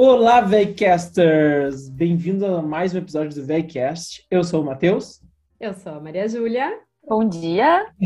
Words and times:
Olá, 0.00 0.40
Vegcasters! 0.40 1.88
Bem-vindo 1.88 2.46
a 2.46 2.62
mais 2.62 2.94
um 2.94 2.98
episódio 2.98 3.34
do 3.34 3.44
Vegcast. 3.44 4.24
Eu 4.30 4.44
sou 4.44 4.62
o 4.62 4.64
Matheus. 4.64 5.20
Eu 5.58 5.74
sou 5.74 5.94
a 5.94 6.00
Maria 6.00 6.28
Júlia. 6.28 6.72
Bom 7.04 7.28
dia! 7.28 7.84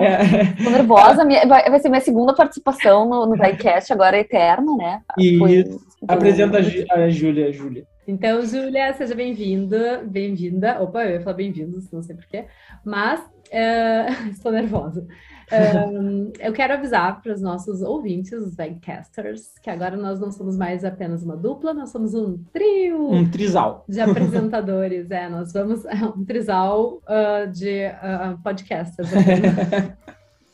é... 0.00 0.64
Tô 0.64 0.68
nervosa, 0.68 1.24
minha, 1.24 1.46
vai 1.46 1.78
ser 1.78 1.88
minha 1.90 2.00
segunda 2.00 2.34
participação 2.34 3.08
no, 3.08 3.24
no 3.24 3.36
Vegcast, 3.36 3.92
agora 3.92 4.16
é 4.16 4.22
eterno, 4.22 4.76
né? 4.76 5.00
Isso. 5.16 5.38
Foi... 5.38 5.64
Apresenta 6.08 6.58
a 6.58 7.08
Júlia, 7.08 7.52
Júlia. 7.52 7.86
Então, 8.04 8.42
Júlia, 8.42 8.92
seja 8.94 9.14
bem-vinda, 9.14 10.02
bem-vinda. 10.04 10.82
Opa, 10.82 11.04
eu 11.04 11.12
ia 11.12 11.20
falar 11.20 11.36
bem-vindos, 11.36 11.88
não 11.92 12.02
sei 12.02 12.16
porquê, 12.16 12.46
mas 12.84 13.20
uh, 13.20 14.26
estou 14.32 14.50
nervosa. 14.50 15.06
Um, 15.52 16.32
eu 16.38 16.52
quero 16.52 16.74
avisar 16.74 17.20
para 17.20 17.32
os 17.32 17.40
nossos 17.40 17.82
ouvintes, 17.82 18.32
os 18.32 18.54
Vegcasters, 18.54 19.58
que 19.58 19.68
agora 19.68 19.96
nós 19.96 20.20
não 20.20 20.30
somos 20.30 20.56
mais 20.56 20.84
apenas 20.84 21.22
uma 21.22 21.36
dupla, 21.36 21.74
nós 21.74 21.90
somos 21.90 22.14
um 22.14 22.38
trio. 22.52 23.10
Um 23.10 23.28
trisal. 23.28 23.84
De 23.88 24.00
apresentadores, 24.00 25.10
é. 25.10 25.28
Nós 25.28 25.52
vamos. 25.52 25.84
um 26.16 26.24
trisal 26.24 27.00
uh, 27.04 27.50
de 27.50 27.86
uh, 27.86 28.38
podcasters. 28.42 29.08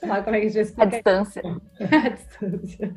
Sabe 0.01 0.23
como 0.25 0.37
é 0.37 0.41
que 0.41 0.47
a 0.47 0.49
gente 0.49 0.59
explica? 0.61 0.83
A 0.83 0.87
distância. 0.87 1.43
a 1.81 2.09
distância. 2.09 2.95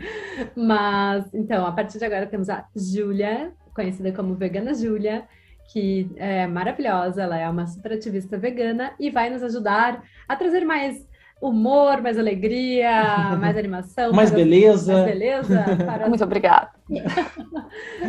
Mas, 0.56 1.34
então, 1.34 1.66
a 1.66 1.72
partir 1.72 2.00
de 2.00 2.06
agora 2.06 2.26
temos 2.26 2.50
a 2.50 2.66
Júlia, 2.76 3.52
conhecida 3.74 4.12
como 4.12 4.36
Vegana 4.36 4.74
Júlia, 4.74 5.26
que 5.72 6.10
é 6.16 6.48
maravilhosa, 6.48 7.22
ela 7.22 7.38
é 7.38 7.48
uma 7.48 7.68
super 7.68 7.94
ativista 7.94 8.38
vegana 8.38 8.94
e 9.00 9.12
vai 9.12 9.30
nos 9.30 9.44
ajudar 9.44 10.04
a 10.28 10.36
trazer 10.36 10.66
mais 10.66 11.08
humor, 11.42 12.02
mais 12.02 12.18
alegria, 12.18 13.38
mais 13.38 13.56
animação. 13.58 14.12
mais 14.12 14.32
beleza. 14.32 14.94
Mais 14.94 15.06
beleza. 15.06 15.64
Para... 15.86 16.10
Muito 16.10 16.24
obrigada. 16.24 16.72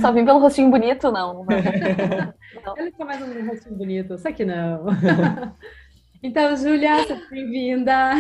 Só 0.01 0.13
vim 0.13 0.25
pelo 0.25 0.41
rostinho 0.41 0.71
bonito, 0.71 1.13
não. 1.13 1.45
não. 2.67 2.77
Ele 2.77 2.91
tá 2.91 3.05
mais 3.05 3.23
um 3.23 3.47
rostinho 3.47 3.77
bonito, 3.77 4.19
só 4.19 4.33
que 4.33 4.45
não. 4.45 4.87
Então, 6.23 6.55
Júlia, 6.55 6.99
seja 7.05 7.19
bem-vinda. 7.31 8.11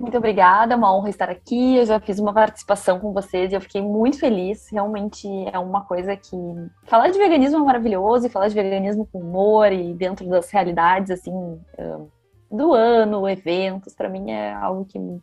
Muito 0.00 0.16
obrigada, 0.16 0.72
é 0.72 0.76
uma 0.76 0.96
honra 0.96 1.10
estar 1.10 1.28
aqui. 1.28 1.76
Eu 1.76 1.84
já 1.84 2.00
fiz 2.00 2.18
uma 2.18 2.32
participação 2.32 2.98
com 2.98 3.12
vocês 3.12 3.52
e 3.52 3.54
eu 3.54 3.60
fiquei 3.60 3.82
muito 3.82 4.18
feliz. 4.18 4.70
Realmente 4.72 5.28
é 5.52 5.58
uma 5.58 5.84
coisa 5.84 6.16
que. 6.16 6.34
Falar 6.84 7.10
de 7.10 7.18
veganismo 7.18 7.58
é 7.58 7.62
maravilhoso 7.62 8.26
e 8.26 8.30
falar 8.30 8.48
de 8.48 8.54
veganismo 8.54 9.06
com 9.12 9.18
humor 9.18 9.70
e 9.70 9.92
dentro 9.92 10.26
das 10.30 10.50
realidades, 10.50 11.10
assim 11.10 11.60
do 12.50 12.72
ano, 12.72 13.28
eventos, 13.28 13.94
para 13.94 14.08
mim 14.08 14.30
é 14.30 14.52
algo 14.52 14.84
que 14.84 14.98
me, 14.98 15.22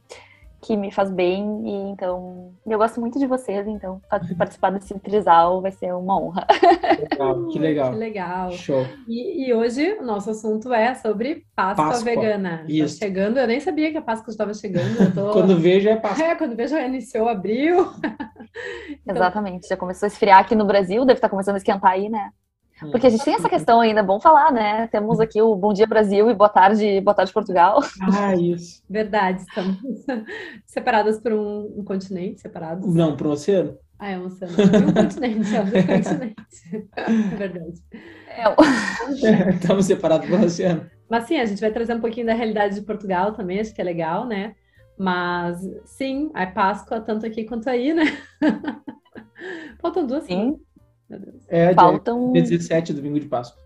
que 0.62 0.78
me 0.78 0.92
faz 0.92 1.12
bem 1.12 1.62
e 1.66 1.92
então 1.92 2.54
eu 2.66 2.78
gosto 2.78 3.00
muito 3.00 3.20
de 3.20 3.28
vocês, 3.28 3.68
então 3.68 4.02
participar 4.38 4.72
desse 4.72 4.98
trisal 5.00 5.62
vai 5.62 5.72
ser 5.72 5.94
uma 5.94 6.20
honra. 6.20 6.48
Legal, 7.12 7.48
que 7.48 7.60
legal. 7.60 7.92
Que 7.92 7.98
legal. 7.98 8.52
Show. 8.52 8.86
E, 9.08 9.48
e 9.48 9.54
hoje 9.54 9.94
o 9.94 10.04
nosso 10.04 10.30
assunto 10.30 10.74
é 10.74 10.96
sobre 10.96 11.44
Páscoa, 11.56 11.88
Páscoa. 11.88 12.06
vegana. 12.06 12.60
Tá 12.60 12.66
Isso. 12.68 13.00
Tá 13.00 13.06
chegando, 13.06 13.38
eu 13.38 13.48
nem 13.48 13.60
sabia 13.60 13.92
que 13.92 13.98
a 13.98 14.02
Páscoa 14.02 14.32
estava 14.32 14.54
chegando. 14.54 15.14
Tô... 15.14 15.32
quando 15.34 15.58
vejo 15.60 15.90
é 15.90 15.96
Páscoa. 15.96 16.26
É, 16.26 16.36
quando 16.36 16.56
vejo 16.56 16.76
já 16.76 16.86
iniciou 16.86 17.28
abril. 17.28 17.92
então... 19.02 19.16
Exatamente, 19.16 19.68
já 19.68 19.78
começou 19.78 20.08
a 20.08 20.10
esfriar 20.10 20.40
aqui 20.40 20.56
no 20.56 20.66
Brasil, 20.66 21.06
deve 21.06 21.18
estar 21.18 21.30
começando 21.30 21.56
a 21.56 21.60
esquentar 21.60 21.92
aí, 21.92 22.10
né? 22.10 22.32
Porque 22.80 23.08
a 23.08 23.10
gente 23.10 23.24
tem 23.24 23.34
essa 23.34 23.50
questão 23.50 23.82
ainda, 23.82 24.02
é 24.02 24.04
bom 24.04 24.20
falar, 24.20 24.52
né? 24.52 24.88
Temos 24.88 25.20
aqui 25.20 25.42
o 25.42 25.56
Bom 25.56 25.74
Dia 25.74 25.88
Brasil 25.88 26.30
e 26.30 26.34
Boa 26.34 26.50
Tarde, 26.50 27.02
Boa 27.02 27.16
Tarde 27.16 27.34
Portugal. 27.34 27.80
Ah, 28.14 28.36
isso. 28.36 28.84
Verdade, 28.88 29.42
estamos 29.42 29.78
separadas 30.66 31.20
por 31.20 31.34
um, 31.34 31.74
um 31.78 31.84
continente, 31.84 32.42
separados. 32.42 32.94
Não, 32.94 33.18
por 33.18 33.28
um 33.28 33.32
oceano. 33.32 33.78
Ah, 33.98 34.12
é 34.12 34.20
um 34.20 34.26
oceano. 34.26 34.54
um 34.54 34.94
continente, 34.94 35.56
é 35.56 35.62
um 35.62 35.66
continente. 35.72 36.88
É 36.96 37.36
verdade. 37.36 37.82
É. 38.28 39.50
Estamos 39.60 39.86
separados 39.86 40.30
por 40.30 40.40
um 40.40 40.46
oceano. 40.46 40.86
Mas 41.10 41.24
sim, 41.24 41.38
a 41.40 41.46
gente 41.46 41.62
vai 41.62 41.72
trazer 41.72 41.96
um 41.96 42.02
pouquinho 42.02 42.28
da 42.28 42.34
realidade 42.34 42.76
de 42.76 42.82
Portugal 42.82 43.34
também, 43.34 43.60
acho 43.60 43.74
que 43.74 43.82
é 43.82 43.84
legal, 43.84 44.28
né? 44.28 44.54
Mas 45.00 45.60
sim, 45.86 46.30
a 46.34 46.46
Páscoa, 46.46 47.00
tanto 47.02 47.26
aqui 47.26 47.44
quanto 47.44 47.70
aí, 47.70 47.94
né? 47.94 48.06
Faltam 49.80 50.06
duas. 50.06 50.26
Sim. 50.26 50.60
É, 51.48 51.74
Faltam... 51.74 52.34
dia 52.34 52.42
17, 52.42 52.94
domingo 52.94 53.20
de 53.20 53.28
Páscoa. 53.28 53.62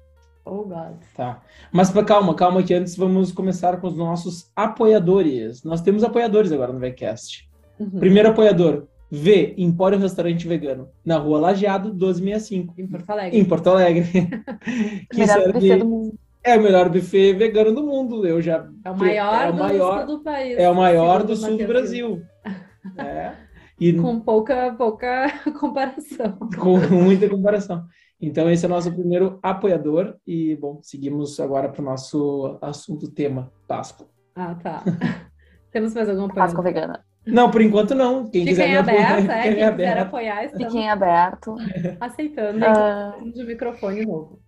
Oh, 0.45 0.63
God. 0.63 0.97
Tá. 1.15 1.41
Mas 1.71 1.91
calma, 1.91 2.33
calma 2.33 2.63
que 2.63 2.73
antes 2.73 2.95
vamos 2.95 3.31
começar 3.31 3.79
com 3.79 3.87
os 3.87 3.95
nossos 3.95 4.51
apoiadores. 4.55 5.63
Nós 5.63 5.81
temos 5.81 6.03
apoiadores 6.03 6.51
agora 6.51 6.73
no 6.73 6.79
VCast. 6.79 7.47
Uhum. 7.79 7.99
Primeiro 7.99 8.29
apoiador, 8.29 8.87
V, 9.11 9.53
Empório 9.57 9.99
Restaurante 9.99 10.47
Vegano, 10.47 10.89
na 11.05 11.17
rua 11.17 11.39
Lajeado, 11.39 11.89
1265. 11.89 12.73
Em 12.77 12.87
Porto 12.87 13.09
Alegre. 13.09 13.39
Em 13.39 13.45
Porto 13.45 13.67
Alegre. 13.69 14.03
que 15.11 15.19
melhor 15.19 15.37
serve... 15.37 15.53
buffet 15.53 15.77
do 15.77 15.85
mundo. 15.85 16.19
É 16.43 16.57
o 16.57 16.63
melhor 16.63 16.89
buffet 16.89 17.33
vegano 17.33 17.75
do 17.75 17.83
mundo. 17.83 18.25
Eu 18.25 18.41
já... 18.41 18.67
É 18.83 18.89
o 18.89 18.97
maior, 18.97 19.45
é 19.45 19.49
o 19.51 19.53
maior 19.53 20.05
do, 20.05 20.07
sul 20.07 20.17
do 20.17 20.23
país. 20.23 20.57
É 20.57 20.69
o 20.69 20.75
maior 20.75 21.23
do 21.23 21.35
sul 21.35 21.57
do 21.57 21.67
Brasil. 21.67 22.21
É. 22.97 23.33
E... 23.81 23.93
Com 23.93 24.19
pouca, 24.19 24.75
pouca 24.77 25.27
comparação. 25.59 26.37
Com 26.59 26.77
muita 26.77 27.27
comparação. 27.27 27.83
Então, 28.21 28.47
esse 28.47 28.63
é 28.63 28.67
o 28.67 28.71
nosso 28.71 28.93
primeiro 28.93 29.39
apoiador. 29.41 30.17
E, 30.25 30.55
bom, 30.55 30.79
seguimos 30.83 31.39
agora 31.39 31.67
para 31.67 31.81
o 31.81 31.85
nosso 31.85 32.59
assunto 32.61 33.09
tema, 33.09 33.51
Páscoa. 33.67 34.07
Ah, 34.35 34.53
tá. 34.53 34.83
Temos 35.73 35.95
mais 35.95 36.07
alguma 36.07 36.27
coisa? 36.27 36.41
Páscoa 36.41 36.63
vegana. 36.63 37.03
Não, 37.25 37.49
por 37.49 37.59
enquanto 37.59 37.95
não. 37.95 38.29
Quem 38.29 38.45
Fiquem 38.45 38.45
quiser 38.45 38.77
aberto, 38.77 38.99
apoiar, 38.99 39.31
é, 39.31 39.41
quem 39.41 39.63
aberto. 39.63 39.77
quiser 39.77 39.97
apoiar, 39.97 40.45
estamos 40.45 40.65
Fiquem 40.67 40.89
aberto. 40.89 41.55
Aceitando 41.99 42.65
uh... 42.65 43.31
de 43.31 43.43
microfone 43.43 44.05
novo. 44.05 44.39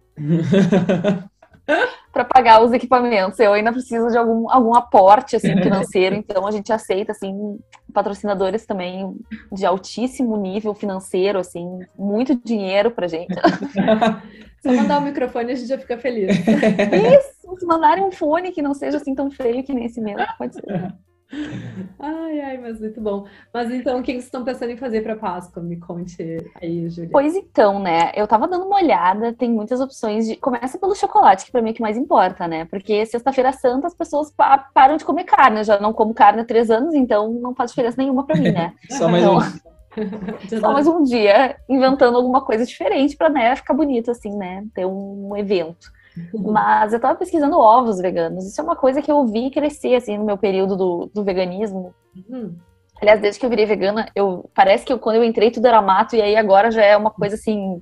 Para 2.13 2.23
pagar 2.23 2.63
os 2.63 2.71
equipamentos. 2.71 3.39
Eu 3.39 3.53
ainda 3.53 3.71
preciso 3.71 4.07
de 4.09 4.17
algum, 4.17 4.49
algum 4.49 4.75
aporte 4.75 5.35
assim, 5.35 5.57
financeiro, 5.61 6.15
então 6.15 6.45
a 6.45 6.51
gente 6.51 6.71
aceita 6.71 7.11
assim 7.11 7.59
patrocinadores 7.91 8.65
também 8.65 9.15
de 9.51 9.65
altíssimo 9.65 10.37
nível 10.37 10.73
financeiro, 10.73 11.39
assim, 11.39 11.79
muito 11.97 12.35
dinheiro 12.35 12.91
pra 12.91 13.07
gente. 13.07 13.33
Só 14.63 14.71
mandar 14.71 14.99
o 14.99 15.01
microfone 15.01 15.51
a 15.51 15.55
gente 15.55 15.67
já 15.67 15.77
fica 15.77 15.97
feliz. 15.97 16.37
Isso, 16.37 17.59
se 17.59 17.65
mandarem 17.65 18.03
um 18.03 18.11
fone 18.11 18.51
que 18.51 18.61
não 18.61 18.73
seja 18.73 18.97
assim 18.97 19.13
tão 19.13 19.29
feio 19.29 19.63
que 19.63 19.73
nem 19.73 19.85
esse 19.85 19.99
meu, 19.99 20.17
pode 20.37 20.53
ser. 20.55 20.93
Ai, 21.99 22.41
ai, 22.41 22.57
mas 22.57 22.79
muito 22.79 22.99
bom. 22.99 23.25
Mas 23.53 23.71
então, 23.71 23.99
o 23.99 24.03
que 24.03 24.11
vocês 24.11 24.25
estão 24.25 24.43
pensando 24.43 24.71
em 24.71 24.77
fazer 24.77 25.01
para 25.01 25.15
Páscoa? 25.15 25.63
Me 25.63 25.77
conte 25.77 26.37
aí, 26.61 26.89
Julia. 26.89 27.09
Pois 27.11 27.35
então, 27.35 27.79
né? 27.79 28.11
Eu 28.15 28.27
tava 28.27 28.47
dando 28.47 28.65
uma 28.65 28.75
olhada, 28.75 29.33
tem 29.33 29.49
muitas 29.49 29.79
opções 29.79 30.27
de. 30.27 30.35
Começa 30.35 30.77
pelo 30.77 30.95
chocolate, 30.95 31.45
que 31.45 31.51
para 31.51 31.61
mim 31.61 31.69
é 31.69 31.71
o 31.71 31.75
que 31.75 31.81
mais 31.81 31.97
importa, 31.97 32.47
né? 32.47 32.65
Porque 32.65 33.05
sexta-feira 33.05 33.51
santa 33.53 33.87
as 33.87 33.95
pessoas 33.95 34.31
pa 34.31 34.57
param 34.73 34.97
de 34.97 35.05
comer 35.05 35.23
carne. 35.23 35.59
Eu 35.59 35.63
já 35.63 35.79
não 35.79 35.93
como 35.93 36.13
carne 36.13 36.41
há 36.41 36.45
três 36.45 36.69
anos, 36.69 36.93
então 36.93 37.31
não 37.31 37.55
faz 37.55 37.71
diferença 37.71 37.97
nenhuma 37.97 38.25
para 38.25 38.39
mim, 38.39 38.51
né? 38.51 38.73
Só 38.91 39.07
mais 39.07 39.23
então... 39.23 39.37
um. 39.37 39.73
Só 40.59 40.73
mais 40.73 40.87
um 40.87 41.03
dia 41.03 41.55
inventando 41.69 42.17
alguma 42.17 42.41
coisa 42.41 42.65
diferente 42.65 43.15
para 43.15 43.29
né, 43.29 43.55
ficar 43.55 43.73
bonito, 43.73 44.11
assim, 44.11 44.35
né? 44.35 44.65
Ter 44.73 44.85
um 44.85 45.37
evento. 45.37 45.91
Mas 46.33 46.93
eu 46.93 46.99
tava 46.99 47.17
pesquisando 47.17 47.57
ovos 47.57 47.99
veganos. 47.99 48.45
Isso 48.45 48.59
é 48.59 48.63
uma 48.63 48.75
coisa 48.75 49.01
que 49.01 49.11
eu 49.11 49.25
vi 49.25 49.49
crescer, 49.49 49.95
assim, 49.95 50.17
no 50.17 50.25
meu 50.25 50.37
período 50.37 50.75
do, 50.75 51.11
do 51.13 51.23
veganismo. 51.23 51.93
Uhum. 52.15 52.55
Aliás, 53.01 53.19
desde 53.19 53.39
que 53.39 53.45
eu 53.45 53.49
virei 53.49 53.65
vegana, 53.65 54.09
eu 54.15 54.49
parece 54.53 54.85
que 54.85 54.93
eu, 54.93 54.99
quando 54.99 55.17
eu 55.17 55.23
entrei 55.23 55.51
tudo 55.51 55.67
era 55.67 55.81
mato, 55.81 56.15
e 56.15 56.21
aí 56.21 56.35
agora 56.35 56.71
já 56.71 56.83
é 56.83 56.95
uma 56.95 57.11
coisa 57.11 57.35
assim. 57.35 57.81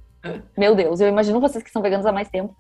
Meu 0.58 0.76
Deus, 0.76 1.00
eu 1.00 1.08
imagino 1.08 1.40
vocês 1.40 1.64
que 1.64 1.72
são 1.72 1.82
veganos 1.82 2.06
há 2.06 2.12
mais 2.12 2.30
tempo. 2.30 2.56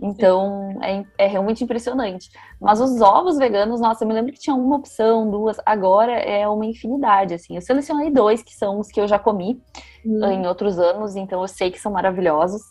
Então, 0.00 0.78
é, 0.82 1.04
é, 1.16 1.26
realmente 1.26 1.62
impressionante. 1.62 2.28
Mas 2.60 2.80
os 2.80 3.00
ovos 3.00 3.38
veganos, 3.38 3.80
nossa, 3.80 4.02
eu 4.02 4.08
me 4.08 4.14
lembro 4.14 4.32
que 4.32 4.40
tinha 4.40 4.56
uma 4.56 4.76
opção, 4.76 5.30
duas, 5.30 5.58
agora 5.64 6.12
é 6.12 6.46
uma 6.48 6.66
infinidade, 6.66 7.34
assim. 7.34 7.54
Eu 7.54 7.62
selecionei 7.62 8.10
dois, 8.10 8.42
que 8.42 8.52
são 8.52 8.80
os 8.80 8.88
que 8.88 9.00
eu 9.00 9.06
já 9.06 9.18
comi 9.18 9.62
hum. 10.04 10.24
em 10.24 10.46
outros 10.46 10.78
anos, 10.78 11.14
então 11.14 11.40
eu 11.40 11.48
sei 11.48 11.70
que 11.70 11.78
são 11.78 11.92
maravilhosos. 11.92 12.62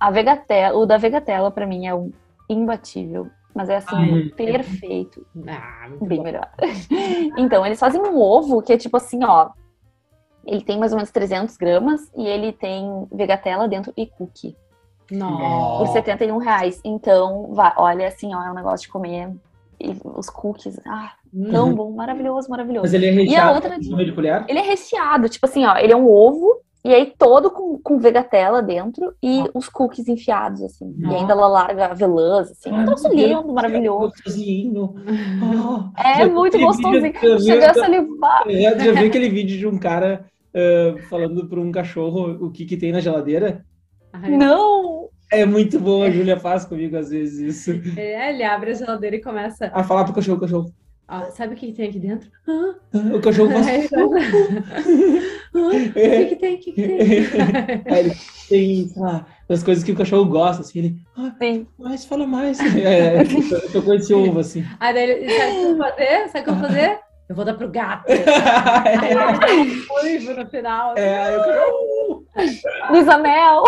A 0.00 0.10
Vegatela, 0.10 0.78
o 0.78 0.86
da 0.86 0.96
Vegatela, 0.96 1.50
para 1.50 1.66
mim, 1.66 1.86
é 1.86 1.94
um 1.94 2.10
imbatível. 2.48 3.28
Mas 3.54 3.68
é 3.68 3.76
assim, 3.76 3.96
Ai, 3.96 4.22
perfeito. 4.36 5.26
Ah, 5.46 5.88
Bem 6.00 6.18
bom. 6.18 6.24
melhor. 6.24 6.48
então, 7.36 7.66
eles 7.66 7.78
fazem 7.78 8.00
um 8.00 8.18
ovo 8.18 8.62
que 8.62 8.72
é 8.72 8.78
tipo 8.78 8.96
assim, 8.96 9.22
ó. 9.24 9.50
Ele 10.46 10.62
tem 10.62 10.78
mais 10.78 10.92
ou 10.92 10.96
menos 10.96 11.10
300 11.10 11.56
gramas 11.56 12.10
e 12.16 12.26
ele 12.26 12.52
tem 12.52 13.06
Vegatela 13.12 13.68
dentro 13.68 13.92
e 13.96 14.06
cookie. 14.06 14.56
Nossa. 15.10 15.84
Por 15.84 15.92
71 15.92 16.38
reais. 16.38 16.80
Então, 16.84 17.52
vai, 17.52 17.72
olha 17.76 18.08
assim, 18.08 18.34
ó, 18.34 18.42
é 18.42 18.50
um 18.50 18.54
negócio 18.54 18.86
de 18.86 18.92
comer. 18.92 19.30
E 19.78 19.96
os 20.04 20.30
cookies, 20.30 20.78
ah, 20.86 21.12
tão 21.50 21.68
uhum. 21.68 21.74
bom, 21.74 21.90
maravilhoso, 21.92 22.50
maravilhoso. 22.50 22.84
Mas 22.84 22.94
ele 22.94 23.06
é 23.06 23.10
recheado? 23.10 23.32
E 23.32 23.36
a 23.36 23.52
outra, 23.52 24.44
ele 24.48 24.58
é 24.58 24.62
recheado, 24.62 25.28
tipo 25.28 25.46
assim, 25.46 25.64
ó, 25.64 25.76
ele 25.76 25.92
é 25.92 25.96
um 25.96 26.06
ovo 26.06 26.60
e 26.82 26.94
aí 26.94 27.12
todo 27.18 27.50
com, 27.50 27.78
com 27.78 27.98
vegatela 27.98 28.62
dentro 28.62 29.12
e 29.22 29.44
os 29.54 29.68
cookies 29.68 30.08
enfiados, 30.08 30.62
assim. 30.62 30.94
Nossa. 30.96 31.14
E 31.14 31.18
ainda 31.18 31.32
ela 31.32 31.46
larga 31.46 31.86
avelãs, 31.86 32.50
assim. 32.50 32.72
Um 32.72 32.84
troço 32.86 33.08
lindo, 33.08 33.52
maravilhoso. 33.52 34.12
Gostosinho. 34.12 34.94
Oh, 35.42 35.90
é 36.00 36.24
muito 36.26 36.58
gostosinho. 36.58 37.12
Chega 37.40 37.70
a 37.70 37.74
salivar. 37.74 38.44
É, 38.48 38.78
já 38.78 38.92
vi 38.92 39.06
aquele 39.06 39.28
vídeo 39.28 39.58
de 39.58 39.66
um 39.66 39.78
cara 39.78 40.24
uh, 40.54 40.98
falando 41.08 41.46
para 41.46 41.60
um 41.60 41.70
cachorro 41.70 42.46
o 42.46 42.50
que, 42.50 42.64
que 42.64 42.78
tem 42.78 42.92
na 42.92 43.00
geladeira? 43.00 43.64
Ai. 44.12 44.30
Não! 44.30 45.10
É 45.32 45.46
muito 45.46 45.78
bom, 45.78 46.02
a 46.02 46.10
Júlia 46.10 46.40
faz 46.40 46.64
comigo 46.64 46.96
às 46.96 47.10
vezes 47.10 47.56
isso. 47.56 47.70
É, 47.96 48.30
ele 48.30 48.42
abre 48.42 48.70
a 48.70 48.74
geladeira 48.74 49.14
e 49.14 49.22
começa 49.22 49.70
a 49.72 49.84
falar 49.84 50.04
pro 50.04 50.14
cachorro, 50.14 50.40
cachorro. 50.40 50.72
Ah, 51.12 51.28
sabe 51.32 51.54
o 51.54 51.56
que, 51.56 51.72
tem 51.72 51.88
aqui 51.88 51.98
dentro? 51.98 52.30
Ah, 52.46 52.76
o 53.16 53.20
cachorro 53.20 53.50
faz. 53.64 53.90
o 55.52 55.70
que, 55.70 56.26
que 56.26 56.36
tem? 56.36 56.54
O 56.54 56.58
que, 56.60 56.70
que 56.70 56.72
tem? 56.72 56.86
ele 57.98 58.14
tem, 58.48 58.86
sei 58.86 59.02
lá, 59.02 59.26
as 59.48 59.64
coisas 59.64 59.82
que 59.82 59.90
o 59.90 59.96
cachorro 59.96 60.24
gosta, 60.26 60.62
assim, 60.62 60.78
ele. 60.78 60.96
Ah, 61.18 61.32
Sim. 61.36 61.66
mais, 61.76 62.04
fala 62.04 62.28
mais. 62.28 62.60
É, 62.78 63.22
eu 63.22 63.72
tô 63.72 63.82
com 63.82 63.92
esse 63.94 64.14
ovo, 64.14 64.38
assim. 64.38 64.64
Aí 64.78 64.96
ele, 64.96 65.28
sabe 65.28 65.42
o 65.42 65.64
que 65.64 65.70
eu 65.70 65.74
vou 65.74 65.88
fazer? 65.88 66.28
Sabe 66.28 66.38
o 66.38 66.44
que 66.44 66.50
eu 66.50 66.54
vou 66.54 66.68
fazer? 66.68 67.00
Eu 67.28 67.34
vou 67.34 67.44
dar 67.44 67.54
pro 67.54 67.68
gato. 67.68 68.04
aí 68.08 68.18
ele 70.14 70.32
no 70.32 70.46
final. 70.48 70.96
É, 70.96 71.18
aí 71.18 71.34
eu 71.34 71.42
quero. 71.42 72.24
Luísa 72.92 73.18
Mel. 73.18 73.64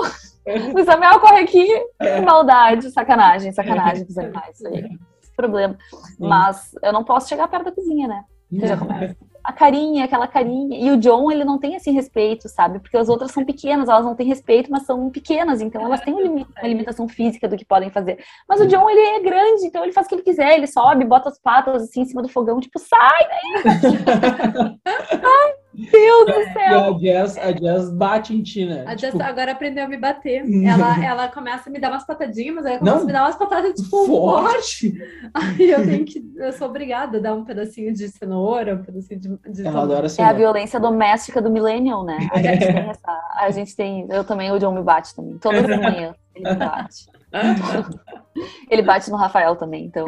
Luísa 0.72 0.96
Mel 0.96 1.18
corre 1.18 1.40
aqui. 1.40 1.66
É. 1.98 2.20
Maldade, 2.20 2.88
sacanagem, 2.92 3.50
sacanagem 3.50 4.04
dos 4.04 4.16
animais. 4.16 4.54
Isso 4.54 4.68
aí 4.68 4.96
problema. 5.36 5.76
Sim. 5.90 6.28
Mas 6.28 6.72
eu 6.82 6.92
não 6.92 7.04
posso 7.04 7.28
chegar 7.28 7.48
perto 7.48 7.64
da 7.66 7.72
cozinha, 7.72 8.08
né? 8.08 8.24
já 8.52 8.76
começa. 8.76 9.16
A 9.42 9.52
carinha, 9.52 10.04
aquela 10.04 10.28
carinha. 10.28 10.78
E 10.78 10.90
o 10.92 10.96
John, 10.96 11.30
ele 11.30 11.44
não 11.44 11.58
tem 11.58 11.74
esse 11.74 11.90
respeito, 11.90 12.48
sabe? 12.48 12.78
Porque 12.78 12.96
as 12.96 13.08
outras 13.08 13.32
são 13.32 13.44
pequenas, 13.44 13.88
elas 13.88 14.04
não 14.04 14.14
têm 14.14 14.26
respeito, 14.26 14.70
mas 14.70 14.84
são 14.84 15.10
pequenas, 15.10 15.60
então 15.60 15.82
elas 15.82 16.00
têm 16.00 16.14
uma 16.14 16.46
limitação 16.62 17.08
física 17.08 17.48
do 17.48 17.56
que 17.56 17.64
podem 17.64 17.90
fazer. 17.90 18.22
Mas 18.48 18.60
o 18.60 18.66
John, 18.66 18.88
ele 18.88 19.00
é 19.00 19.20
grande, 19.20 19.66
então 19.66 19.82
ele 19.82 19.92
faz 19.92 20.06
o 20.06 20.08
que 20.08 20.14
ele 20.14 20.22
quiser, 20.22 20.54
ele 20.56 20.68
sobe, 20.68 21.04
bota 21.04 21.28
as 21.28 21.40
patas 21.40 21.82
assim 21.82 22.02
em 22.02 22.04
cima 22.04 22.22
do 22.22 22.28
fogão, 22.28 22.60
tipo, 22.60 22.78
sai 22.78 23.28
daí! 23.28 24.78
Deus 25.74 26.26
do 26.26 26.52
céu! 26.52 26.84
a 26.84 26.98
Jazz, 26.98 27.38
a 27.38 27.52
Jazz 27.52 27.90
bate 27.90 28.34
em 28.34 28.42
ti, 28.42 28.66
né? 28.66 28.84
A 28.86 28.94
Jazz 28.94 29.12
tipo... 29.12 29.22
agora 29.22 29.52
aprendeu 29.52 29.84
a 29.84 29.88
me 29.88 29.96
bater. 29.96 30.44
Ela, 30.64 30.98
ela 31.04 31.28
começa 31.28 31.68
a 31.68 31.72
me 31.72 31.80
dar 31.80 31.90
umas 31.90 32.04
patadinhas, 32.04 32.54
mas 32.54 32.66
ela 32.66 32.78
começa 32.78 32.96
Não. 32.96 33.02
a 33.02 33.06
me 33.06 33.12
dar 33.12 33.22
umas 33.24 33.36
patadas, 33.36 33.80
tipo, 33.80 34.06
forte. 34.06 34.92
Aí 35.32 35.70
eu 35.70 35.84
tenho 35.84 36.04
que. 36.04 36.22
Eu 36.36 36.52
sou 36.52 36.68
obrigada 36.68 37.18
a 37.18 37.20
dar 37.20 37.34
um 37.34 37.44
pedacinho 37.44 37.92
de 37.92 38.08
cenoura, 38.08 38.74
um 38.74 38.82
pedacinho 38.82 39.20
de. 39.20 39.28
de 39.50 39.66
ela 39.66 39.82
adora 39.82 40.08
cenoura. 40.08 40.32
É 40.32 40.34
a 40.34 40.38
violência 40.38 40.78
doméstica 40.78 41.40
do 41.40 41.50
millennial, 41.50 42.04
né? 42.04 42.18
A 42.32 42.42
gente 42.42 42.66
tem 42.66 42.90
essa. 42.90 43.20
A 43.36 43.50
gente 43.50 43.74
tem. 43.74 44.06
Eu 44.10 44.24
também, 44.24 44.50
o 44.52 44.58
John 44.58 44.72
me 44.72 44.82
bate 44.82 45.14
também. 45.14 45.38
Todas 45.38 45.64
as 45.64 45.78
manhãs 45.78 46.22
ele 46.34 46.50
me 46.50 46.56
bate. 46.56 47.06
ele 48.70 48.82
bate 48.82 49.10
no 49.10 49.16
Rafael 49.16 49.56
também, 49.56 49.86
então 49.86 50.04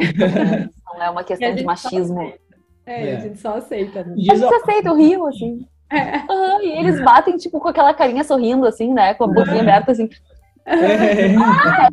não 0.93 1.03
é 1.03 1.09
uma 1.09 1.23
questão 1.23 1.53
de 1.53 1.63
machismo. 1.63 2.33
É, 2.85 3.09
é, 3.09 3.17
a 3.17 3.19
gente 3.19 3.39
só 3.39 3.57
aceita. 3.57 4.03
Né? 4.03 4.15
A 4.29 4.35
gente 4.35 4.53
aceita 4.53 4.91
o 4.91 4.95
rio, 4.95 5.25
assim. 5.25 5.65
É. 5.91 6.17
Uhum, 6.31 6.61
e 6.61 6.79
eles 6.79 7.03
batem, 7.03 7.37
tipo, 7.37 7.59
com 7.59 7.67
aquela 7.67 7.93
carinha 7.93 8.23
sorrindo, 8.23 8.65
assim, 8.65 8.93
né? 8.93 9.13
Com 9.13 9.25
a 9.25 9.27
boquinha 9.27 9.61
aberta, 9.61 9.91
assim. 9.91 10.09
É. 10.65 11.35
Ai! 11.35 11.89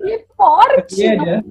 e 0.02 0.24
forte! 0.36 1.06
É, 1.06 1.16
né? 1.16 1.44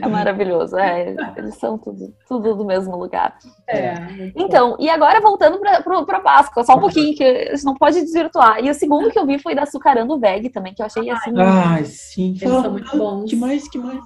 é 0.00 0.08
maravilhoso, 0.08 0.76
é, 0.76 1.14
eles 1.36 1.54
são 1.56 1.78
tudo, 1.78 2.12
tudo 2.26 2.54
do 2.54 2.64
mesmo 2.64 2.96
lugar. 2.96 3.36
É, 3.68 3.94
então, 4.34 4.76
e 4.78 4.88
agora 4.88 5.20
voltando 5.20 5.58
para 5.58 6.20
Páscoa, 6.20 6.64
só 6.64 6.76
um 6.76 6.80
pouquinho, 6.80 7.16
que 7.16 7.22
a 7.22 7.54
gente 7.54 7.64
não 7.64 7.74
pode 7.74 8.00
desvirtuar. 8.00 8.64
E 8.64 8.70
o 8.70 8.74
segundo 8.74 9.10
que 9.10 9.18
eu 9.18 9.26
vi 9.26 9.38
foi 9.38 9.54
da 9.54 9.62
Açucarando 9.62 10.18
Veg 10.18 10.48
também, 10.50 10.74
que 10.74 10.82
eu 10.82 10.86
achei 10.86 11.08
assim. 11.10 11.32
Ai, 11.38 11.84
sim, 11.84 12.36
eles 12.40 12.40
são 12.40 12.70
muito 12.70 12.96
bons. 12.96 13.30
Que 13.30 13.36
mais, 13.36 13.68
que 13.68 13.78
mais? 13.78 14.02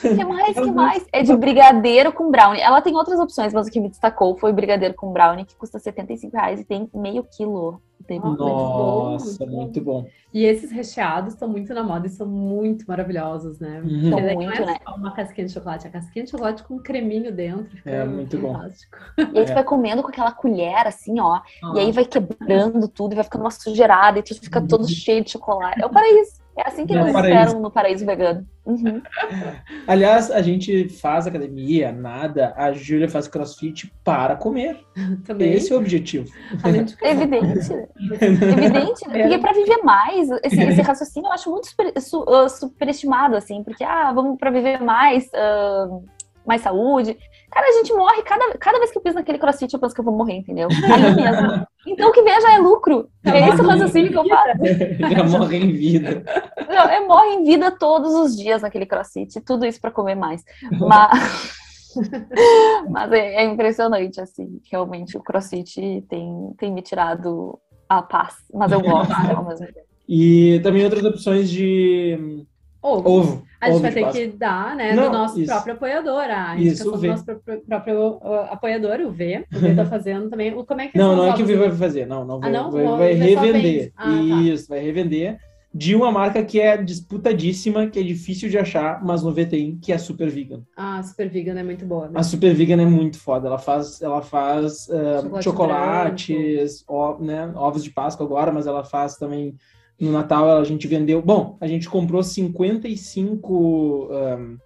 Que 0.00 0.24
mais, 0.24 0.54
que 0.54 0.70
mais? 0.70 1.06
É 1.12 1.22
de 1.22 1.36
brigadeiro 1.36 2.12
com 2.12 2.30
brownie. 2.30 2.60
Ela 2.60 2.80
tem 2.82 2.94
outras 2.94 3.18
opções, 3.18 3.52
mas 3.52 3.66
o 3.66 3.70
que 3.70 3.80
me 3.80 3.88
destacou 3.88 4.36
foi 4.36 4.50
o 4.50 4.54
brigadeiro 4.54 4.94
com 4.94 5.12
brownie, 5.12 5.44
que 5.44 5.56
custa 5.56 5.78
75 5.78 6.36
reais 6.36 6.60
e 6.60 6.64
tem 6.64 6.88
meio 6.94 7.24
quilo. 7.24 7.80
Nossa, 8.08 9.44
muito, 9.44 9.56
muito 9.56 9.80
bom. 9.82 10.06
E 10.32 10.44
esses 10.44 10.72
recheados 10.72 11.34
estão 11.34 11.48
muito 11.48 11.72
na 11.74 11.82
moda 11.82 12.06
e 12.06 12.10
são 12.10 12.26
muito 12.26 12.84
maravilhosos, 12.88 13.60
né? 13.60 13.80
Uhum. 13.84 14.10
Porque 14.10 14.34
muito, 14.34 14.56
não 14.56 14.62
é 14.62 14.66
né? 14.66 14.76
só 14.82 14.94
uma 14.94 15.12
casquinha 15.12 15.46
de 15.46 15.52
chocolate, 15.52 15.86
é 15.86 15.90
a 15.90 15.92
casquinha 15.92 16.24
de 16.24 16.30
chocolate 16.30 16.62
com 16.64 16.78
creminho 16.78 17.30
dentro. 17.30 17.78
É 17.84 18.04
muito 18.04 18.40
fantástico. 18.40 18.98
bom. 19.16 19.24
E 19.34 19.38
aí 19.38 19.44
tu 19.44 19.52
é. 19.52 19.54
vai 19.54 19.64
comendo 19.64 20.02
com 20.02 20.08
aquela 20.08 20.32
colher, 20.32 20.86
assim, 20.86 21.20
ó. 21.20 21.34
Ah. 21.34 21.72
E 21.74 21.78
aí 21.78 21.92
vai 21.92 22.04
quebrando 22.04 22.88
tudo, 22.88 23.12
e 23.12 23.14
vai 23.16 23.24
ficando 23.24 23.42
uma 23.42 23.50
sujeirada, 23.50 24.18
e 24.18 24.22
tu 24.22 24.34
fica 24.34 24.60
todo 24.60 24.82
uhum. 24.82 24.88
cheio 24.88 25.22
de 25.22 25.30
chocolate. 25.30 25.80
É 25.80 25.86
o 25.86 25.90
paraíso. 25.90 26.39
É 26.60 26.68
assim 26.68 26.86
que 26.86 26.92
eles 26.92 27.06
esperam 27.06 27.60
no 27.60 27.70
paraíso 27.70 28.04
vegano. 28.04 28.46
Uhum. 28.66 29.00
Aliás, 29.88 30.30
a 30.30 30.42
gente 30.42 30.90
faz 30.90 31.26
academia, 31.26 31.90
nada, 31.90 32.52
a 32.54 32.70
Júlia 32.72 33.08
faz 33.08 33.26
crossfit 33.26 33.90
para 34.04 34.36
comer. 34.36 34.78
Também. 35.24 35.54
Esse 35.54 35.72
é 35.72 35.76
o 35.76 35.78
objetivo. 35.78 36.26
Evidente. 37.02 37.72
Evidente, 38.20 39.08
né? 39.08 39.22
Porque 39.22 39.38
para 39.38 39.52
viver 39.54 39.78
mais, 39.82 40.28
esse, 40.44 40.62
esse, 40.62 40.82
raciocínio 40.82 41.28
eu 41.28 41.32
acho 41.32 41.50
muito 41.50 41.68
super, 41.68 41.92
su, 41.98 42.22
uh, 42.22 42.48
superestimado, 42.48 43.36
assim, 43.36 43.64
porque, 43.64 43.82
ah, 43.82 44.12
vamos 44.12 44.38
para 44.38 44.50
viver 44.50 44.82
mais, 44.82 45.28
uh, 45.28 46.04
mais 46.46 46.60
saúde. 46.60 47.16
Cara, 47.50 47.66
a 47.66 47.72
gente 47.72 47.92
morre, 47.94 48.22
cada, 48.22 48.58
cada 48.58 48.78
vez 48.78 48.90
que 48.90 48.98
eu 48.98 49.02
piso 49.02 49.16
naquele 49.16 49.38
crossfit, 49.38 49.72
eu 49.72 49.80
penso 49.80 49.94
que 49.94 50.00
eu 50.00 50.04
vou 50.04 50.14
morrer, 50.14 50.34
entendeu? 50.34 50.68
Ali 50.92 51.14
mesmo. 51.16 51.66
Então, 51.86 52.10
o 52.10 52.12
que 52.12 52.22
vier 52.22 52.40
já 52.40 52.54
é 52.54 52.58
lucro. 52.58 53.08
é 53.24 53.48
esse 53.48 53.62
o 53.62 53.66
raciocínio 53.66 54.10
que 54.10 54.18
eu 54.18 54.28
faço. 54.28 54.58
Já 55.14 55.24
morre 55.24 55.56
em 55.56 55.72
vida. 55.72 56.22
Não, 56.68 56.84
é 56.84 57.00
morre 57.06 57.34
em 57.34 57.44
vida 57.44 57.70
todos 57.70 58.12
os 58.12 58.36
dias 58.36 58.60
naquele 58.62 58.84
crossfit. 58.84 59.40
Tudo 59.40 59.64
isso 59.64 59.80
para 59.80 59.90
comer 59.90 60.14
mais. 60.14 60.42
Mas, 60.78 61.54
Mas 62.88 63.12
é, 63.12 63.36
é, 63.36 63.44
impressionante, 63.44 64.20
assim. 64.20 64.60
Realmente, 64.70 65.16
o 65.16 65.22
crossfit 65.22 66.04
tem, 66.08 66.54
tem 66.58 66.72
me 66.72 66.82
tirado 66.82 67.58
a 67.88 68.02
paz. 68.02 68.34
Mas 68.52 68.72
eu 68.72 68.80
gosto 68.80 69.12
ao 69.34 69.46
mesmo 69.46 69.66
tempo. 69.66 69.86
E 70.08 70.60
também 70.62 70.84
outras 70.84 71.04
opções 71.04 71.48
de 71.48 72.44
Ovo. 72.82 73.08
Ovo. 73.08 73.42
A 73.60 73.66
gente 73.66 73.74
Ovo 73.74 73.82
vai 73.82 73.92
ter 73.92 74.10
que 74.10 74.26
dar, 74.28 74.74
né, 74.74 74.94
Não, 74.94 75.10
do 75.10 75.12
nosso 75.12 75.40
isso. 75.40 75.52
próprio 75.52 75.74
apoiador. 75.74 76.22
A 76.22 76.56
indicação 76.56 76.92
do 76.92 77.06
nosso 77.06 77.24
próprio, 77.24 77.60
próprio 77.60 78.08
uh, 78.16 78.46
apoiador, 78.50 79.00
o 79.00 79.10
V. 79.10 79.44
O 79.54 79.58
V 79.58 79.74
tá 79.74 79.84
fazendo 79.84 80.30
também. 80.30 80.54
O, 80.54 80.64
como 80.64 80.80
é 80.80 80.88
que 80.88 80.96
Não, 80.96 81.14
não 81.14 81.26
é 81.26 81.34
que 81.34 81.42
o 81.42 81.46
V 81.46 81.56
vai 81.56 81.70
fazer. 81.72 82.06
Não, 82.06 82.24
não. 82.24 82.40
Ah, 82.42 82.48
não? 82.48 82.70
Vai, 82.70 82.84
vai 82.84 83.12
revender. 83.12 83.92
Ah, 83.96 84.04
tá. 84.04 84.12
isso, 84.42 84.68
tá. 84.68 84.74
vai 84.74 84.84
revender 84.84 85.38
de 85.72 85.94
uma 85.94 86.10
marca 86.10 86.44
que 86.44 86.60
é 86.60 86.76
disputadíssima, 86.76 87.86
que 87.86 87.98
é 87.98 88.02
difícil 88.02 88.48
de 88.48 88.58
achar, 88.58 89.04
mas 89.04 89.22
no 89.22 89.32
V 89.32 89.46
tem, 89.46 89.78
que 89.78 89.92
é 89.92 89.94
a 89.94 89.98
Super 89.98 90.28
Vegan. 90.28 90.62
Ah, 90.76 90.98
a 90.98 91.02
Super 91.02 91.28
Vegan 91.28 91.58
é 91.58 91.62
muito 91.62 91.86
boa. 91.86 92.08
Né? 92.08 92.14
A 92.16 92.22
Super 92.24 92.52
Vegan 92.54 92.82
é 92.82 92.86
muito 92.86 93.18
foda. 93.18 93.46
Ela 93.46 93.58
faz, 93.58 94.02
ela 94.02 94.20
faz 94.20 94.88
uh, 94.88 95.22
Chocolate 95.22 95.44
chocolates, 95.44 96.84
ó, 96.88 97.18
né, 97.20 97.52
ovos 97.54 97.84
de 97.84 97.90
Páscoa 97.90 98.26
agora, 98.26 98.50
mas 98.50 98.66
ela 98.66 98.82
faz 98.82 99.16
também 99.16 99.54
no 100.00 100.12
Natal 100.12 100.58
a 100.58 100.64
gente 100.64 100.88
vendeu. 100.88 101.20
Bom, 101.20 101.58
a 101.60 101.66
gente 101.66 101.88
comprou 101.88 102.22
55 102.22 104.08
um, 104.10 104.56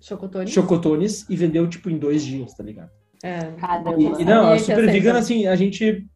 chocotones. 0.00 0.50
chocotones 0.50 1.26
e 1.28 1.36
vendeu 1.36 1.68
tipo 1.68 1.90
em 1.90 1.98
dois 1.98 2.24
dias, 2.24 2.54
tá 2.54 2.62
ligado? 2.62 2.90
É, 3.22 3.52
e, 3.98 4.22
e 4.22 4.24
não, 4.24 4.52
a 4.52 4.58
Super 4.58 4.86
Vegan, 4.86 5.18
assim, 5.18 5.46
a 5.46 5.56
gente 5.56 6.06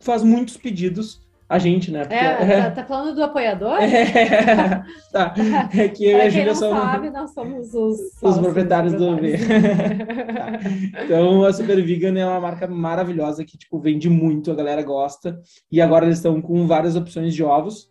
faz 0.00 0.22
muitos 0.22 0.56
pedidos. 0.56 1.20
A 1.48 1.58
gente, 1.58 1.90
né? 1.90 2.02
Porque, 2.02 2.14
é, 2.14 2.62
tá, 2.62 2.70
tá, 2.70 2.84
falando 2.84 3.12
do 3.12 3.24
apoiador? 3.24 3.76
É, 3.82 4.84
tá. 5.10 5.34
É 5.76 5.88
que 5.88 6.04
eu 6.04 6.18
e 6.18 6.20
a 6.20 6.28
Júlia 6.28 6.54
somos. 6.54 6.80
sabe, 6.80 7.10
nós 7.10 7.34
somos 7.34 7.74
os, 7.74 7.98
os 8.22 8.38
proprietários 8.38 8.94
do 8.94 9.16
V. 9.16 9.36
tá. 9.36 11.02
Então, 11.04 11.44
a 11.44 11.52
Super 11.52 11.82
Vegan 11.84 12.16
é 12.16 12.24
uma 12.24 12.38
marca 12.38 12.68
maravilhosa 12.68 13.44
que, 13.44 13.58
tipo, 13.58 13.80
vende 13.80 14.08
muito, 14.08 14.52
a 14.52 14.54
galera 14.54 14.80
gosta. 14.80 15.40
E 15.72 15.80
agora 15.80 16.04
eles 16.04 16.18
estão 16.18 16.40
com 16.40 16.68
várias 16.68 16.94
opções 16.94 17.34
de 17.34 17.42
ovos. 17.42 17.89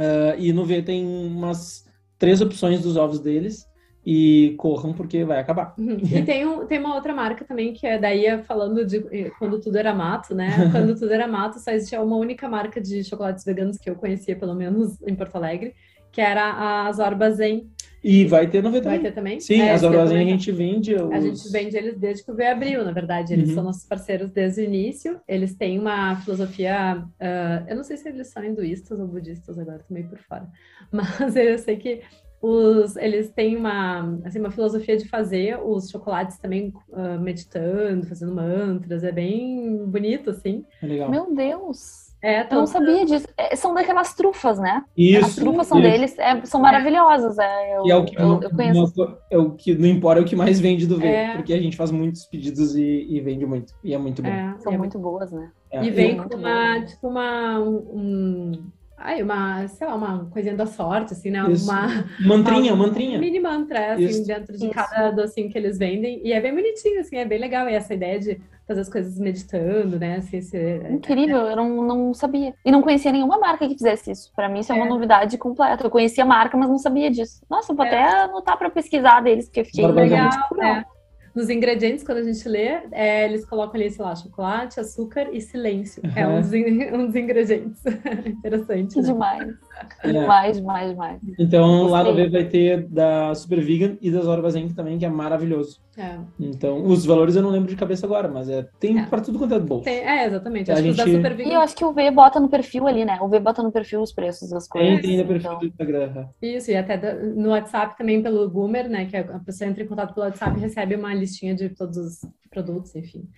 Uh, 0.00 0.38
e 0.38 0.50
no 0.50 0.64
V 0.64 0.80
tem 0.80 1.04
umas 1.04 1.86
três 2.18 2.40
opções 2.40 2.80
dos 2.80 2.96
ovos 2.96 3.20
deles. 3.20 3.68
E 4.04 4.54
corram 4.56 4.94
porque 4.94 5.24
vai 5.24 5.38
acabar. 5.38 5.74
Uhum. 5.78 5.98
E 6.10 6.22
tem, 6.22 6.46
um, 6.46 6.66
tem 6.66 6.78
uma 6.78 6.94
outra 6.94 7.14
marca 7.14 7.44
também 7.44 7.74
que 7.74 7.86
é 7.86 7.98
daí 7.98 8.24
é 8.24 8.38
falando 8.38 8.82
de 8.86 8.96
eh, 9.12 9.30
quando 9.38 9.60
tudo 9.60 9.76
era 9.76 9.94
mato, 9.94 10.34
né? 10.34 10.48
Quando 10.72 10.98
tudo 10.98 11.12
era 11.12 11.28
mato, 11.28 11.58
só 11.58 11.70
existia 11.70 12.00
uma 12.00 12.16
única 12.16 12.48
marca 12.48 12.80
de 12.80 13.04
chocolates 13.04 13.44
veganos 13.44 13.76
que 13.76 13.90
eu 13.90 13.94
conhecia, 13.94 14.34
pelo 14.34 14.54
menos 14.54 14.98
em 15.02 15.14
Porto 15.14 15.36
Alegre, 15.36 15.74
que 16.10 16.18
era 16.18 16.86
a 16.86 16.92
Zorba 16.92 17.30
Zen. 17.30 17.70
E 18.02 18.24
vai 18.24 18.48
ter 18.48 18.62
no 18.62 18.70
também. 18.70 18.82
Vai 18.82 18.98
ter 18.98 19.12
também? 19.12 19.40
Sim, 19.40 19.60
é, 19.60 19.72
as 19.72 19.82
Zorba 19.82 20.06
Zen 20.06 20.28
a 20.28 20.30
gente 20.30 20.50
vende. 20.50 20.94
Os... 20.94 21.12
A 21.12 21.20
gente 21.20 21.52
vende 21.52 21.76
eles 21.76 21.98
desde 21.98 22.24
que 22.24 22.30
o 22.30 22.34
V 22.34 22.46
abriu, 22.46 22.84
na 22.84 22.92
verdade. 22.92 23.32
Eles 23.32 23.50
uhum. 23.50 23.54
são 23.56 23.64
nossos 23.64 23.84
parceiros 23.84 24.30
desde 24.30 24.62
o 24.62 24.64
início. 24.64 25.20
Eles 25.28 25.54
têm 25.54 25.78
uma 25.78 26.16
filosofia. 26.16 27.04
Uh, 27.20 27.68
eu 27.68 27.76
não 27.76 27.84
sei 27.84 27.96
se 27.96 28.08
eles 28.08 28.28
são 28.28 28.42
hinduístas 28.44 28.98
ou 28.98 29.06
budistas 29.06 29.58
agora, 29.58 29.84
tô 29.86 29.92
meio 29.92 30.08
por 30.08 30.18
fora. 30.18 30.48
Mas 30.90 31.36
eu 31.36 31.58
sei 31.58 31.76
que 31.76 32.00
os, 32.40 32.96
eles 32.96 33.30
têm 33.30 33.56
uma, 33.56 34.18
assim, 34.24 34.38
uma 34.38 34.50
filosofia 34.50 34.96
de 34.96 35.06
fazer 35.06 35.58
os 35.62 35.90
chocolates 35.90 36.38
também 36.38 36.72
uh, 36.88 37.20
meditando, 37.20 38.06
fazendo 38.06 38.34
mantras, 38.34 39.04
é 39.04 39.12
bem 39.12 39.84
bonito, 39.86 40.30
assim. 40.30 40.64
É 40.82 40.86
legal. 40.86 41.10
Meu 41.10 41.34
Deus! 41.34 42.09
É, 42.22 42.42
eu 42.42 42.46
não 42.50 42.66
sabia 42.66 43.04
disso. 43.06 43.26
É, 43.36 43.56
são 43.56 43.72
daquelas 43.74 44.14
trufas, 44.14 44.58
né? 44.58 44.84
Isso. 44.96 45.26
As 45.26 45.34
trufas 45.36 45.66
são 45.66 45.78
isso. 45.78 45.90
deles, 45.90 46.18
é, 46.18 46.44
são 46.44 46.60
maravilhosas. 46.60 47.38
É, 47.38 47.76
eu, 47.76 47.86
e 47.86 47.90
é 47.90 47.96
o 47.96 48.04
que, 48.04 48.16
eu, 48.16 48.40
eu 48.42 48.50
conheço. 48.50 48.92
No, 48.96 49.16
é 49.30 49.38
o 49.38 49.50
que 49.52 49.74
no 49.74 49.86
Empório 49.86 50.20
é 50.20 50.22
o 50.22 50.26
que 50.26 50.36
mais 50.36 50.60
vende 50.60 50.86
do 50.86 50.98
V, 50.98 51.06
é. 51.06 51.36
porque 51.36 51.54
a 51.54 51.60
gente 51.60 51.76
faz 51.76 51.90
muitos 51.90 52.26
pedidos 52.26 52.76
e, 52.76 53.06
e, 53.08 53.20
vende 53.20 53.46
muito. 53.46 53.72
E 53.82 53.94
é 53.94 53.98
muito 53.98 54.22
bom. 54.22 54.28
É, 54.28 54.54
são 54.58 54.72
muito 54.76 54.98
boas, 54.98 55.32
né? 55.32 55.50
É, 55.70 55.82
e 55.82 55.90
vem 55.90 56.16
com 56.16 56.34
uma, 56.34 56.84
tipo, 56.84 57.08
uma, 57.08 57.58
um, 57.60 58.52
Ai, 59.02 59.22
uma, 59.22 59.66
sei 59.66 59.86
lá, 59.86 59.94
uma 59.94 60.26
coisinha 60.26 60.54
da 60.54 60.66
sorte, 60.66 61.14
assim, 61.14 61.30
né? 61.30 61.42
Isso. 61.50 61.70
Uma 61.70 62.04
mantrinha, 62.20 62.74
uma, 62.74 62.86
mantrinha. 62.86 63.16
Um 63.16 63.20
mini 63.20 63.40
mantra, 63.40 63.94
assim, 63.94 64.04
Isso. 64.04 64.26
dentro 64.26 64.56
de 64.56 64.66
Isso. 64.66 64.74
cada 64.74 65.10
docinho 65.10 65.50
que 65.50 65.56
eles 65.56 65.78
vendem. 65.78 66.20
E 66.22 66.32
é 66.32 66.40
bem 66.40 66.54
bonitinho, 66.54 67.00
assim, 67.00 67.16
é 67.16 67.24
bem 67.24 67.38
legal. 67.38 67.66
E 67.66 67.74
essa 67.74 67.94
ideia 67.94 68.20
de 68.20 68.38
fazer 68.68 68.82
as 68.82 68.90
coisas 68.90 69.18
meditando, 69.18 69.98
né? 69.98 70.16
Assim, 70.16 70.36
esse... 70.36 70.82
Incrível, 70.90 71.38
eu 71.38 71.56
não, 71.56 71.82
não 71.82 72.14
sabia. 72.14 72.54
E 72.62 72.70
não 72.70 72.82
conhecia 72.82 73.10
nenhuma 73.10 73.38
marca 73.38 73.66
que 73.66 73.74
fizesse 73.74 74.10
isso. 74.10 74.30
Para 74.36 74.50
mim, 74.50 74.60
isso 74.60 74.70
é, 74.70 74.76
é 74.76 74.78
uma 74.78 74.88
novidade 74.88 75.38
completa. 75.38 75.82
Eu 75.82 75.90
conhecia 75.90 76.22
a 76.22 76.26
marca, 76.26 76.58
mas 76.58 76.68
não 76.68 76.78
sabia 76.78 77.10
disso. 77.10 77.40
Nossa, 77.48 77.72
vou 77.72 77.84
é. 77.86 77.88
até 77.88 78.22
anotar 78.24 78.58
para 78.58 78.68
pesquisar 78.68 79.22
deles, 79.22 79.46
porque 79.46 79.60
eu 79.60 79.64
fiquei 79.64 79.86
legal. 79.86 80.28
É 80.62 80.99
nos 81.34 81.48
ingredientes, 81.48 82.04
quando 82.04 82.18
a 82.18 82.22
gente 82.22 82.48
lê, 82.48 82.80
é, 82.92 83.24
eles 83.24 83.44
colocam 83.44 83.80
ali, 83.80 83.90
sei 83.90 84.04
lá, 84.04 84.14
chocolate, 84.14 84.80
açúcar 84.80 85.28
e 85.32 85.40
silêncio. 85.40 86.02
Uhum. 86.04 86.12
É 86.16 86.26
um 86.26 86.40
dos, 86.40 86.50
um 86.92 87.06
dos 87.06 87.16
ingredientes. 87.16 87.82
Interessante. 88.26 88.96
Né? 88.96 89.02
Demais. 89.02 89.54
É. 90.02 90.12
Demais, 90.12 90.56
demais, 90.56 90.90
demais. 90.90 91.20
Então, 91.38 91.86
lá 91.86 92.02
no 92.02 92.14
V 92.14 92.28
vai 92.28 92.44
ter 92.44 92.82
da 92.88 93.34
Super 93.34 93.60
Vegan 93.60 93.96
e 94.00 94.10
das 94.10 94.26
Orbazenk 94.26 94.74
também, 94.74 94.98
que 94.98 95.04
é 95.04 95.08
maravilhoso. 95.08 95.80
É. 96.00 96.18
Então, 96.38 96.82
os 96.86 97.04
valores 97.04 97.36
eu 97.36 97.42
não 97.42 97.50
lembro 97.50 97.68
de 97.68 97.76
cabeça 97.76 98.06
agora, 98.06 98.26
mas 98.26 98.48
é, 98.48 98.66
tem 98.78 98.98
é. 98.98 99.04
para 99.04 99.20
tudo 99.20 99.38
quanto 99.38 99.54
é 99.54 99.58
bolso. 99.58 99.84
Tem, 99.84 99.98
é, 99.98 100.26
exatamente. 100.26 100.72
Acho 100.72 100.80
a 100.80 100.82
gente... 100.82 101.42
E 101.42 101.52
eu 101.52 101.60
acho 101.60 101.76
que 101.76 101.84
o 101.84 101.92
V 101.92 102.10
bota 102.10 102.40
no 102.40 102.48
perfil 102.48 102.86
ali, 102.86 103.04
né? 103.04 103.18
O 103.20 103.28
V 103.28 103.38
bota 103.38 103.62
no 103.62 103.70
perfil 103.70 104.00
os 104.00 104.10
preços 104.10 104.48
das 104.48 104.66
coisas. 104.66 105.00
Tem, 105.00 105.00
tem 105.02 105.18
no 105.18 105.26
perfil 105.26 105.50
então... 105.50 105.58
do 105.58 105.66
Instagram. 105.66 106.28
Isso, 106.40 106.70
e 106.70 106.76
até 106.76 107.12
no 107.22 107.50
WhatsApp 107.50 107.98
também 107.98 108.22
pelo 108.22 108.48
Goomer, 108.48 108.88
né? 108.88 109.04
Que 109.04 109.18
a 109.18 109.38
pessoa 109.40 109.68
entra 109.68 109.82
em 109.82 109.86
contato 109.86 110.14
pelo 110.14 110.24
WhatsApp 110.24 110.56
e 110.56 110.60
recebe 110.62 110.94
uma 110.94 111.12
listinha 111.12 111.54
de 111.54 111.68
todos 111.68 111.98
os 111.98 112.20
produtos, 112.48 112.96
enfim. 112.96 113.28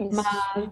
Isso. 0.00 0.10
Mas 0.12 0.70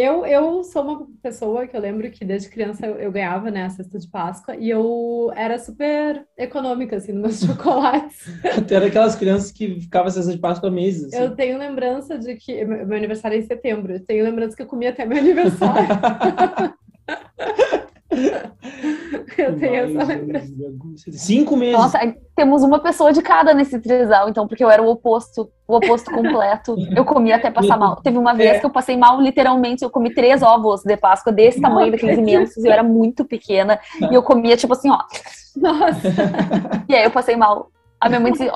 eu, 0.00 0.26
eu 0.26 0.64
sou 0.64 0.82
uma 0.82 1.06
pessoa 1.22 1.66
que 1.66 1.76
eu 1.76 1.80
lembro 1.80 2.10
que 2.10 2.24
desde 2.24 2.48
criança 2.48 2.86
eu, 2.86 2.96
eu, 2.96 3.12
ganhava, 3.12 3.50
né, 3.50 3.64
a 3.64 3.70
cesta 3.70 3.98
de 3.98 4.08
Páscoa 4.08 4.56
e 4.56 4.70
eu 4.70 5.32
era 5.34 5.58
super 5.58 6.24
econômica, 6.36 6.96
assim, 6.96 7.12
nos 7.12 7.40
meus 7.40 7.40
chocolates. 7.52 8.26
Tu 8.66 8.74
era 8.74 8.86
aquelas 8.86 9.16
crianças 9.16 9.50
que 9.50 9.80
ficavam 9.80 10.08
a 10.08 10.10
cesta 10.10 10.32
de 10.32 10.38
Páscoa 10.38 10.70
meses. 10.70 11.12
Assim. 11.12 11.22
Eu 11.22 11.34
tenho 11.34 11.58
lembrança 11.58 12.18
de 12.18 12.36
que... 12.36 12.64
Meu 12.64 12.96
aniversário 12.96 13.36
é 13.36 13.38
em 13.38 13.46
setembro. 13.46 13.92
Eu 13.92 14.00
tenho 14.00 14.24
lembrança 14.24 14.56
que 14.56 14.62
eu 14.62 14.66
comia 14.66 14.90
até 14.90 15.04
meu 15.04 15.18
aniversário. 15.18 15.88
Eu 19.38 19.58
tenho 19.58 19.98
essa 19.98 20.04
lembrança. 20.04 20.52
Cinco 21.12 21.56
meses. 21.56 21.78
Nossa, 21.78 21.98
temos 22.34 22.62
uma 22.62 22.80
pessoa 22.80 23.12
de 23.12 23.22
cada 23.22 23.54
nesse 23.54 23.78
trisal, 23.78 24.28
então, 24.28 24.48
porque 24.48 24.64
eu 24.64 24.70
era 24.70 24.82
o 24.82 24.88
oposto, 24.88 25.50
o 25.66 25.76
oposto 25.76 26.10
completo. 26.10 26.76
Eu 26.94 27.04
comia 27.04 27.36
até 27.36 27.50
passar 27.50 27.76
mal. 27.76 27.96
Teve 27.96 28.18
uma 28.18 28.34
vez 28.34 28.56
é. 28.56 28.58
que 28.58 28.66
eu 28.66 28.70
passei 28.70 28.96
mal, 28.96 29.20
literalmente, 29.20 29.84
eu 29.84 29.90
comi 29.90 30.12
três 30.12 30.42
ovos 30.42 30.82
de 30.82 30.96
Páscoa 30.96 31.32
desse 31.32 31.60
Nossa, 31.60 31.74
tamanho, 31.74 31.92
daqueles 31.92 32.18
imensos, 32.18 32.64
eu 32.64 32.72
era 32.72 32.82
muito 32.82 33.24
pequena, 33.24 33.78
e 34.10 34.14
eu 34.14 34.22
comia, 34.22 34.56
tipo 34.56 34.72
assim, 34.72 34.90
ó. 34.90 34.98
Nossa. 35.56 36.08
E 36.88 36.94
aí 36.94 37.04
eu 37.04 37.10
passei 37.10 37.36
mal. 37.36 37.70
A 38.00 38.08
minha 38.08 38.20
mãe 38.20 38.32
dizia, 38.32 38.52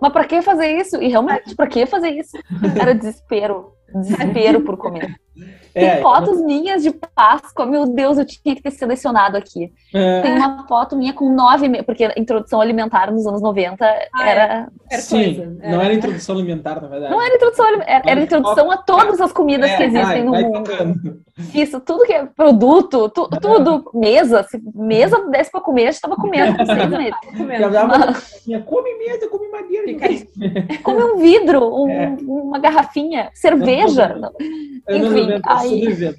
mas 0.00 0.12
pra 0.12 0.24
que 0.24 0.42
fazer 0.42 0.66
isso? 0.78 1.00
E 1.00 1.08
realmente, 1.08 1.54
pra 1.54 1.66
que 1.66 1.86
fazer 1.86 2.10
isso? 2.10 2.36
Era 2.78 2.94
desespero. 2.94 3.72
Desespero 3.94 4.60
por 4.62 4.76
comer. 4.76 5.14
É, 5.74 5.94
Tem 5.94 6.02
fotos 6.02 6.38
eu... 6.38 6.44
minhas 6.44 6.82
de 6.82 6.90
Páscoa, 6.90 7.66
meu 7.66 7.86
Deus, 7.86 8.18
eu 8.18 8.24
tinha 8.24 8.54
que 8.54 8.62
ter 8.62 8.70
selecionado 8.70 9.36
aqui. 9.36 9.72
É. 9.94 10.22
Tem 10.22 10.32
uma 10.32 10.66
foto 10.66 10.96
minha 10.96 11.12
com 11.12 11.34
nove 11.34 11.68
meses, 11.68 11.86
porque 11.86 12.04
a 12.04 12.14
introdução 12.16 12.60
alimentar 12.60 13.10
nos 13.10 13.26
anos 13.26 13.40
90 13.40 13.84
ah, 13.84 14.28
era. 14.28 14.68
É. 14.92 14.98
Sim, 14.98 15.34
coisa. 15.34 15.56
não 15.62 15.80
era 15.80 15.94
introdução 15.94 16.34
alimentar, 16.36 16.82
na 16.82 16.86
verdade. 16.86 17.14
Não 17.14 17.22
era 17.22 17.34
introdução 17.34 17.66
alimentar, 17.66 17.90
era, 17.90 18.10
era 18.10 18.20
introdução 18.20 18.70
a 18.70 18.76
todas 18.76 19.20
as 19.22 19.32
comidas 19.32 19.70
é, 19.70 19.76
que 19.76 19.82
existem 19.84 20.04
vai, 20.04 20.22
no 20.22 20.30
vai 20.32 20.42
mundo. 20.42 20.64
Tocando. 20.64 21.22
Isso, 21.54 21.80
tudo 21.80 22.04
que 22.04 22.12
é 22.12 22.26
produto, 22.26 23.08
tu, 23.08 23.26
tudo, 23.40 23.90
mesa, 23.94 24.42
se 24.42 24.60
mesa 24.74 25.18
desse 25.30 25.50
pra 25.50 25.62
comer, 25.62 25.88
a 25.88 25.90
gente 25.92 26.00
tava 26.02 26.16
comendo 26.16 26.56
por 26.58 26.66
seis 26.66 26.90
meses. 26.90 27.16
Mas... 27.88 28.64
Come 28.64 28.98
mesa, 28.98 29.28
come 29.28 29.48
madeira. 29.48 29.82
Come 30.82 31.02
um 31.02 31.16
vidro, 31.16 31.74
um, 31.74 31.90
é. 31.90 32.16
uma 32.20 32.58
garrafinha, 32.58 33.30
cerveja. 33.32 34.14
Enfim, 34.88 35.40
aí... 35.46 36.14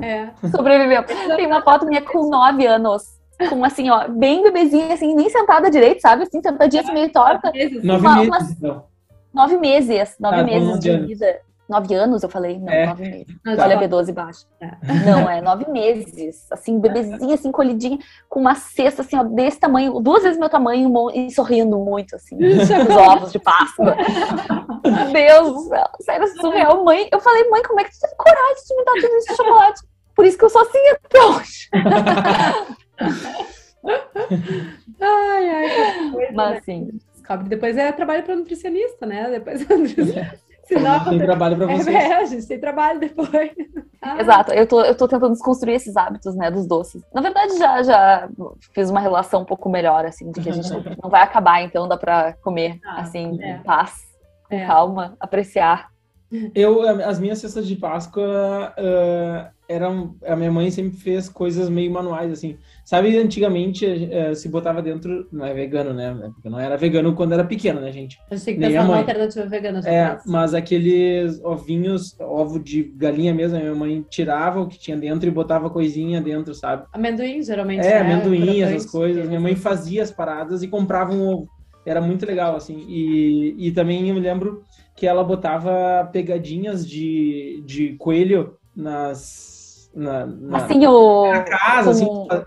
É. 0.00 0.28
Sobreviveu. 0.50 1.04
Tem 1.04 1.46
uma 1.46 1.62
foto 1.62 1.86
minha 1.86 2.02
com 2.02 2.28
nove 2.28 2.66
anos. 2.66 3.15
Com 3.48 3.64
assim, 3.64 3.90
ó, 3.90 4.08
bem 4.08 4.42
bebezinha, 4.42 4.94
assim, 4.94 5.14
nem 5.14 5.28
sentada 5.28 5.70
direito, 5.70 6.00
sabe? 6.00 6.22
Assim, 6.22 6.40
sentadinha 6.40 6.82
assim, 6.82 6.92
meio 6.92 7.12
torta. 7.12 7.52
Nove 7.82 8.06
uma, 8.06 8.16
meses, 8.16 8.56
então. 8.56 8.84
Nove 9.32 9.58
meses. 9.58 10.16
Nove 10.18 10.40
ah, 10.40 10.44
meses 10.44 10.80
de 10.80 10.98
vida. 10.98 11.40
Nove 11.68 11.94
anos, 11.94 12.22
eu 12.22 12.28
falei? 12.28 12.58
Não, 12.58 12.72
é. 12.72 12.86
nove 12.86 13.02
meses. 13.10 13.36
Olha, 13.58 13.76
B12 13.76 14.12
baixo. 14.12 14.46
É. 14.60 14.70
Não, 15.04 15.28
é 15.28 15.40
nove 15.42 15.68
meses. 15.68 16.46
Assim, 16.50 16.78
bebezinha, 16.78 17.34
assim, 17.34 17.50
colhidinha, 17.50 17.98
com 18.28 18.40
uma 18.40 18.54
cesta, 18.54 19.02
assim, 19.02 19.16
ó, 19.16 19.24
desse 19.24 19.58
tamanho, 19.58 20.00
duas 20.00 20.22
vezes 20.22 20.38
meu 20.38 20.48
tamanho, 20.48 20.90
e 21.12 21.30
sorrindo 21.30 21.76
muito, 21.78 22.14
assim, 22.14 22.38
os 22.42 22.70
ovos 22.96 23.32
de 23.32 23.40
Páscoa. 23.40 23.96
Deus 25.12 25.52
do 25.52 25.60
céu, 25.68 25.88
sério, 26.00 26.28
surreal. 26.40 26.84
Mãe, 26.84 27.08
eu 27.10 27.20
falei, 27.20 27.50
mãe, 27.50 27.62
como 27.64 27.80
é 27.80 27.84
que 27.84 27.90
tu 27.90 28.00
teve 28.00 28.14
coragem 28.16 28.64
de 28.66 28.76
me 28.76 28.84
dar 28.84 28.92
tudo 28.92 29.18
isso 29.18 29.28
de 29.28 29.36
chocolate? 29.36 29.80
Por 30.14 30.24
isso 30.24 30.38
que 30.38 30.44
eu 30.44 30.50
sou 30.50 30.62
assim 30.62 30.78
até 31.04 31.22
hoje. 31.26 31.68
Ai, 35.00 35.48
ai. 35.48 36.10
Mas, 36.32 36.50
né? 36.50 36.58
assim... 36.58 36.90
Descobre. 37.12 37.48
Depois 37.48 37.76
é 37.76 37.90
trabalho 37.92 38.22
para 38.22 38.36
nutricionista, 38.36 39.04
né? 39.04 39.30
Depois 39.30 39.60
é 39.62 40.38
Senão, 40.66 41.04
tem 41.04 41.18
trabalho 41.18 41.56
para 41.56 41.66
vocês. 41.66 41.86
É, 41.86 42.14
a 42.14 42.24
gente 42.24 42.46
tem 42.46 42.58
trabalho 42.58 42.98
depois. 42.98 43.52
Ah. 44.02 44.20
Exato, 44.20 44.52
eu 44.52 44.66
tô, 44.66 44.82
eu 44.82 44.96
tô 44.96 45.06
tentando 45.06 45.32
desconstruir 45.32 45.74
esses 45.74 45.96
hábitos, 45.96 46.34
né, 46.34 46.50
dos 46.50 46.66
doces. 46.66 47.02
Na 47.14 47.20
verdade, 47.20 47.56
já, 47.56 47.82
já 47.84 48.28
fiz 48.74 48.90
uma 48.90 48.98
relação 49.00 49.42
um 49.42 49.44
pouco 49.44 49.68
melhor, 49.68 50.04
assim, 50.04 50.30
de 50.32 50.40
que 50.40 50.48
a 50.48 50.52
gente 50.52 50.68
não, 50.70 50.82
não 51.04 51.10
vai 51.10 51.22
acabar, 51.22 51.62
então 51.62 51.86
dá 51.86 51.96
para 51.96 52.32
comer, 52.42 52.80
ah, 52.84 53.00
assim, 53.00 53.40
é. 53.40 53.52
em 53.52 53.62
paz, 53.62 53.92
com 54.48 54.56
é. 54.56 54.66
calma, 54.66 55.16
apreciar. 55.20 55.88
Eu, 56.54 56.82
as 57.04 57.20
minhas 57.20 57.38
cestas 57.38 57.66
de 57.66 57.76
Páscoa 57.76 58.74
uh, 58.76 59.48
eram. 59.68 60.16
A 60.26 60.34
minha 60.34 60.50
mãe 60.50 60.70
sempre 60.72 60.96
fez 60.98 61.28
coisas 61.28 61.68
meio 61.68 61.92
manuais, 61.92 62.32
assim. 62.32 62.58
Sabe, 62.86 63.18
antigamente 63.18 63.84
uh, 63.84 64.32
se 64.36 64.48
botava 64.48 64.80
dentro. 64.80 65.26
Não 65.32 65.44
é 65.44 65.52
vegano, 65.52 65.92
né? 65.92 66.14
Porque 66.32 66.48
não 66.48 66.60
era 66.60 66.76
vegano 66.76 67.16
quando 67.16 67.32
era 67.32 67.42
pequeno, 67.42 67.80
né, 67.80 67.90
gente? 67.90 68.16
A 68.30 68.36
gente 68.36 68.44
tem 68.44 68.54
que 68.54 68.60
pensar 68.60 68.84
numa 68.84 68.98
alternativa 68.98 69.44
vegana. 69.46 69.80
É, 69.84 70.16
mas 70.24 70.54
aqueles 70.54 71.42
ovinhos, 71.42 72.16
ovo 72.20 72.60
de 72.60 72.84
galinha 72.84 73.34
mesmo, 73.34 73.56
a 73.58 73.60
minha 73.60 73.74
mãe 73.74 74.06
tirava 74.08 74.60
o 74.60 74.68
que 74.68 74.78
tinha 74.78 74.96
dentro 74.96 75.26
e 75.28 75.32
botava 75.32 75.68
coisinha 75.68 76.20
dentro, 76.20 76.54
sabe? 76.54 76.86
Amendoim, 76.92 77.42
geralmente. 77.42 77.84
É, 77.84 78.04
né? 78.04 78.12
amendoim, 78.12 78.62
essas 78.62 78.88
coisas. 78.88 79.26
Minha 79.26 79.40
mãe 79.40 79.56
fazia 79.56 80.04
as 80.04 80.12
paradas 80.12 80.62
e 80.62 80.68
comprava 80.68 81.12
um 81.12 81.26
ovo. 81.26 81.48
Era 81.84 82.00
muito 82.00 82.24
legal, 82.24 82.54
assim. 82.54 82.86
E, 82.88 83.66
e 83.66 83.72
também 83.72 84.08
eu 84.08 84.14
me 84.14 84.20
lembro 84.20 84.62
que 84.94 85.08
ela 85.08 85.24
botava 85.24 86.08
pegadinhas 86.12 86.88
de, 86.88 87.64
de 87.66 87.94
coelho 87.94 88.56
nas. 88.76 89.90
Na, 89.92 90.24
na, 90.26 90.58
assim, 90.58 90.86
o... 90.86 91.32
na 91.32 91.42
casa, 91.42 91.90
assim, 91.90 92.04
com... 92.04 92.28
assim, 92.30 92.44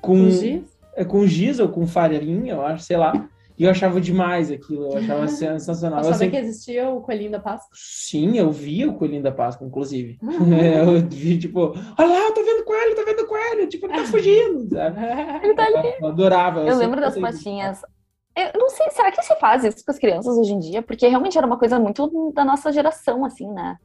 com, 0.00 0.12
com 0.12 0.30
giz? 0.30 0.62
É, 0.94 1.04
com 1.04 1.26
giz 1.26 1.58
ou 1.58 1.68
com 1.68 1.86
farinha, 1.86 2.54
eu 2.54 2.62
acho, 2.64 2.84
sei 2.84 2.96
lá. 2.96 3.28
E 3.58 3.64
eu 3.64 3.70
achava 3.70 4.00
demais 4.00 4.50
aquilo, 4.50 4.92
eu 4.92 4.98
achava 4.98 5.26
sensacional. 5.28 6.04
Você 6.04 6.12
sabia 6.12 6.30
que 6.30 6.36
existia 6.36 6.90
o 6.90 7.00
Coelhinho 7.00 7.30
da 7.30 7.40
Páscoa? 7.40 7.70
Sim, 7.72 8.36
eu 8.36 8.50
via 8.50 8.88
o 8.88 8.94
Coelhinho 8.94 9.22
da 9.22 9.32
Páscoa, 9.32 9.66
inclusive. 9.66 10.18
Uhum. 10.22 10.52
eu 10.60 11.08
vi, 11.08 11.38
tipo, 11.38 11.72
olha 11.98 12.08
lá, 12.08 12.18
eu 12.26 12.34
tô 12.34 12.44
vendo 12.44 12.60
o 12.60 12.64
coelho, 12.64 12.94
tô 12.94 13.04
vendo 13.04 13.20
o 13.20 13.26
coelho, 13.26 13.66
tipo, 13.66 13.86
ele 13.86 13.94
tá 13.94 14.04
fugindo, 14.04 14.68
sabe? 14.68 15.00
Ele 15.42 15.54
tá 15.54 15.64
ali. 15.64 15.94
Eu, 16.00 16.08
adorava. 16.08 16.60
Eu, 16.60 16.66
eu 16.66 16.76
lembro 16.76 17.00
das 17.00 17.18
patinhas. 17.18 17.80
Eu 18.36 18.60
não 18.60 18.68
sei, 18.68 18.90
será 18.90 19.10
que 19.10 19.22
se 19.22 19.34
faz 19.36 19.64
isso 19.64 19.82
com 19.82 19.90
as 19.90 19.98
crianças 19.98 20.36
hoje 20.36 20.52
em 20.52 20.58
dia? 20.58 20.82
Porque 20.82 21.08
realmente 21.08 21.38
era 21.38 21.46
uma 21.46 21.58
coisa 21.58 21.78
muito 21.80 22.32
da 22.34 22.44
nossa 22.44 22.70
geração, 22.70 23.24
assim, 23.24 23.50
né? 23.50 23.78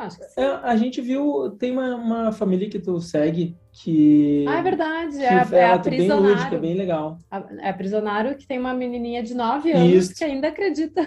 Acho 0.00 0.18
que 0.18 0.24
sim. 0.24 0.40
É, 0.40 0.46
a 0.62 0.76
gente 0.76 1.00
viu, 1.00 1.50
tem 1.58 1.72
uma, 1.72 1.94
uma, 1.94 2.32
família 2.32 2.70
que 2.70 2.78
tu 2.78 2.98
segue 3.00 3.54
que. 3.70 4.46
Ah, 4.48 4.58
é 4.58 4.62
verdade. 4.62 5.18
É, 5.18 5.58
é, 5.58 5.72
a 5.72 5.78
Prisionário. 5.78 6.22
Bem 6.24 6.34
lúdica, 6.34 6.58
bem 6.58 6.74
legal. 6.74 7.18
É 7.58 7.68
a 7.68 7.74
Prisionário 7.74 8.36
que 8.36 8.46
tem 8.46 8.58
uma 8.58 8.72
menininha 8.72 9.22
de 9.22 9.34
9 9.34 9.72
anos 9.72 9.92
Isso. 9.92 10.14
que 10.14 10.24
ainda 10.24 10.48
acredita 10.48 11.06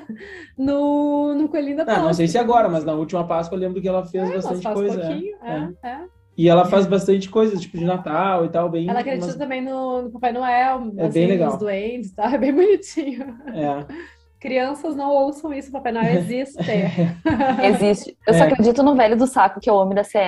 no, 0.56 1.34
no 1.34 1.50
Coelhinho 1.50 1.78
da 1.78 1.86
Páscoa. 1.86 2.04
Ah, 2.04 2.08
não 2.08 2.14
sei 2.14 2.28
se 2.28 2.38
agora, 2.38 2.70
mas 2.70 2.86
na 2.86 2.94
última 2.94 3.26
Páscoa 3.26 3.56
eu 3.56 3.60
lembro 3.60 3.82
que 3.82 3.88
ela 3.88 4.06
fez 4.06 4.30
é, 4.30 4.34
bastante 4.36 4.72
coisa. 4.72 4.98
Um 4.98 5.08
pouquinho, 5.08 5.36
é. 5.44 5.88
é. 5.88 6.00
E 6.36 6.50
ela 6.50 6.66
faz 6.66 6.88
bastante 6.88 7.30
coisas, 7.30 7.62
tipo 7.62 7.78
de 7.78 7.86
Natal 7.86 8.46
e 8.46 8.50
tal, 8.50 8.70
bem. 8.70 8.90
Ela 8.90 9.00
acredita 9.02 9.28
mas... 9.28 9.36
também 9.36 9.62
no, 9.62 10.04
no, 10.04 10.12
Papai 10.12 10.34
Noel, 10.34 10.92
é 10.98 11.06
assim, 11.06 11.14
bem 11.14 11.28
legal. 11.28 11.52
nos 11.52 11.60
duendes 11.60 12.10
e 12.10 12.16
tal, 12.16 12.28
é 12.28 12.38
bem 12.38 12.54
bonitinho. 12.54 13.38
É. 13.54 13.86
Crianças 14.44 14.94
não 14.94 15.10
ouçam 15.10 15.54
isso, 15.54 15.72
Papai 15.72 15.94
Noel 15.94 16.16
existe. 16.16 16.58
existe. 17.64 18.18
Eu 18.28 18.34
é. 18.34 18.38
só 18.38 18.44
acredito 18.44 18.84
no 18.84 18.94
velho 18.94 19.16
do 19.16 19.26
saco, 19.26 19.62
que 19.62 19.70
é 19.70 19.72
o 19.72 19.78
homem 19.78 19.96
da 19.96 20.04
CE. 20.04 20.20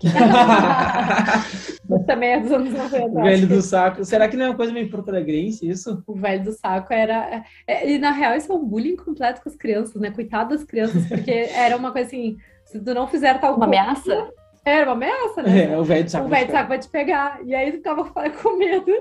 também 2.06 2.34
é 2.34 2.40
dos 2.40 2.52
anos 2.52 2.72
90. 2.72 3.20
Velho 3.20 3.48
do 3.48 3.60
saco. 3.60 4.04
Será 4.04 4.28
que 4.28 4.36
não 4.36 4.44
é 4.44 4.48
uma 4.50 4.56
coisa 4.56 4.72
meio 4.72 4.88
português 4.88 5.60
isso? 5.60 6.00
O 6.06 6.14
velho 6.14 6.44
do 6.44 6.52
saco 6.52 6.92
era. 6.92 7.42
É, 7.66 7.90
e 7.90 7.98
na 7.98 8.12
real, 8.12 8.36
isso 8.36 8.52
é 8.52 8.54
um 8.54 8.64
bullying 8.64 8.94
completo 8.94 9.42
com 9.42 9.48
as 9.48 9.56
crianças, 9.56 10.00
né? 10.00 10.12
Coitado 10.12 10.50
das 10.50 10.62
crianças, 10.62 11.04
porque 11.08 11.48
era 11.52 11.76
uma 11.76 11.90
coisa 11.90 12.06
assim: 12.06 12.36
se 12.64 12.78
tu 12.78 12.94
não 12.94 13.08
fizer 13.08 13.40
tal 13.40 13.56
uma 13.56 13.66
coisa. 13.66 13.82
Uma 13.82 13.90
ameaça? 13.90 14.32
Era 14.70 14.90
uma 14.90 14.92
ameaça, 14.92 15.42
né? 15.42 15.72
É, 15.72 15.78
o 15.78 15.84
velho 15.84 16.04
de 16.04 16.10
saco. 16.10 16.26
O 16.26 16.28
velho 16.28 16.46
de 16.46 16.52
saco 16.52 16.68
vai 16.68 16.78
te 16.78 16.88
pegar. 16.88 17.40
E 17.44 17.54
aí 17.54 17.72
tu 17.72 17.78
ficava 17.78 18.04
com 18.42 18.56
medo 18.56 18.92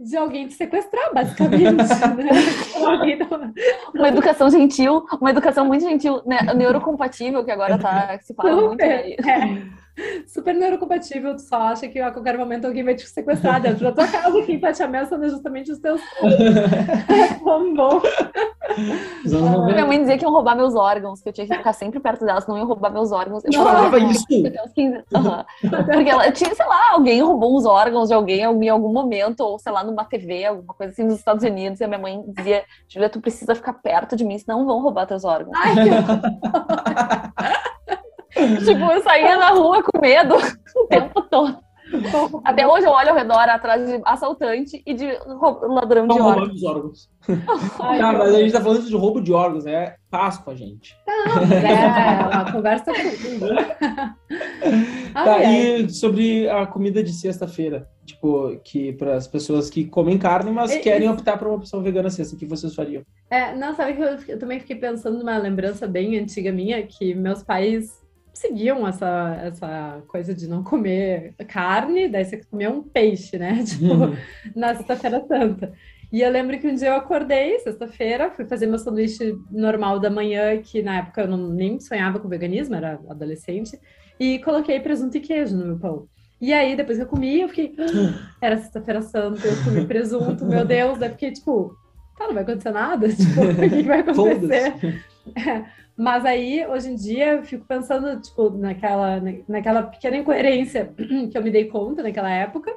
de 0.00 0.16
alguém 0.16 0.46
te 0.46 0.54
sequestrar, 0.54 1.12
basicamente. 1.14 1.64
né? 3.38 3.52
Uma 3.94 4.08
educação 4.08 4.50
gentil, 4.50 5.04
uma 5.20 5.30
educação 5.30 5.64
muito 5.64 5.82
gentil, 5.82 6.22
né? 6.26 6.38
Neurocompatível, 6.54 7.44
que 7.44 7.50
agora 7.50 7.78
tá, 7.78 8.18
se 8.20 8.34
fala 8.34 8.68
muito 8.68 8.82
aí. 8.82 9.14
É 9.14 9.79
super 10.26 10.54
neurocompatível, 10.54 11.34
tu 11.36 11.42
só 11.42 11.56
acha 11.56 11.88
que 11.88 11.98
a 11.98 12.10
qualquer 12.10 12.38
momento 12.38 12.66
alguém 12.66 12.84
vai 12.84 12.94
te 12.94 13.08
sequestrar 13.08 13.60
dentro 13.60 13.84
da 13.84 13.92
tua 13.92 14.06
casa, 14.06 14.42
quem 14.42 14.58
tá 14.58 14.72
te 14.72 14.82
ameaçando 14.82 15.24
é 15.24 15.28
justamente 15.28 15.70
os 15.70 15.78
teus 15.78 16.00
Como 17.42 17.74
bom. 17.74 18.00
Minha 19.66 19.86
mãe 19.86 20.00
dizia 20.00 20.16
que 20.16 20.24
iam 20.24 20.32
roubar 20.32 20.56
meus 20.56 20.74
órgãos, 20.74 21.20
que 21.20 21.28
eu 21.28 21.32
tinha 21.32 21.46
que 21.46 21.56
ficar 21.56 21.72
sempre 21.72 21.98
perto 22.00 22.24
delas, 22.24 22.46
não 22.46 22.56
iam 22.56 22.66
roubar 22.66 22.92
meus 22.92 23.12
órgãos. 23.12 23.42
Eu 23.44 23.52
falava 23.52 23.98
isso? 23.98 24.24
Uhum. 24.30 25.44
Porque 25.86 26.10
ela 26.10 26.30
tinha, 26.30 26.54
sei 26.54 26.66
lá, 26.66 26.92
alguém 26.92 27.20
roubou 27.22 27.56
uns 27.56 27.66
órgãos 27.66 28.08
de 28.08 28.14
alguém 28.14 28.40
em 28.40 28.68
algum 28.68 28.92
momento, 28.92 29.40
ou 29.40 29.58
sei 29.58 29.72
lá, 29.72 29.82
numa 29.82 30.04
TV, 30.04 30.44
alguma 30.44 30.74
coisa 30.74 30.92
assim 30.92 31.04
nos 31.04 31.14
Estados 31.14 31.44
Unidos, 31.44 31.80
e 31.80 31.84
a 31.84 31.88
minha 31.88 31.98
mãe 31.98 32.22
dizia, 32.28 32.64
Julia, 32.88 33.08
tu 33.08 33.20
precisa 33.20 33.54
ficar 33.54 33.74
perto 33.74 34.16
de 34.16 34.24
mim, 34.24 34.38
senão 34.38 34.64
vão 34.64 34.80
roubar 34.80 35.06
teus 35.06 35.24
órgãos. 35.24 35.56
Ai, 35.56 35.74
que... 35.74 35.90
tipo, 38.64 38.84
eu 38.92 39.02
saía 39.02 39.36
na 39.36 39.50
rua 39.50 39.82
com 39.82 40.00
medo 40.00 40.36
o 40.76 40.86
tempo 40.86 41.22
todo. 41.22 41.58
Até 42.44 42.66
hoje 42.66 42.86
eu 42.86 42.92
olho 42.92 43.10
ao 43.10 43.16
redor 43.16 43.48
atrás 43.48 43.86
de 43.86 44.00
assaltante 44.04 44.82
e 44.86 44.94
de 44.94 45.06
ladrão 45.62 46.06
de 46.06 46.20
órgãos. 46.20 46.62
órgãos. 46.62 47.10
tá, 47.76 48.12
mas 48.12 48.34
a 48.34 48.38
gente 48.38 48.52
tá 48.52 48.60
falando 48.60 48.86
de 48.86 48.96
roubo 48.96 49.20
de 49.20 49.32
órgãos, 49.32 49.66
é 49.66 49.96
Páscoa, 50.10 50.54
gente. 50.54 50.96
é, 51.06 52.36
uma 52.36 52.52
conversa 52.52 52.92
tá, 55.12 55.44
e 55.44 55.88
sobre 55.90 56.48
a 56.48 56.66
comida 56.66 57.02
de 57.02 57.12
sexta-feira, 57.12 57.88
tipo, 58.04 58.56
que 58.62 58.92
para 58.92 59.16
as 59.16 59.26
pessoas 59.26 59.68
que 59.68 59.84
comem 59.84 60.18
carne, 60.18 60.50
mas 60.52 60.76
querem 60.76 61.08
optar 61.08 61.38
por 61.38 61.48
uma 61.48 61.56
opção 61.56 61.82
vegana 61.82 62.10
sexta, 62.10 62.36
o 62.36 62.38
que 62.38 62.46
vocês 62.46 62.74
fariam? 62.74 63.02
É, 63.30 63.54
não, 63.54 63.74
sabe 63.74 63.94
que 63.94 64.02
eu, 64.02 64.18
eu 64.28 64.38
também 64.38 64.60
fiquei 64.60 64.76
pensando 64.76 65.18
numa 65.18 65.38
lembrança 65.38 65.86
bem 65.86 66.18
antiga 66.18 66.52
minha, 66.52 66.82
que 66.86 67.14
meus 67.14 67.42
pais 67.42 68.00
seguiam 68.32 68.86
essa, 68.86 69.40
essa 69.42 70.02
coisa 70.08 70.34
de 70.34 70.48
não 70.48 70.62
comer 70.62 71.34
carne, 71.48 72.08
daí 72.08 72.24
você 72.24 72.38
comia 72.44 72.70
um 72.70 72.82
peixe, 72.82 73.38
né? 73.38 73.62
Tipo, 73.66 73.94
uhum. 73.94 74.16
na 74.54 74.74
sexta-feira 74.74 75.24
santa. 75.26 75.72
E 76.12 76.22
eu 76.22 76.30
lembro 76.30 76.58
que 76.58 76.66
um 76.66 76.74
dia 76.74 76.88
eu 76.88 76.96
acordei, 76.96 77.58
sexta-feira, 77.60 78.30
fui 78.30 78.44
fazer 78.44 78.66
meu 78.66 78.78
sanduíche 78.78 79.36
normal 79.50 80.00
da 80.00 80.10
manhã, 80.10 80.60
que 80.60 80.82
na 80.82 80.98
época 80.98 81.22
eu 81.22 81.28
não, 81.28 81.48
nem 81.48 81.78
sonhava 81.78 82.18
com 82.18 82.28
veganismo, 82.28 82.74
era 82.74 83.00
adolescente, 83.08 83.78
e 84.18 84.40
coloquei 84.40 84.80
presunto 84.80 85.16
e 85.16 85.20
queijo 85.20 85.56
no 85.56 85.66
meu 85.66 85.78
pão. 85.78 86.08
E 86.40 86.52
aí, 86.52 86.74
depois 86.74 86.96
que 86.98 87.04
eu 87.04 87.08
comi, 87.08 87.42
eu 87.42 87.48
fiquei. 87.48 87.74
Ah, 87.78 88.32
era 88.40 88.56
sexta-feira 88.56 89.02
santa, 89.02 89.46
eu 89.46 89.62
comi 89.62 89.86
presunto, 89.86 90.44
meu 90.44 90.64
Deus, 90.64 90.98
daí 90.98 91.10
fiquei 91.10 91.32
tipo, 91.32 91.76
tá, 92.18 92.26
não 92.26 92.34
vai 92.34 92.42
acontecer 92.42 92.70
nada? 92.70 93.08
Tipo, 93.14 93.42
o 93.42 93.54
que, 93.54 93.68
que 93.68 93.82
vai 93.82 94.00
acontecer? 94.00 95.04
Mas 95.96 96.24
aí, 96.24 96.66
hoje 96.66 96.90
em 96.90 96.94
dia, 96.94 97.34
eu 97.34 97.42
fico 97.42 97.66
pensando, 97.66 98.20
tipo, 98.20 98.50
naquela, 98.50 99.22
naquela 99.46 99.82
pequena 99.82 100.16
incoerência 100.16 100.92
que 101.30 101.36
eu 101.36 101.42
me 101.42 101.50
dei 101.50 101.66
conta 101.66 102.02
naquela 102.02 102.30
época. 102.30 102.72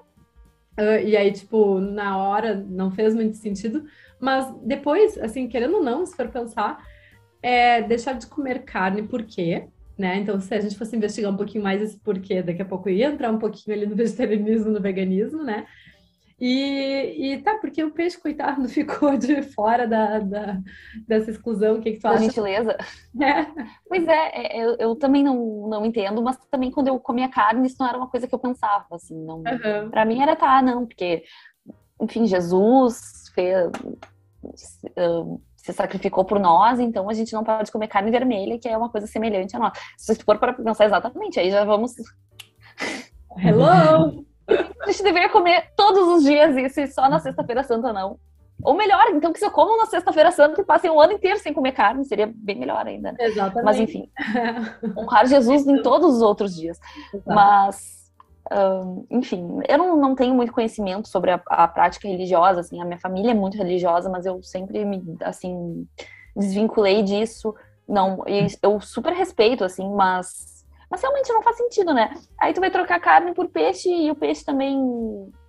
Uh, 0.77 1.05
e 1.05 1.15
aí, 1.15 1.31
tipo, 1.31 1.79
na 1.79 2.17
hora 2.17 2.55
não 2.55 2.91
fez 2.91 3.15
muito 3.15 3.37
sentido. 3.37 3.85
Mas 4.19 4.53
depois, 4.63 5.17
assim, 5.17 5.47
querendo 5.47 5.77
ou 5.77 5.83
não, 5.83 6.05
se 6.05 6.15
for 6.15 6.27
pensar, 6.29 6.83
é 7.41 7.81
deixar 7.81 8.13
de 8.13 8.27
comer 8.27 8.63
carne, 8.63 9.03
por 9.03 9.23
quê? 9.23 9.67
Né? 9.97 10.17
Então, 10.17 10.39
se 10.39 10.53
a 10.53 10.59
gente 10.59 10.77
fosse 10.77 10.95
investigar 10.95 11.31
um 11.31 11.37
pouquinho 11.37 11.63
mais 11.63 11.81
esse 11.81 11.99
porquê, 11.99 12.41
daqui 12.41 12.61
a 12.61 12.65
pouco 12.65 12.89
ia 12.89 13.07
entrar 13.07 13.31
um 13.31 13.37
pouquinho 13.37 13.77
ali 13.77 13.85
no 13.85 13.95
vegetarianismo, 13.97 14.71
no 14.71 14.81
veganismo, 14.81 15.43
né? 15.43 15.67
E, 16.45 17.35
e 17.35 17.41
tá, 17.41 17.57
porque 17.57 17.81
o 17.81 17.91
peixe, 17.91 18.19
coitado, 18.19 18.67
ficou 18.67 19.15
de 19.15 19.41
fora 19.41 19.87
da, 19.87 20.19
da 20.19 20.59
dessa 21.07 21.31
exclusão. 21.31 21.77
O 21.77 21.81
que, 21.81 21.93
que 21.93 21.99
tu 21.99 22.03
da 22.03 22.09
acha? 22.09 22.23
gentileza. 22.23 22.77
É. 23.21 23.45
Pois 23.87 24.05
é, 24.05 24.57
é, 24.57 24.61
eu, 24.61 24.75
eu, 24.77 24.95
também 24.97 25.23
não, 25.23 25.69
não 25.69 25.85
entendo, 25.85 26.21
mas 26.21 26.37
também 26.51 26.69
quando 26.69 26.89
eu 26.89 26.99
comia 26.99 27.29
carne, 27.29 27.65
isso 27.65 27.77
não 27.79 27.87
era 27.87 27.97
uma 27.97 28.09
coisa 28.09 28.27
que 28.27 28.35
eu 28.35 28.39
pensava, 28.39 28.85
assim, 28.91 29.15
não. 29.23 29.37
Uhum. 29.37 29.89
Pra 29.89 30.03
mim 30.03 30.21
era 30.21 30.35
tá, 30.35 30.61
não, 30.61 30.85
porque, 30.85 31.23
enfim, 32.01 32.27
Jesus 32.27 33.31
fez, 33.33 33.71
se 35.55 35.71
sacrificou 35.71 36.25
por 36.25 36.41
nós, 36.41 36.77
então 36.77 37.09
a 37.09 37.13
gente 37.13 37.31
não 37.31 37.45
pode 37.45 37.71
comer 37.71 37.87
carne 37.87 38.11
vermelha, 38.11 38.59
que 38.59 38.67
é 38.67 38.77
uma 38.77 38.89
coisa 38.89 39.07
semelhante 39.07 39.55
a 39.55 39.59
nós. 39.59 39.79
Se 39.97 40.13
for 40.15 40.37
para 40.37 40.51
pensar 40.51 40.83
exatamente, 40.83 41.39
aí 41.39 41.49
já 41.49 41.63
vamos. 41.63 41.93
Hello! 43.37 44.25
A 44.47 44.91
gente 44.91 45.03
deveria 45.03 45.29
comer 45.29 45.71
todos 45.75 46.07
os 46.07 46.23
dias 46.23 46.55
isso 46.57 46.81
e 46.81 46.87
só 46.87 47.09
na 47.09 47.19
Sexta-feira 47.19 47.63
Santa 47.63 47.93
não. 47.93 48.19
Ou 48.61 48.73
melhor, 48.73 49.09
então 49.09 49.33
que 49.33 49.39
se 49.39 49.45
eu 49.45 49.51
como 49.51 49.77
na 49.77 49.85
Sexta-feira 49.85 50.31
Santa 50.31 50.61
e 50.61 50.65
passem 50.65 50.89
um 50.89 50.99
ano 50.99 51.13
inteiro 51.13 51.39
sem 51.39 51.53
comer 51.53 51.71
carne, 51.73 52.05
seria 52.05 52.31
bem 52.33 52.57
melhor 52.57 52.85
ainda. 52.85 53.11
Né? 53.11 53.17
Exatamente. 53.21 53.65
Mas 53.65 53.79
enfim, 53.79 54.09
honrar 54.95 55.27
Jesus 55.27 55.67
em 55.67 55.81
todos 55.81 56.15
os 56.15 56.21
outros 56.21 56.55
dias. 56.55 56.79
Exato. 57.13 57.23
Mas, 57.25 58.11
um, 58.51 59.05
enfim, 59.09 59.59
eu 59.67 59.77
não, 59.77 59.97
não 59.97 60.15
tenho 60.15 60.33
muito 60.33 60.53
conhecimento 60.53 61.07
sobre 61.09 61.31
a, 61.31 61.41
a, 61.47 61.67
prática 61.67 62.07
religiosa, 62.07 62.61
assim, 62.61 62.81
a 62.81 62.85
minha 62.85 62.99
família 62.99 63.31
é 63.31 63.35
muito 63.35 63.57
religiosa, 63.57 64.09
mas 64.09 64.25
eu 64.25 64.41
sempre 64.43 64.85
me, 64.85 65.17
assim, 65.21 65.87
desvinculei 66.35 67.01
disso. 67.03 67.53
Não, 67.87 68.23
eu 68.61 68.79
super 68.79 69.11
respeito, 69.11 69.63
assim, 69.63 69.89
mas 69.93 70.52
mas 70.93 71.01
realmente 71.01 71.33
não 71.33 71.41
faz 71.41 71.57
sentido, 71.57 71.91
né? 71.91 72.13
Aí 72.39 72.53
tu 72.53 72.59
vai 72.59 72.69
trocar 72.69 72.99
carne 72.99 73.33
por 73.33 73.49
peixe 73.49 73.89
e 73.89 74.11
o 74.11 74.15
peixe 74.15 74.45
também 74.45 74.77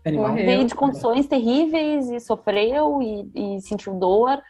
Animal. 0.02 0.35
veio 0.37 0.64
de 0.64 0.74
condições 0.74 1.26
terríveis 1.26 2.09
e 2.09 2.18
sofreu 2.18 3.02
e, 3.02 3.30
e 3.35 3.61
sentiu 3.61 3.92
dor. 3.92 4.42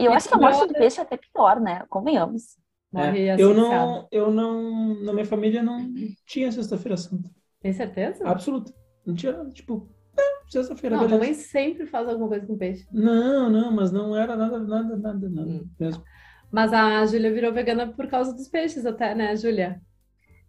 E 0.00 0.06
eu 0.06 0.12
e 0.12 0.14
acho 0.14 0.26
que 0.26 0.34
a 0.34 0.38
morte 0.38 0.68
do 0.68 0.72
peixe 0.72 0.98
é 0.98 1.02
até 1.02 1.18
pior, 1.18 1.60
né? 1.60 1.84
Convenhamos. 1.90 2.56
É, 2.94 3.38
eu 3.38 3.52
não, 3.52 4.08
eu 4.10 4.30
não, 4.30 4.94
na 5.02 5.12
minha 5.12 5.26
família 5.26 5.62
não 5.62 5.92
tinha 6.24 6.50
sexta-feira 6.50 6.96
santa. 6.96 7.28
Tem 7.60 7.74
certeza? 7.74 8.26
Absoluta. 8.26 8.72
Não 9.04 9.14
tinha, 9.14 9.34
tipo, 9.50 9.86
sexta-feira. 10.48 10.96
Não, 10.96 11.08
também 11.08 11.34
sempre 11.34 11.84
faz 11.84 12.08
alguma 12.08 12.28
coisa 12.28 12.46
com 12.46 12.56
peixe. 12.56 12.88
Não, 12.90 13.50
não, 13.50 13.70
mas 13.70 13.92
não 13.92 14.16
era 14.16 14.34
nada, 14.34 14.60
nada, 14.60 14.96
nada, 14.96 15.28
nada 15.28 15.50
hum. 15.50 15.68
mesmo. 15.78 16.02
Mas 16.50 16.72
a 16.72 17.04
Júlia 17.04 17.34
virou 17.34 17.52
vegana 17.52 17.88
por 17.88 18.06
causa 18.06 18.32
dos 18.32 18.48
peixes 18.48 18.86
até, 18.86 19.14
né, 19.14 19.36
Júlia? 19.36 19.78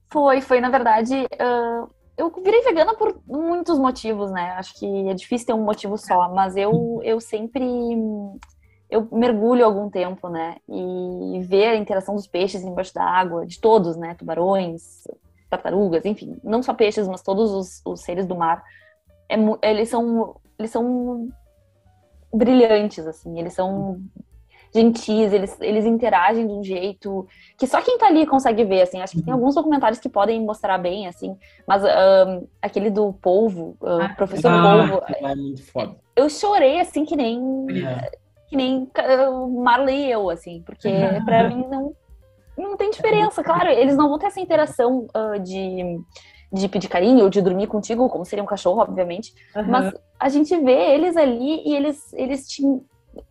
Foi, 0.10 0.42
foi, 0.42 0.62
na 0.62 0.70
verdade, 0.70 1.14
uh, 1.16 1.90
eu 2.18 2.32
virei 2.44 2.62
vegana 2.64 2.96
por 2.96 3.22
muitos 3.26 3.78
motivos, 3.78 4.32
né? 4.32 4.52
Acho 4.52 4.74
que 4.80 5.10
é 5.10 5.14
difícil 5.14 5.48
ter 5.48 5.54
um 5.54 5.64
motivo 5.64 5.98
só, 5.98 6.30
mas 6.34 6.56
eu, 6.56 7.00
eu 7.04 7.20
sempre 7.20 7.66
eu 8.90 9.08
mergulho 9.12 9.66
algum 9.66 9.90
tempo, 9.90 10.30
né? 10.30 10.58
E 10.68 11.40
ver 11.42 11.68
a 11.68 11.76
interação 11.76 12.16
dos 12.16 12.26
peixes 12.26 12.64
embaixo 12.64 12.94
da 12.94 13.04
água, 13.04 13.46
de 13.46 13.60
todos, 13.60 13.98
né? 13.98 14.16
Tubarões, 14.16 15.04
tartarugas, 15.50 16.06
enfim, 16.06 16.38
não 16.44 16.64
só 16.64 16.74
peixes, 16.74 17.08
mas 17.08 17.22
todos 17.22 17.52
os, 17.52 17.82
os 17.86 18.02
seres 18.02 18.26
do 18.26 18.36
mar, 18.36 18.64
é, 19.30 19.36
eles 19.70 19.90
são 19.90 20.36
eles 20.58 20.72
são 20.72 21.30
brilhantes, 22.34 23.06
assim, 23.06 23.40
eles 23.40 23.54
são 23.54 24.02
gentis, 24.78 25.34
eles, 25.34 25.58
eles 25.60 25.86
interagem 25.86 26.48
de 26.48 26.54
um 26.54 26.64
jeito 26.64 27.28
que 27.58 27.66
só 27.66 27.82
quem 27.82 27.98
tá 27.98 28.08
ali 28.08 28.26
consegue 28.26 28.64
ver, 28.64 28.84
assim. 28.84 29.02
Acho 29.02 29.14
que 29.14 29.22
tem 29.22 29.34
uhum. 29.34 29.40
alguns 29.40 29.56
documentários 29.56 30.00
que 30.00 30.08
podem 30.08 30.42
mostrar 30.42 30.78
bem, 30.78 31.08
assim. 31.08 31.36
Mas 31.68 31.84
um, 31.84 32.48
aquele 32.62 32.90
do 32.90 33.14
Polvo, 33.14 33.76
uh, 33.82 34.02
ah, 34.02 34.10
Professor 34.16 34.52
ah, 34.52 34.62
Polvo... 34.62 35.02
É 35.08 35.36
muito 35.36 35.64
foda. 35.72 35.96
Eu 36.16 36.30
chorei, 36.30 36.80
assim, 36.80 37.06
que 37.06 37.16
nem... 37.16 37.40
É. 37.86 38.12
Que 38.50 38.56
nem 38.56 38.90
Marley 39.62 40.06
e 40.06 40.12
eu, 40.12 40.30
assim. 40.30 40.64
Porque 40.66 40.90
pra 41.26 41.50
mim 41.50 41.68
não, 41.70 41.94
não 42.58 42.78
tem 42.78 42.90
diferença. 42.92 43.44
Claro, 43.44 43.70
eles 43.70 43.98
não 43.98 44.08
vão 44.08 44.18
ter 44.18 44.28
essa 44.28 44.40
interação 44.40 45.06
uh, 45.14 45.38
de 45.38 46.00
de 46.52 46.68
pedir 46.70 46.88
carinho 46.88 47.24
ou 47.24 47.30
de 47.30 47.42
dormir 47.42 47.68
contigo, 47.68 48.08
como 48.10 48.26
seria 48.26 48.44
um 48.44 48.48
cachorro, 48.48 48.82
obviamente. 48.82 49.34
Uhum. 49.56 49.68
Mas 49.68 49.94
a 50.20 50.30
gente 50.30 50.56
vê 50.58 50.94
eles 50.94 51.18
ali 51.18 51.62
e 51.66 51.76
eles, 51.76 52.14
eles 52.14 52.48
te 52.48 52.64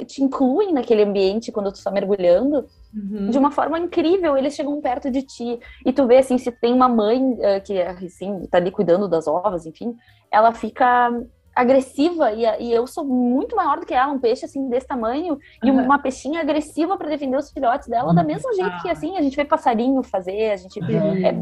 te 0.05 0.23
incluem 0.23 0.73
naquele 0.73 1.03
ambiente 1.03 1.53
quando 1.53 1.73
tu 1.73 1.77
está 1.77 1.91
mergulhando 1.91 2.67
uhum. 2.95 3.31
de 3.31 3.39
uma 3.39 3.51
forma 3.51 3.79
incrível. 3.79 4.37
Eles 4.37 4.55
chegam 4.55 4.81
perto 4.81 5.11
de 5.11 5.23
ti 5.23 5.59
e 5.85 5.93
tu 5.93 6.07
vê 6.07 6.19
assim 6.19 6.39
se 6.39 6.51
tem 6.53 6.73
uma 6.73 6.89
mãe 6.89 7.21
uh, 7.21 7.63
que 7.65 7.81
assim 7.81 8.47
tá 8.47 8.59
ali 8.59 8.71
cuidando 8.71 9.09
das 9.09 9.27
ovas, 9.27 9.67
enfim, 9.67 9.97
ela 10.31 10.53
fica 10.53 11.11
agressiva 11.55 12.33
e, 12.33 12.45
e, 12.65 12.71
eu 12.71 12.87
sou 12.87 13.03
muito 13.03 13.57
maior 13.57 13.81
do 13.81 13.87
que 13.87 13.95
ela, 13.95 14.13
um 14.13 14.19
peixe 14.19 14.45
assim 14.45 14.69
desse 14.69 14.87
tamanho 14.87 15.35
uhum. 15.35 15.41
e 15.65 15.71
uma 15.71 15.99
peixinha 15.99 16.43
agressiva 16.43 16.99
para 16.99 17.09
defender 17.09 17.39
os 17.39 17.51
filhotes 17.51 17.89
dela, 17.89 18.11
uhum. 18.11 18.15
da 18.15 18.23
mesma 18.23 18.53
jeito 18.53 18.83
que 18.83 18.91
assim 18.91 19.17
a 19.17 19.23
gente 19.23 19.35
vê 19.35 19.45
passarinho 19.45 20.03
fazer, 20.03 20.51
a 20.51 20.57
gente 20.57 20.79
é, 20.79 21.35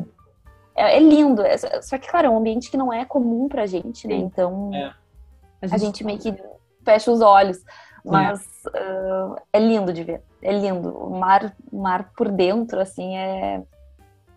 é, 0.76 0.96
é, 0.96 1.00
lindo. 1.00 1.42
É, 1.42 1.56
só 1.82 1.98
que 1.98 2.08
claro, 2.08 2.28
é 2.28 2.30
um 2.30 2.38
ambiente 2.38 2.70
que 2.70 2.76
não 2.76 2.92
é 2.92 3.04
comum 3.04 3.48
pra 3.48 3.66
gente, 3.66 4.06
né? 4.06 4.14
Então 4.14 4.70
é. 4.72 4.92
a, 5.62 5.66
gente... 5.66 5.74
a 5.74 5.78
gente 5.78 6.04
meio 6.04 6.18
que 6.20 6.32
fecha 6.84 7.10
os 7.10 7.20
olhos. 7.20 7.58
Mas 8.04 8.42
uh, 8.66 9.36
é 9.52 9.58
lindo 9.58 9.92
de 9.92 10.04
ver, 10.04 10.22
é 10.42 10.52
lindo. 10.52 10.90
O 10.90 11.18
mar, 11.18 11.56
o 11.72 11.80
mar 11.82 12.12
por 12.14 12.30
dentro, 12.30 12.80
assim, 12.80 13.16
é, 13.16 13.62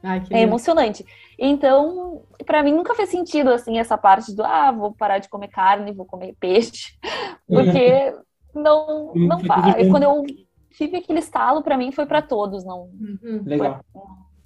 Ai, 0.01 0.23
É 0.29 0.41
emocionante. 0.41 1.05
Então, 1.37 2.21
pra 2.45 2.63
mim 2.63 2.71
nunca 2.71 2.95
fez 2.95 3.09
sentido 3.09 3.49
assim 3.49 3.77
essa 3.77 3.97
parte 3.97 4.33
do 4.33 4.43
ah, 4.43 4.71
vou 4.71 4.93
parar 4.93 5.19
de 5.19 5.29
comer 5.29 5.49
carne, 5.49 5.91
vou 5.91 6.05
comer 6.05 6.35
peixe, 6.39 6.93
porque 7.47 8.13
não 8.53 9.13
não 9.15 9.39
foi 9.39 9.47
faz. 9.47 9.89
Quando 9.89 10.03
eu 10.03 10.23
tive 10.71 10.97
aquele 10.97 11.19
estalo, 11.19 11.61
pra 11.61 11.77
mim 11.77 11.91
foi 11.91 12.05
pra 12.05 12.21
todos, 12.21 12.63
não 12.63 12.89
Uhum, 12.99 13.43
Legal, 13.45 13.83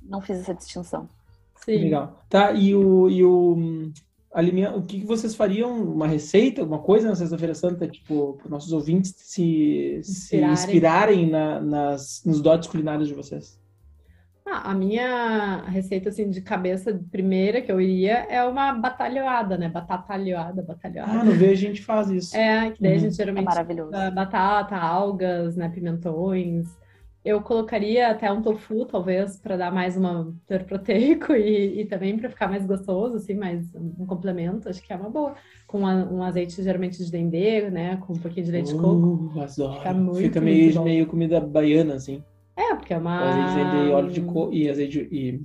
não 0.01 0.21
fiz 0.21 0.39
essa 0.39 0.53
distinção. 0.53 1.07
sim. 1.63 1.77
legal. 1.77 2.19
Tá, 2.29 2.51
e 2.53 2.73
o, 2.73 3.09
e 3.09 3.23
o 3.23 3.91
alimento, 4.33 4.77
o 4.77 4.83
que 4.83 5.03
vocês 5.05 5.35
fariam? 5.35 5.71
Uma 5.83 6.07
receita, 6.07 6.61
alguma 6.61 6.79
coisa 6.79 7.09
na 7.09 7.15
Sexta-feira 7.15 7.53
Santa, 7.53 7.87
tipo, 7.87 8.33
para 8.41 8.49
nossos 8.49 8.71
ouvintes 8.71 9.13
se, 9.17 9.99
se 10.03 10.11
Inspirarem. 10.11 10.53
inspirarem 10.53 11.29
na- 11.29 11.59
nas, 11.61 12.21
nos 12.25 12.41
dotes 12.41 12.69
culinários 12.69 13.07
de 13.07 13.13
vocês? 13.13 13.59
Ah, 14.45 14.71
a 14.71 14.73
minha 14.73 15.61
receita 15.67 16.09
assim 16.09 16.29
de 16.29 16.41
cabeça 16.41 16.99
primeira 17.11 17.61
que 17.61 17.71
eu 17.71 17.79
iria 17.79 18.25
é 18.29 18.43
uma 18.43 18.73
batalhoada, 18.73 19.57
né? 19.57 19.69
Batatalhoada, 19.69 20.61
Ah, 20.61 20.65
batalhoada. 20.65 21.23
no 21.23 21.31
V 21.33 21.49
a 21.51 21.55
gente 21.55 21.81
faz 21.83 22.09
isso. 22.09 22.35
É, 22.35 22.71
que 22.71 22.81
daí 22.81 22.93
a 22.93 22.95
Uhum. 22.95 23.01
gente 23.01 23.13
É 23.13 23.15
geralmente 23.15 23.45
maravilhoso. 23.45 23.91
Ah, 23.93 24.09
batata, 24.11 24.75
algas, 24.75 25.55
né, 25.55 25.69
pimentões. 25.69 26.67
Eu 27.23 27.39
colocaria 27.41 28.09
até 28.09 28.31
um 28.31 28.41
tofu, 28.41 28.83
talvez, 28.85 29.37
para 29.37 29.55
dar 29.55 29.71
mais 29.71 29.95
uma 29.95 30.33
teor 30.47 30.63
proteico 30.63 31.33
e, 31.37 31.81
e 31.81 31.85
também 31.85 32.17
para 32.17 32.29
ficar 32.29 32.47
mais 32.47 32.65
gostoso, 32.65 33.17
assim, 33.17 33.35
mais 33.35 33.73
um, 33.75 33.93
um 33.99 34.05
complemento. 34.07 34.67
Acho 34.67 34.81
que 34.81 34.91
é 34.91 34.95
uma 34.95 35.09
boa. 35.09 35.35
Com 35.67 35.85
a- 35.85 35.93
um 36.11 36.23
azeite 36.23 36.61
geralmente 36.63 36.97
de 37.03 37.11
dendê, 37.11 37.69
né, 37.69 37.97
com 37.97 38.13
um 38.13 38.17
pouquinho 38.19 38.45
de 38.47 38.51
leite 38.51 38.73
de 38.73 38.79
coco. 38.79 39.31
Uh, 39.35 39.41
adoro. 39.41 39.73
Fica 39.77 39.93
muito, 39.93 40.17
Fica 40.19 40.41
meio, 40.41 40.83
meio 40.83 41.05
comida 41.07 41.39
baiana, 41.39 41.93
assim. 41.93 42.23
É, 42.57 42.73
porque 42.75 42.93
é 42.93 42.97
uma. 42.97 43.19
azeite 43.29 43.49
de 43.49 43.55
dendê 43.55 43.89
e 43.89 43.91
óleo 43.91 44.11
de 44.11 44.21
coco 44.21 44.53
e 44.53 44.69
azeite 44.69 45.07
de- 45.07 45.15
e, 45.15 45.43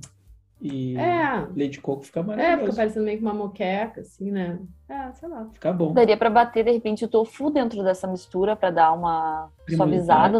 e 0.59 0.97
É, 0.97 1.47
leite 1.55 1.73
de 1.73 1.81
coco 1.81 2.03
fica 2.03 2.19
é, 2.21 2.23
fica 2.23 2.35
maravilhoso. 2.37 2.75
parecendo 2.75 3.05
meio 3.05 3.17
que 3.19 3.23
uma 3.23 3.33
moqueca, 3.35 4.01
assim, 4.01 4.31
né? 4.31 4.59
É, 4.89 5.11
sei 5.13 5.29
lá. 5.29 5.47
Fica 5.53 5.71
bom. 5.71 5.93
Daria 5.93 6.17
pra 6.17 6.29
bater 6.31 6.65
de 6.65 6.71
repente 6.71 7.05
o 7.05 7.07
tofu 7.07 7.51
dentro 7.51 7.83
dessa 7.83 8.07
mistura 8.07 8.55
pra 8.55 8.71
dar 8.71 8.93
uma 8.93 9.49
suavizada 9.69 10.39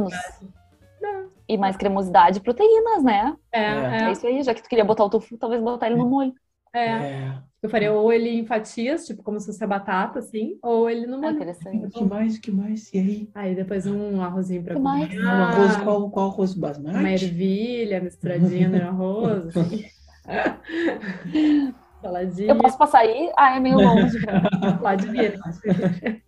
e 1.47 1.57
mais 1.57 1.77
cremosidade 1.77 2.39
e 2.39 2.41
proteínas, 2.41 3.03
né? 3.03 3.36
É, 3.51 3.60
É. 3.60 4.10
É 4.10 4.12
isso 4.12 4.27
aí, 4.27 4.43
já 4.43 4.53
que 4.53 4.62
tu 4.62 4.69
queria 4.69 4.83
botar 4.86 5.05
o 5.05 5.10
tofu, 5.10 5.38
talvez 5.38 5.62
botar 5.62 5.88
ele 5.88 5.95
no 5.95 6.10
molho. 6.10 6.33
é, 6.73 6.79
é. 6.79 6.93
É. 7.03 7.47
Eu 7.62 7.69
faria 7.69 7.91
ou 7.91 8.13
ele 8.13 8.29
em 8.29 8.45
fatias, 8.45 9.05
tipo 9.05 9.23
como 9.23 9.39
se 9.39 9.47
fosse 9.47 9.63
a 9.63 9.67
batata, 9.67 10.19
assim, 10.19 10.60
ou 10.62 10.88
ele 10.89 11.07
no 11.07 11.17
Ah, 11.17 11.21
molho. 11.21 11.36
interessante. 11.36 11.86
O 11.86 11.89
que 11.89 12.03
mais? 12.03 12.36
O 12.38 12.41
que 12.41 12.51
mais? 12.51 12.93
E 12.93 12.99
aí? 12.99 13.29
Aí 13.33 13.55
depois 13.55 13.88
um 13.88 14.21
arrozinho 14.21 14.63
para 14.63 14.75
Que 14.75 14.79
mais? 14.79 15.12
Um 15.23 15.27
arroz, 15.29 15.75
Ah, 15.75 15.83
qual, 15.83 16.12
qual 16.12 16.29
arroz 16.29 16.53
uma 16.53 16.62
basmati? 16.67 17.25
ervilha 17.25 17.99
misturadinha 17.99 18.69
no 18.69 18.81
arroz, 18.88 19.47
assim. 19.47 19.86
Saladinha. 22.01 22.53
Eu 22.53 22.57
posso 22.57 22.77
passar 22.77 22.99
aí? 22.99 23.31
Ah, 23.36 23.55
é 23.55 23.60
meio 23.60 23.79
longe. 23.79 24.19
Pode 24.81 25.07
vir. 25.07 25.39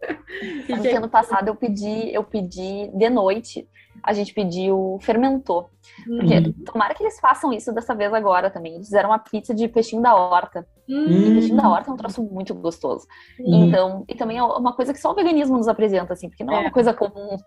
Que- 0.66 0.96
ano 0.96 1.10
passado 1.10 1.48
eu 1.50 1.56
pedi, 1.56 2.14
eu 2.14 2.24
pedi 2.24 2.90
de 2.94 3.10
noite, 3.10 3.68
a 4.04 4.14
gente 4.14 4.34
pediu 4.34 4.98
fermentou. 5.02 5.70
Porque 6.06 6.38
Uhum. 6.38 6.54
tomara 6.66 6.94
que 6.94 7.04
eles 7.04 7.20
façam 7.20 7.52
isso 7.54 7.74
dessa 7.74 7.96
vez 7.96 8.14
agora 8.14 8.50
também. 8.50 8.76
Eles 8.76 8.88
fizeram 8.88 9.10
uma 9.10 9.20
pizza 9.20 9.54
de 9.54 9.68
peixinho 9.68 10.02
da 10.02 10.16
horta. 10.16 10.66
E 10.88 10.94
Hum, 10.94 11.34
peixinho 11.34 11.56
da 11.58 11.70
horta 11.70 11.90
é 11.90 11.94
um 11.94 11.98
troço 11.98 12.24
muito 12.24 12.54
gostoso. 12.56 13.06
Uhum. 13.40 13.66
Então, 13.68 14.04
e 14.08 14.16
também 14.16 14.38
é 14.38 14.44
uma 14.44 14.74
coisa 14.74 14.92
que 14.94 15.00
só 15.00 15.12
o 15.12 15.16
veganismo 15.16 15.56
nos 15.58 15.68
apresenta, 15.68 16.14
assim, 16.14 16.30
porque 16.30 16.44
não 16.44 16.54
é, 16.54 16.58
É. 16.58 16.62
uma 16.62 16.72
coisa 16.72 16.94
comum. 16.94 17.38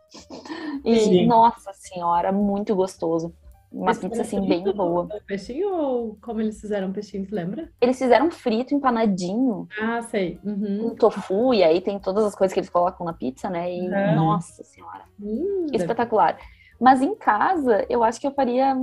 E, 0.84 0.98
Sim. 1.00 1.26
nossa 1.26 1.72
senhora, 1.74 2.30
muito 2.32 2.74
gostoso. 2.74 3.32
Uma 3.72 3.94
pizza, 3.94 4.20
assim, 4.22 4.40
bem 4.46 4.64
boa. 4.72 5.08
Peixinho 5.26 5.74
ou 5.74 6.16
como 6.20 6.40
eles 6.40 6.60
fizeram 6.60 6.92
peixinho, 6.92 7.26
tu 7.26 7.34
lembra? 7.34 7.70
Eles 7.80 7.98
fizeram 7.98 8.30
frito, 8.30 8.74
empanadinho, 8.74 9.66
Ah, 9.80 10.02
sei. 10.02 10.38
Uhum. 10.44 10.90
com 10.90 10.94
tofu, 10.94 11.54
e 11.54 11.64
aí 11.64 11.80
tem 11.80 11.98
todas 11.98 12.24
as 12.24 12.34
coisas 12.34 12.52
que 12.52 12.60
eles 12.60 12.68
colocam 12.70 13.06
na 13.06 13.12
pizza, 13.14 13.48
né? 13.48 13.72
E, 13.72 13.80
Uhum. 13.88 14.14
nossa 14.14 14.62
senhora, 14.62 15.04
Hum, 15.20 15.66
deve- 15.70 15.76
espetacular. 15.78 16.38
Mas 16.80 17.00
em 17.00 17.14
casa, 17.14 17.86
eu 17.88 18.02
acho 18.04 18.20
que 18.20 18.26
eu 18.26 18.32
faria... 18.34 18.74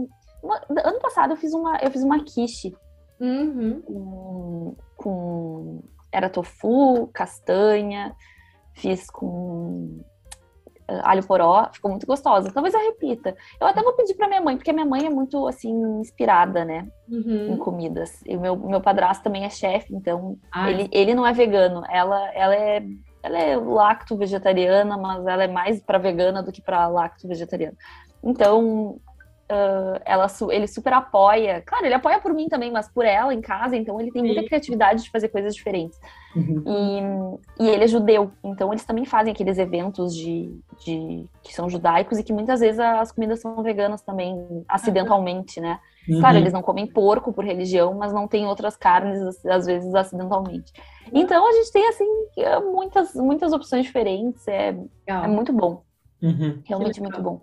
uma- 0.42 0.62
Ano 0.84 1.00
passado 1.00 1.34
eu 1.34 1.38
fiz 1.38 1.54
uma, 1.54 1.78
eu 1.78 1.92
fiz 1.92 2.02
uma 2.02 2.24
quiche 2.24 2.74
Uhum. 3.20 3.82
com, 3.82 4.76
com- 4.96 5.84
era 6.12 6.30
tofu, 6.30 7.08
castanha, 7.14 8.16
fiz 8.74 9.10
com 9.12 10.00
alho 11.04 11.26
poró, 11.26 11.70
ficou 11.74 11.90
muito 11.92 12.06
gostosa. 12.08 12.52
Talvez 12.54 12.74
eu 12.74 12.80
repita. 12.82 13.36
Eu 13.60 13.68
até 13.68 13.82
vou 13.82 13.94
pedir 13.94 14.16
para 14.16 14.28
minha 14.28 14.42
mãe, 14.42 14.56
porque 14.58 14.74
minha 14.74 14.86
mãe 14.86 15.06
é 15.06 15.10
muito 15.10 15.48
assim 15.48 15.72
inspirada, 16.00 16.64
né, 16.66 16.88
em 17.10 17.52
Uhum. 17.52 17.58
comidas. 17.58 18.22
E 18.26 18.36
o 18.36 18.40
meu 18.42 18.56
meu 18.56 18.82
padrasto 18.82 19.24
também 19.24 19.44
é 19.46 19.50
chefe, 19.50 19.94
então 19.96 20.38
ele, 20.68 20.90
ele 20.92 21.14
não 21.14 21.26
é 21.26 21.34
vegano. 21.34 21.84
Ela 21.90 22.32
ela 22.34 22.56
é 22.56 22.84
ela 23.22 23.38
é 23.38 23.56
lacto 23.58 24.16
vegetariana, 24.16 24.98
mas 24.98 25.26
ela 25.28 25.44
é 25.44 25.48
mais 25.48 25.84
para 25.84 25.98
vegana 25.98 26.42
do 26.42 26.52
que 26.52 26.62
para 26.62 26.88
lacto 26.88 27.28
vegetariana. 27.28 27.76
Então, 28.24 28.98
ah, 29.50 30.02
ela, 30.06 30.28
ele 30.52 30.68
super 30.68 30.94
apoia. 30.94 31.62
Claro, 31.66 31.86
ele 31.86 31.94
apoia 31.96 32.20
por 32.20 32.34
mim 32.34 32.48
também, 32.48 32.72
mas 32.72 32.88
por 32.88 33.06
ela 33.06 33.34
em 33.34 33.42
casa, 33.42 33.76
então 33.76 34.00
ele 34.00 34.12
tem 34.12 34.24
muita 34.24 34.44
criatividade 34.44 35.04
de 35.04 35.10
fazer 35.10 35.30
coisas 35.30 35.56
diferentes. 35.56 36.00
Uhum. 36.36 36.64
E, 37.58 37.64
e 37.64 37.68
ele 37.70 37.84
é 37.84 37.88
judeu, 37.88 38.32
então 38.44 38.72
eles 38.72 38.86
também 38.86 39.06
fazem 39.06 39.34
aqueles 39.34 39.58
eventos 39.58 40.16
de, 40.16 40.56
de 40.86 41.26
que 41.44 41.54
são 41.54 41.68
judaicos 41.70 42.20
e 42.20 42.24
que 42.24 42.32
muitas 42.32 42.60
vezes 42.60 42.80
as 42.80 43.12
comidas 43.12 43.42
são 43.42 43.62
veganas 43.64 44.02
também, 44.02 44.64
acidentalmente, 44.68 45.60
né? 45.60 45.80
Claro, 46.20 46.36
Uhum. 46.36 46.42
eles 46.42 46.54
não 46.54 46.62
comem 46.64 46.88
porco 46.88 47.32
por 47.32 47.44
religião, 47.46 47.94
mas 47.94 48.12
não 48.12 48.28
tem 48.28 48.48
outras 48.48 48.76
carnes, 48.76 49.22
às- 49.46 49.66
vezes, 49.66 49.94
acidentalmente. 49.94 50.72
Então, 51.14 51.48
a 51.48 51.52
gente 51.52 51.72
tem, 51.72 51.88
assim, 51.88 52.06
muitas, 52.72 53.14
muitas 53.14 53.54
opções 53.54 53.86
diferentes. 53.86 54.48
É, 54.48 54.76
é 55.06 55.28
muito 55.28 55.54
bom. 55.54 55.84
Uhum. 56.22 56.62
Realmente 56.66 57.00
muito 57.02 57.22
bom. 57.22 57.42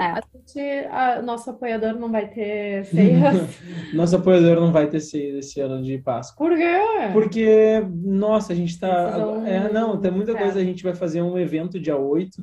É. 0.00 0.04
A 0.06 0.22
gente, 0.34 0.60
a- 0.90 1.20
nosso 1.22 1.50
apoiador 1.50 1.94
não 1.94 2.10
vai 2.10 2.28
ter 2.28 2.84
feiras. 2.90 3.58
Nosso 3.92 4.16
apoiador 4.16 4.56
não 4.60 4.72
vai 4.72 4.88
ter 4.88 5.00
ceia 5.00 5.38
esse 5.38 5.60
ano 5.60 5.82
de 5.82 5.98
Páscoa. 5.98 6.48
Por 6.48 6.56
quê? 6.56 6.78
Porque, 7.12 7.84
nossa, 8.02 8.52
a 8.52 8.56
gente 8.56 8.78
tá. 8.78 9.04
Precisam- 9.04 9.46
É, 9.46 9.72
não, 9.72 10.00
tem 10.00 10.10
muita 10.10 10.34
coisa. 10.34 10.58
A 10.60 10.64
gente 10.64 10.82
vai 10.82 10.94
fazer 10.94 11.22
um 11.22 11.38
evento 11.38 11.78
dia 11.78 11.96
8, 11.96 12.42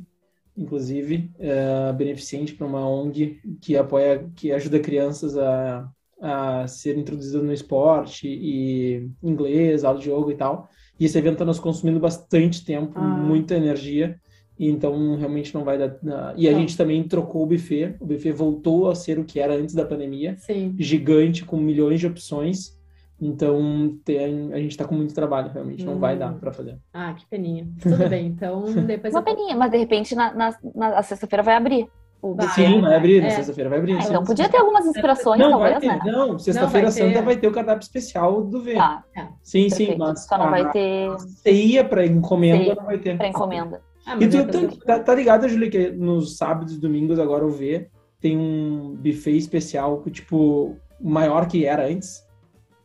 inclusive, 0.56 1.30
é, 1.38 1.92
beneficente 1.92 2.54
para 2.54 2.66
uma 2.66 2.88
ONG 2.88 3.40
que 3.60 3.76
apoia, 3.76 4.28
que 4.34 4.52
ajuda 4.52 4.78
crianças 4.80 5.36
a, 5.36 5.88
a 6.20 6.66
ser 6.66 6.96
introduzidas 6.98 7.42
no 7.42 7.52
esporte 7.52 8.26
e 8.28 9.08
inglês, 9.22 9.84
aula 9.84 9.98
de 9.98 10.06
jogo 10.06 10.30
e 10.30 10.34
tal. 10.36 10.68
E 10.98 11.04
esse 11.04 11.16
evento 11.16 11.34
está 11.34 11.44
nos 11.44 11.60
consumindo 11.60 12.00
bastante 12.00 12.64
tempo, 12.64 12.92
Ah. 12.96 13.00
muita 13.02 13.54
energia. 13.54 14.16
Então 14.58 15.14
realmente 15.16 15.54
não 15.54 15.62
vai 15.64 15.78
dar. 15.78 15.96
na- 16.02 16.34
E 16.36 16.48
a 16.48 16.52
Não. 16.52 16.58
gente 16.60 16.76
também 16.76 17.02
trocou 17.04 17.42
o 17.44 17.46
buffet. 17.46 17.94
O 18.00 18.06
buffet 18.06 18.32
voltou 18.32 18.90
a 18.90 18.94
ser 18.94 19.18
o 19.18 19.24
que 19.24 19.38
era 19.38 19.54
antes 19.54 19.74
da 19.74 19.84
pandemia 19.84 20.36
Sim. 20.38 20.74
gigante 20.78 21.44
com 21.44 21.56
milhões 21.56 22.00
de 22.00 22.06
opções. 22.06 22.76
Então 23.20 23.98
tem, 24.04 24.52
a 24.52 24.58
gente 24.58 24.70
está 24.70 24.84
com 24.84 24.94
muito 24.94 25.12
trabalho, 25.12 25.50
realmente 25.52 25.84
não 25.84 25.98
vai 25.98 26.14
Hum. 26.14 26.18
dar 26.18 26.32
para 26.34 26.52
fazer. 26.52 26.76
Ah, 26.92 27.12
que 27.14 27.26
peninha. 27.26 27.66
Tudo 27.80 28.08
bem, 28.08 28.26
então 28.26 28.62
depois 28.86 29.12
Uma 29.12 29.20
eu... 29.20 29.24
peninha, 29.24 29.56
mas 29.56 29.70
de 29.70 29.76
repente 29.78 30.14
na, 30.14 30.32
na, 30.34 30.54
na 30.74 31.02
sexta-feira 31.02 31.42
vai 31.42 31.54
abrir. 31.56 31.88
O 32.20 32.34
Vai. 32.34 32.48
Sim, 32.48 32.80
vai 32.80 32.96
abrir, 32.96 33.20
na 33.20 33.28
É. 33.28 33.30
sexta-feira 33.30 33.70
vai 33.70 33.78
abrir. 33.78 33.92
Ah, 33.96 34.00
sim. 34.00 34.08
então 34.10 34.24
podia 34.24 34.48
ter 34.48 34.56
algumas 34.56 34.84
inspirações, 34.86 35.40
não, 35.40 35.56
vai 35.60 35.72
talvez, 35.72 35.92
ter, 36.02 36.04
né? 36.04 36.12
não, 36.12 36.36
sexta-feira 36.36 36.90
santa 36.90 37.12
ter. 37.12 37.22
vai 37.22 37.36
ter 37.36 37.46
o 37.46 37.52
cardápio 37.52 37.82
especial 37.84 38.42
do 38.42 38.60
V. 38.60 38.74
Tá, 38.74 39.04
sim, 39.40 39.68
sim, 39.68 39.76
perfeito. 39.86 39.98
mas 40.00 40.26
Só 40.26 40.36
não 40.36 40.46
a 40.46 40.50
vai 40.50 40.70
ter 40.72 41.16
ceia 41.20 41.84
para 41.84 42.04
encomenda 42.04 42.58
Ceia 42.64 42.74
não 42.74 42.84
vai 42.84 42.98
ter. 42.98 43.16
para 43.16 43.28
encomenda. 43.28 43.80
Ah, 44.08 44.16
E 44.20 44.28
tu, 44.28 44.36
é 44.38 44.44
tu- 44.44 44.78
tá, 44.80 44.98
tá 45.00 45.14
ligado, 45.14 45.48
Júlia, 45.48 45.70
que 45.70 45.90
nos 45.90 46.36
sábados 46.36 46.74
e 46.74 46.80
domingos 46.80 47.18
agora 47.18 47.44
o 47.46 47.50
V 47.50 47.88
tem 48.20 48.36
um 48.38 48.96
buffet 48.96 49.36
especial, 49.36 50.02
tipo, 50.10 50.76
maior 51.00 51.46
que 51.46 51.64
era 51.66 51.86
antes? 51.86 52.26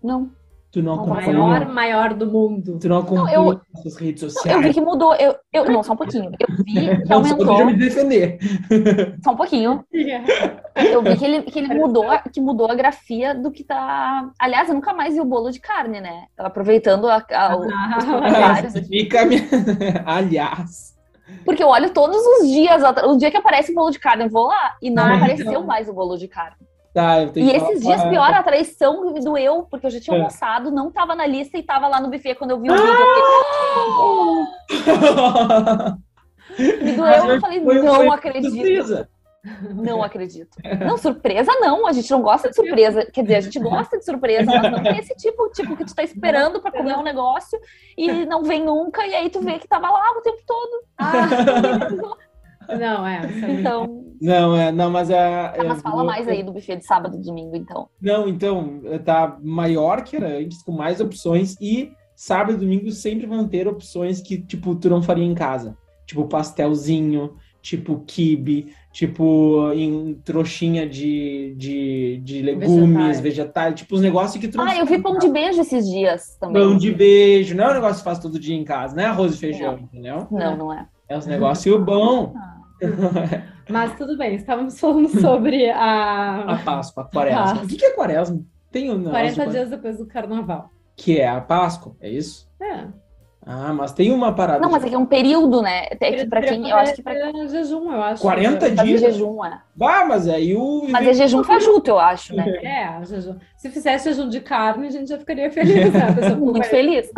Não. 0.03 0.29
Tu 0.71 0.81
não 0.81 0.95
o 1.03 1.07
maior, 1.07 1.67
maior 1.71 2.13
do 2.15 2.25
mundo. 2.25 2.79
Tu 2.79 2.89
não 2.89 2.97
acompanha 2.97 3.36
eu- 3.36 3.62
essas 3.77 3.95
redes 3.95 4.23
Não, 4.23 4.29
sociais? 4.31 4.57
eu 4.57 4.63
vi 4.63 4.73
que 4.73 4.81
mudou. 4.81 5.13
Eu, 5.15 5.36
eu, 5.53 5.65
não, 5.71 5.83
só 5.83 5.93
um 5.93 5.95
pouquinho. 5.95 6.31
Eu 6.39 6.47
vi 6.57 6.63
que 6.63 6.73
Não, 7.07 7.23
só 7.23 7.65
me 7.65 7.75
defender. 7.75 8.39
Só 9.23 9.31
um 9.33 9.36
pouquinho. 9.36 9.83
Eu 10.75 11.03
vi 11.03 11.15
que 11.15 11.23
ele, 11.23 11.41
que 11.43 11.59
ele 11.59 11.75
mudou, 11.75 12.05
que 12.33 12.41
mudou 12.41 12.67
a 12.71 12.73
grafia 12.73 13.36
do 13.36 13.51
que 13.51 13.63
tá. 13.63 14.31
Aliás, 14.39 14.67
eu 14.67 14.73
nunca 14.73 14.91
mais 14.91 15.13
vi 15.13 15.21
o 15.21 15.25
bolo 15.25 15.51
de 15.51 15.59
carne, 15.59 16.01
né? 16.01 16.23
Aproveitando 16.36 17.07
a- 17.07 17.23
a- 17.31 17.55
o- 17.55 17.67
os 17.67 18.03
comentários 18.05 18.75
aqui. 18.75 18.88
Fica 18.88 19.23
minha... 19.23 19.43
Aliás. 20.03 20.92
Porque 21.45 21.63
eu 21.63 21.67
olho 21.67 21.89
todos 21.91 22.17
os 22.17 22.47
dias, 22.49 22.83
atra- 22.83 23.07
o 23.07 23.17
dia 23.17 23.29
que 23.31 23.38
aparece 23.38 23.71
o 23.71 23.75
bolo 23.75 23.91
de 23.91 23.99
carne, 23.99 24.23
eu 24.25 24.29
vou 24.29 24.47
lá 24.47 24.75
e 24.81 24.89
não 24.89 25.03
Ah, 25.03 25.15
apareceu 25.15 25.49
então. 25.51 25.63
mais 25.63 25.88
o 25.89 25.93
bolo 25.93 26.17
de 26.17 26.27
carne. 26.27 26.57
Tá, 26.93 27.23
E 27.36 27.49
esses 27.51 27.81
dias, 27.81 28.03
pior, 28.03 28.31
a 28.31 28.43
traição 28.43 29.12
me 29.13 29.19
doeu, 29.19 29.65
porque 29.69 29.88
eu 29.88 29.89
já 29.89 29.99
tinha 29.99 30.15
É. 30.15 30.19
almoçado, 30.19 30.69
não 30.69 30.91
tava 30.91 31.15
na 31.15 31.25
lista 31.25 31.57
e 31.57 31.63
tava 31.63 31.88
lá 31.88 31.99
no 31.99 32.12
buffet 32.12 32.36
quando 32.36 32.51
eu 32.51 32.59
vi 32.59 32.69
o 32.69 32.73
vídeo. 32.75 32.88
Eu 32.88 32.97
fiquei, 36.59 36.73
me 36.83 36.91
doeu, 36.93 37.25
eu 37.25 37.41
falei, 37.41 37.59
não 37.62 38.12
acredito. 38.12 38.51
surpresa. 38.53 39.09
Não 39.73 40.01
acredito. 40.01 40.58
Não, 40.79 40.97
surpresa 40.97 41.51
não, 41.60 41.86
a 41.86 41.91
gente 41.91 42.10
não 42.10 42.21
gosta 42.21 42.49
de 42.49 42.56
surpresa. 42.56 43.06
Quer 43.12 43.23
dizer, 43.23 43.36
a 43.36 43.41
gente 43.41 43.60
gosta 43.60 43.97
de 43.97 44.06
surpresa, 44.06 44.45
mas 44.45 44.71
não 44.71 44.82
tem 44.82 44.97
esse 44.97 45.13
tipo, 45.15 45.49
tipo 45.49 45.75
que 45.75 45.84
tu 45.84 45.93
tá 45.93 46.01
esperando 46.01 46.62
para 46.62 46.71
comer 46.71 46.95
um 46.97 47.03
negócio 47.03 47.60
e 47.97 48.25
não 48.25 48.43
vem 48.43 48.63
nunca, 48.63 49.06
e 49.06 49.13
aí 49.13 49.29
tu 49.29 49.41
vê 49.41 49.60
que 49.60 49.67
tava 49.67 49.89
lá 49.89 50.12
o 50.17 50.21
tempo 50.21 50.41
todo. 50.47 50.84
Ah, 50.97 51.27
não, 52.79 53.06
é. 53.06 53.21
Então. 53.49 54.06
Não, 54.21 54.56
é, 54.56 54.71
não, 54.71 54.89
mas 54.89 55.10
é. 55.10 55.49
Tá, 55.49 55.63
mas 55.65 55.82
fala 55.82 56.06
mais 56.06 56.25
aí 56.29 56.41
do 56.41 56.53
buffet 56.53 56.77
de 56.77 56.86
sábado 56.86 57.17
e 57.17 57.21
domingo, 57.21 57.58
então. 57.58 57.89
Não, 58.01 58.29
então, 58.29 58.82
tá 59.03 59.38
maior 59.41 60.03
que 60.03 60.15
era 60.15 60.38
antes, 60.38 60.63
com 60.63 60.71
mais 60.71 61.01
opções, 61.01 61.58
e 61.60 61.91
sábado 62.15 62.53
e 62.53 62.58
domingo 62.58 62.89
sempre 62.91 63.27
vão 63.27 63.45
ter 63.45 63.67
opções 63.67 64.21
que, 64.21 64.38
tipo, 64.38 64.73
tu 64.75 64.89
não 64.89 65.01
faria 65.01 65.25
em 65.25 65.36
casa. 65.36 65.77
Tipo, 66.06 66.27
pastelzinho, 66.27 67.36
tipo, 67.62 68.03
kibe, 68.06 68.73
tipo, 68.93 69.71
em 69.73 70.13
trouxinha 70.23 70.88
de, 70.88 71.56
de, 71.58 72.21
de 72.23 72.41
legumes, 72.43 73.19
vegetais, 73.19 73.73
tipo, 73.73 73.95
os 73.95 74.01
negócios 74.01 74.39
que 74.39 74.56
não 74.56 74.63
Ah, 74.63 74.77
eu 74.77 74.86
vi 74.86 75.01
pão 75.01 75.17
de 75.17 75.27
beijo 75.27 75.60
esses 75.60 75.89
dias 75.89 76.38
também. 76.39 76.62
Pão 76.62 76.77
de 76.77 76.91
beijo, 76.91 77.56
não 77.56 77.65
é 77.65 77.71
um 77.71 77.73
negócio 77.73 77.97
que 77.97 78.03
faz 78.03 78.19
todo 78.19 78.39
dia 78.39 78.56
em 78.56 78.63
casa, 78.63 78.95
não 78.95 79.03
é 79.03 79.08
arroz 79.08 79.34
e 79.34 79.38
feijão, 79.38 79.77
não. 79.77 79.79
entendeu? 79.79 80.27
Não, 80.29 80.56
não 80.56 80.73
é. 80.73 80.88
É 81.10 81.17
uns 81.17 81.25
negócios 81.25 81.84
bons. 81.84 82.34
Ah. 82.38 82.62
Mas 83.67 83.97
tudo 83.97 84.15
bem, 84.15 84.36
estávamos 84.36 84.79
falando 84.79 85.10
sobre 85.10 85.71
a... 85.71 86.43
A 86.43 86.58
Páscoa, 86.60 87.03
a 87.03 87.08
Quaresma. 87.08 87.63
O 87.63 87.67
que 87.67 87.84
é 87.84 87.95
Quaresma? 87.95 88.41
Tem 88.71 88.91
um 88.91 89.03
40 89.06 89.47
dias 89.47 89.69
depois 89.71 89.97
do 89.97 90.06
Carnaval. 90.06 90.69
Que 90.95 91.19
é 91.19 91.27
a 91.27 91.41
Páscoa, 91.41 91.95
é 91.99 92.10
isso? 92.12 92.47
É. 92.62 92.86
Ah, 93.45 93.73
mas 93.73 93.91
tem 93.91 94.12
uma 94.12 94.34
parada. 94.34 94.60
Não, 94.60 94.71
mas 94.71 94.84
é 94.84 94.89
que 94.89 94.95
é 94.95 94.97
um 94.97 95.06
período, 95.06 95.62
né? 95.62 95.88
É 95.99 96.12
que 96.12 96.25
pra 96.25 96.41
quem. 96.41 96.69
Eu 96.69 96.77
acho 96.77 96.93
que 96.95 97.01
pra. 97.01 97.13
É 97.13 97.47
jejum, 97.47 97.91
eu 97.91 98.01
acho. 98.01 98.21
40 98.21 98.60
Fazer 98.60 98.84
dias? 98.84 99.01
jejum, 99.01 99.43
é. 99.43 99.62
Ah, 99.82 100.06
mas 100.06 100.27
aí 100.27 100.56
o. 100.56 100.88
Mas 100.89 101.08
é 101.08 101.13
jejum 101.13 101.43
fajuto, 101.43 101.89
eu 101.89 101.99
acho, 101.99 102.36
né? 102.36 102.45
É, 102.63 103.06
jejum. 103.06 103.36
Se 103.58 103.69
fizesse 103.69 104.10
jejum 104.10 104.29
de 104.29 104.41
carne, 104.41 104.88
a 104.88 104.91
gente 104.91 105.10
já 105.10 105.17
ficaria 105.17 105.51
feliz, 105.51 105.91
né? 105.91 106.36
Muito 106.36 106.67
feliz. 106.67 107.12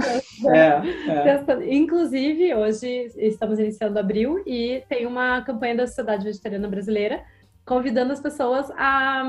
É, 0.47 0.81
é. 1.11 1.75
Inclusive, 1.75 2.53
hoje 2.53 3.11
estamos 3.17 3.59
iniciando 3.59 3.97
abril 3.97 4.41
e 4.45 4.83
tem 4.87 5.05
uma 5.05 5.41
campanha 5.41 5.75
da 5.75 5.87
Sociedade 5.87 6.23
Vegetariana 6.23 6.67
Brasileira 6.67 7.23
convidando 7.65 8.13
as 8.13 8.19
pessoas 8.19 8.69
a, 8.77 9.23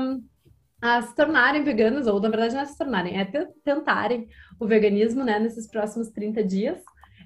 a 0.81 1.01
se 1.01 1.15
tornarem 1.15 1.63
veganas, 1.63 2.07
ou 2.07 2.19
na 2.19 2.29
verdade 2.29 2.53
não 2.53 2.61
é 2.61 2.65
se 2.65 2.77
tornarem, 2.77 3.19
é 3.19 3.25
tentarem 3.63 4.27
o 4.59 4.67
veganismo, 4.67 5.23
né, 5.23 5.39
nesses 5.39 5.67
próximos 5.67 6.09
30 6.09 6.43
dias. 6.43 6.79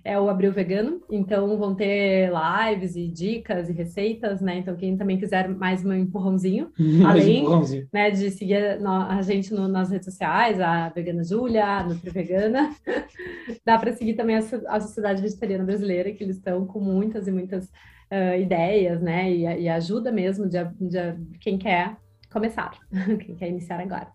É 0.04 0.20
o 0.20 0.30
Abril 0.30 0.52
Vegano, 0.52 1.00
então 1.12 1.56
vão 1.60 1.76
ter 1.76 2.32
lives 2.32 2.96
e 2.96 3.08
dicas 3.08 3.70
e 3.70 3.72
receitas, 3.72 4.42
né? 4.42 4.58
Então, 4.58 4.76
quem 4.76 4.98
também 4.98 5.20
quiser 5.20 5.48
mais 5.48 5.86
um 5.86 5.94
empurrãozinho, 5.94 6.72
além 7.08 7.42
empurrãozinho. 7.42 7.88
Né, 7.94 8.10
de 8.10 8.32
seguir 8.32 8.80
a 8.84 9.22
gente 9.22 9.54
no, 9.54 9.68
nas 9.68 9.92
redes 9.92 10.06
sociais, 10.06 10.60
a 10.60 10.90
Vegana 10.90 11.24
Júlia, 11.24 11.64
a 11.64 11.84
Nutri 11.84 12.10
Vegana, 12.10 12.76
dá 13.64 13.78
para 13.78 13.94
seguir 13.94 14.16
também 14.16 14.38
a, 14.38 14.42
a, 14.70 14.80
Sociedade 14.80 15.22
Vegetariana 15.22 15.66
Brasileira, 15.66 16.12
que 16.12 16.24
eles 16.24 16.38
estão 16.38 16.66
com 16.66 16.80
muitas 16.80 17.28
e 17.28 17.32
muitas 17.32 17.66
uh, 17.66 18.42
ideias, 18.42 19.04
né? 19.04 19.32
E, 19.32 19.44
e, 19.44 19.70
ajuda 19.70 20.12
mesmo 20.12 20.50
de, 20.50 20.58
de 20.80 21.16
quem 21.40 21.60
quer 21.60 21.96
começar, 22.32 22.72
quem 22.92 23.36
quer 23.36 23.50
iniciar 23.50 23.80
agora. 23.80 24.08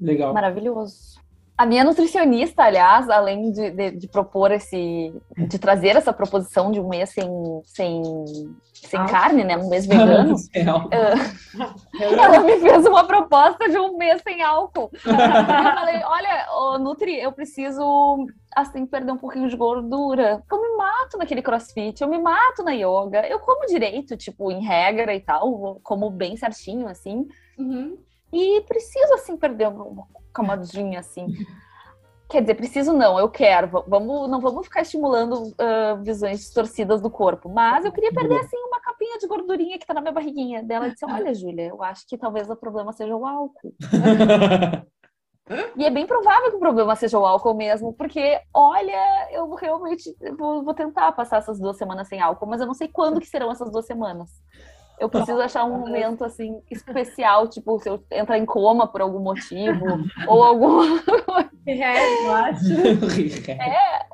Legal. 0.00 0.34
Maravilhoso. 0.34 1.20
A 1.60 1.66
minha 1.66 1.84
nutricionista, 1.84 2.62
aliás, 2.62 3.10
além 3.10 3.52
de, 3.52 3.70
de, 3.70 3.90
de, 3.90 4.08
propor 4.08 4.50
esse, 4.50 5.12
de 5.36 5.58
trazer 5.58 5.94
essa 5.94 6.10
proposição 6.10 6.72
de 6.72 6.80
um 6.80 6.88
mês 6.88 7.10
sem, 7.10 7.28
sem, 7.66 8.02
sem 8.72 9.04
carne, 9.04 9.44
né, 9.44 9.58
um 9.58 9.68
mês 9.68 9.84
vegano, 9.86 10.36
uh, 10.36 12.00
ela 12.00 12.40
me 12.40 12.58
fez 12.60 12.86
uma 12.86 13.04
proposta 13.04 13.68
de 13.68 13.76
um 13.78 13.98
mês 13.98 14.22
sem 14.22 14.42
álcool. 14.42 14.90
eu 15.04 15.12
falei, 15.12 16.02
olha, 16.02 16.46
oh, 16.56 16.78
Nutri, 16.78 17.20
eu 17.20 17.30
preciso 17.30 18.26
assim 18.56 18.86
perder 18.86 19.12
um 19.12 19.18
pouquinho 19.18 19.46
de 19.46 19.56
gordura. 19.56 20.42
Eu 20.50 20.62
me 20.62 20.76
mato 20.78 21.18
naquele 21.18 21.42
CrossFit, 21.42 22.00
eu 22.00 22.08
me 22.08 22.18
mato 22.18 22.62
na 22.62 22.72
yoga, 22.72 23.28
eu 23.28 23.38
como 23.38 23.66
direito, 23.66 24.16
tipo 24.16 24.50
em 24.50 24.64
regra 24.64 25.14
e 25.14 25.20
tal, 25.20 25.78
como 25.82 26.08
bem 26.08 26.38
certinho 26.38 26.88
assim. 26.88 27.28
Uhum. 27.60 27.98
E 28.32 28.60
preciso, 28.62 29.14
assim, 29.14 29.36
perder 29.36 29.68
uma 29.68 30.06
camadinha, 30.32 31.00
assim. 31.00 31.26
Quer 32.28 32.42
dizer, 32.42 32.54
preciso 32.54 32.92
não, 32.92 33.18
eu 33.18 33.28
quero. 33.28 33.84
Vamos, 33.88 34.30
não 34.30 34.40
vamos 34.40 34.66
ficar 34.66 34.82
estimulando 34.82 35.48
uh, 35.48 36.02
visões 36.02 36.38
distorcidas 36.38 37.00
do 37.00 37.10
corpo. 37.10 37.48
Mas 37.48 37.84
eu 37.84 37.90
queria 37.90 38.12
perder, 38.12 38.38
assim, 38.38 38.56
uma 38.56 38.80
capinha 38.80 39.18
de 39.18 39.26
gordurinha 39.26 39.78
que 39.78 39.86
tá 39.86 39.92
na 39.92 40.00
minha 40.00 40.12
barriguinha. 40.12 40.62
Dela 40.62 40.88
disse, 40.88 41.04
olha, 41.04 41.34
Júlia, 41.34 41.66
eu 41.66 41.82
acho 41.82 42.06
que 42.06 42.16
talvez 42.16 42.48
o 42.48 42.54
problema 42.54 42.92
seja 42.92 43.16
o 43.16 43.26
álcool. 43.26 43.74
e 45.76 45.84
é 45.84 45.90
bem 45.90 46.06
provável 46.06 46.50
que 46.50 46.56
o 46.56 46.60
problema 46.60 46.94
seja 46.94 47.18
o 47.18 47.26
álcool 47.26 47.54
mesmo, 47.54 47.92
porque, 47.94 48.40
olha, 48.54 49.28
eu 49.32 49.52
realmente 49.56 50.14
vou, 50.38 50.62
vou 50.62 50.72
tentar 50.72 51.10
passar 51.10 51.38
essas 51.38 51.58
duas 51.58 51.76
semanas 51.76 52.06
sem 52.06 52.20
álcool, 52.20 52.46
mas 52.46 52.60
eu 52.60 52.66
não 52.68 52.74
sei 52.74 52.86
quando 52.86 53.20
que 53.20 53.26
serão 53.26 53.50
essas 53.50 53.72
duas 53.72 53.86
semanas. 53.86 54.30
Eu 55.00 55.08
preciso 55.08 55.40
achar 55.40 55.64
um 55.64 55.78
momento 55.78 56.22
assim 56.22 56.60
especial, 56.70 57.48
tipo, 57.48 57.78
se 57.80 57.88
eu 57.88 58.04
entrar 58.12 58.38
em 58.38 58.44
coma 58.44 58.86
por 58.86 59.00
algum 59.00 59.18
motivo, 59.18 59.84
ou 60.28 60.44
algum. 60.44 60.80
É, 61.66 62.26
eu 62.26 62.32
acho. 62.32 62.72
É, 63.52 64.06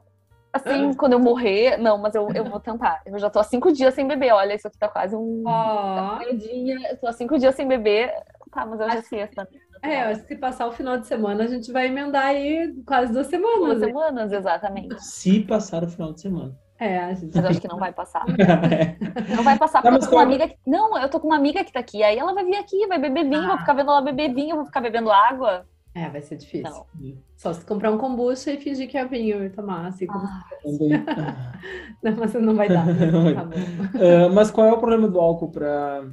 assim, 0.52 0.92
quando 0.94 1.14
eu 1.14 1.18
morrer. 1.18 1.78
Não, 1.78 1.96
mas 1.96 2.14
eu, 2.14 2.28
eu 2.34 2.44
vou 2.44 2.60
tentar. 2.60 3.00
Eu 3.06 3.18
já 3.18 3.30
tô 3.30 3.38
há 3.38 3.44
cinco 3.44 3.72
dias 3.72 3.94
sem 3.94 4.06
beber. 4.06 4.32
Olha, 4.32 4.54
isso 4.54 4.66
aqui 4.66 4.76
tá 4.76 4.88
quase 4.88 5.16
um. 5.16 5.44
Oh. 5.46 6.22
Eu 6.22 6.96
tô 6.98 7.06
há 7.06 7.12
cinco 7.12 7.38
dias 7.38 7.54
sem 7.54 7.66
beber. 7.66 8.12
Tá, 8.50 8.66
mas 8.66 8.80
hoje 8.80 8.96
é 8.96 9.02
sexta. 9.02 9.48
É, 9.82 10.02
acho 10.02 10.22
que 10.22 10.28
se 10.28 10.36
passar 10.36 10.66
o 10.66 10.72
final 10.72 10.98
de 10.98 11.06
semana, 11.06 11.44
a 11.44 11.46
gente 11.46 11.70
vai 11.72 11.86
emendar 11.86 12.26
aí 12.26 12.74
quase 12.84 13.12
duas 13.12 13.28
semanas. 13.28 13.58
Duas 13.58 13.80
né? 13.80 13.86
semanas, 13.86 14.32
exatamente. 14.32 15.02
Se 15.02 15.40
passar 15.44 15.84
o 15.84 15.88
final 15.88 16.12
de 16.12 16.20
semana. 16.20 16.65
É, 16.78 16.98
a 16.98 17.14
gente... 17.14 17.34
Mas 17.34 17.44
eu 17.44 17.50
acho 17.50 17.60
que 17.60 17.68
não 17.68 17.78
vai 17.78 17.92
passar. 17.92 18.24
Não 19.34 19.42
vai 19.42 19.58
passar, 19.58 19.80
porque 19.80 19.96
eu 19.96 20.00
tô 20.00 20.08
com 20.08 20.16
uma 20.16 20.22
amiga 20.22 20.46
que... 20.46 20.56
Não, 20.66 20.98
eu 20.98 21.08
tô 21.08 21.18
com 21.18 21.26
uma 21.26 21.36
amiga 21.36 21.64
que 21.64 21.72
tá 21.72 21.80
aqui. 21.80 22.02
Aí 22.02 22.18
ela 22.18 22.34
vai 22.34 22.44
vir 22.44 22.56
aqui, 22.56 22.86
vai 22.86 22.98
beber 22.98 23.24
vinho, 23.24 23.44
ah. 23.44 23.48
vou 23.48 23.58
ficar 23.58 23.72
vendo 23.72 23.90
ela 23.90 24.02
beber 24.02 24.34
vinho, 24.34 24.56
vou 24.56 24.66
ficar 24.66 24.80
bebendo 24.80 25.10
água. 25.10 25.66
É, 25.94 26.10
vai 26.10 26.20
ser 26.20 26.36
difícil. 26.36 26.84
Não. 26.94 27.16
Só 27.38 27.54
se 27.54 27.64
comprar 27.64 27.90
um 27.90 27.96
kombucha 27.96 28.52
e 28.52 28.58
fingir 28.58 28.86
que 28.86 28.98
é 28.98 29.06
vinho 29.06 29.42
e 29.42 29.48
tomar, 29.48 29.86
assim 29.86 30.06
como 30.06 30.26
ah. 30.26 30.42
Não, 32.02 32.16
mas 32.16 32.34
não 32.34 32.54
vai 32.54 32.68
dar. 32.68 32.84
Né? 32.92 33.32
Tá 33.32 33.42
uh, 33.44 34.32
mas 34.34 34.50
qual 34.50 34.66
é 34.66 34.72
o 34.72 34.78
problema 34.78 35.08
do 35.08 35.18
álcool 35.18 35.50
para 35.50 36.04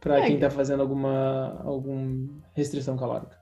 para 0.00 0.18
é, 0.18 0.26
quem 0.26 0.34
está 0.36 0.50
fazendo 0.50 0.80
alguma, 0.80 1.60
alguma 1.62 2.26
restrição 2.54 2.96
calórica? 2.96 3.38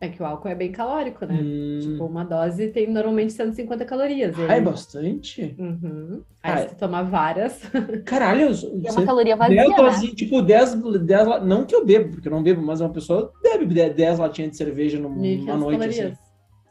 É 0.00 0.08
que 0.08 0.22
o 0.22 0.26
álcool 0.26 0.48
é 0.48 0.54
bem 0.54 0.70
calórico, 0.70 1.26
né? 1.26 1.40
Hum. 1.42 1.78
Tipo, 1.80 2.06
uma 2.06 2.24
dose 2.24 2.68
tem 2.68 2.88
normalmente 2.88 3.32
150 3.32 3.84
calorias. 3.84 4.36
Ah, 4.48 4.54
é 4.54 4.60
bastante? 4.60 5.56
Uhum. 5.58 6.22
Aí 6.40 6.52
ah, 6.52 6.68
você 6.68 6.74
toma 6.76 7.02
várias. 7.02 7.60
Caralho, 8.06 8.48
é 8.84 8.92
uma 8.92 9.04
caloria 9.04 9.34
vazia, 9.34 9.66
10 9.66 10.02
né? 10.02 10.08
tipo, 10.14 10.40
10, 10.40 10.74
10, 11.04 11.42
não 11.44 11.64
que 11.64 11.74
eu 11.74 11.84
bebo, 11.84 12.12
porque 12.12 12.28
eu 12.28 12.32
não 12.32 12.44
bebo, 12.44 12.62
mas 12.62 12.80
uma 12.80 12.90
pessoa 12.90 13.32
bebe 13.42 13.66
10 13.66 14.20
latinhas 14.20 14.52
de 14.52 14.56
cerveja 14.56 15.00
numa 15.00 15.16
noite. 15.16 15.44
Calorias. 15.44 16.18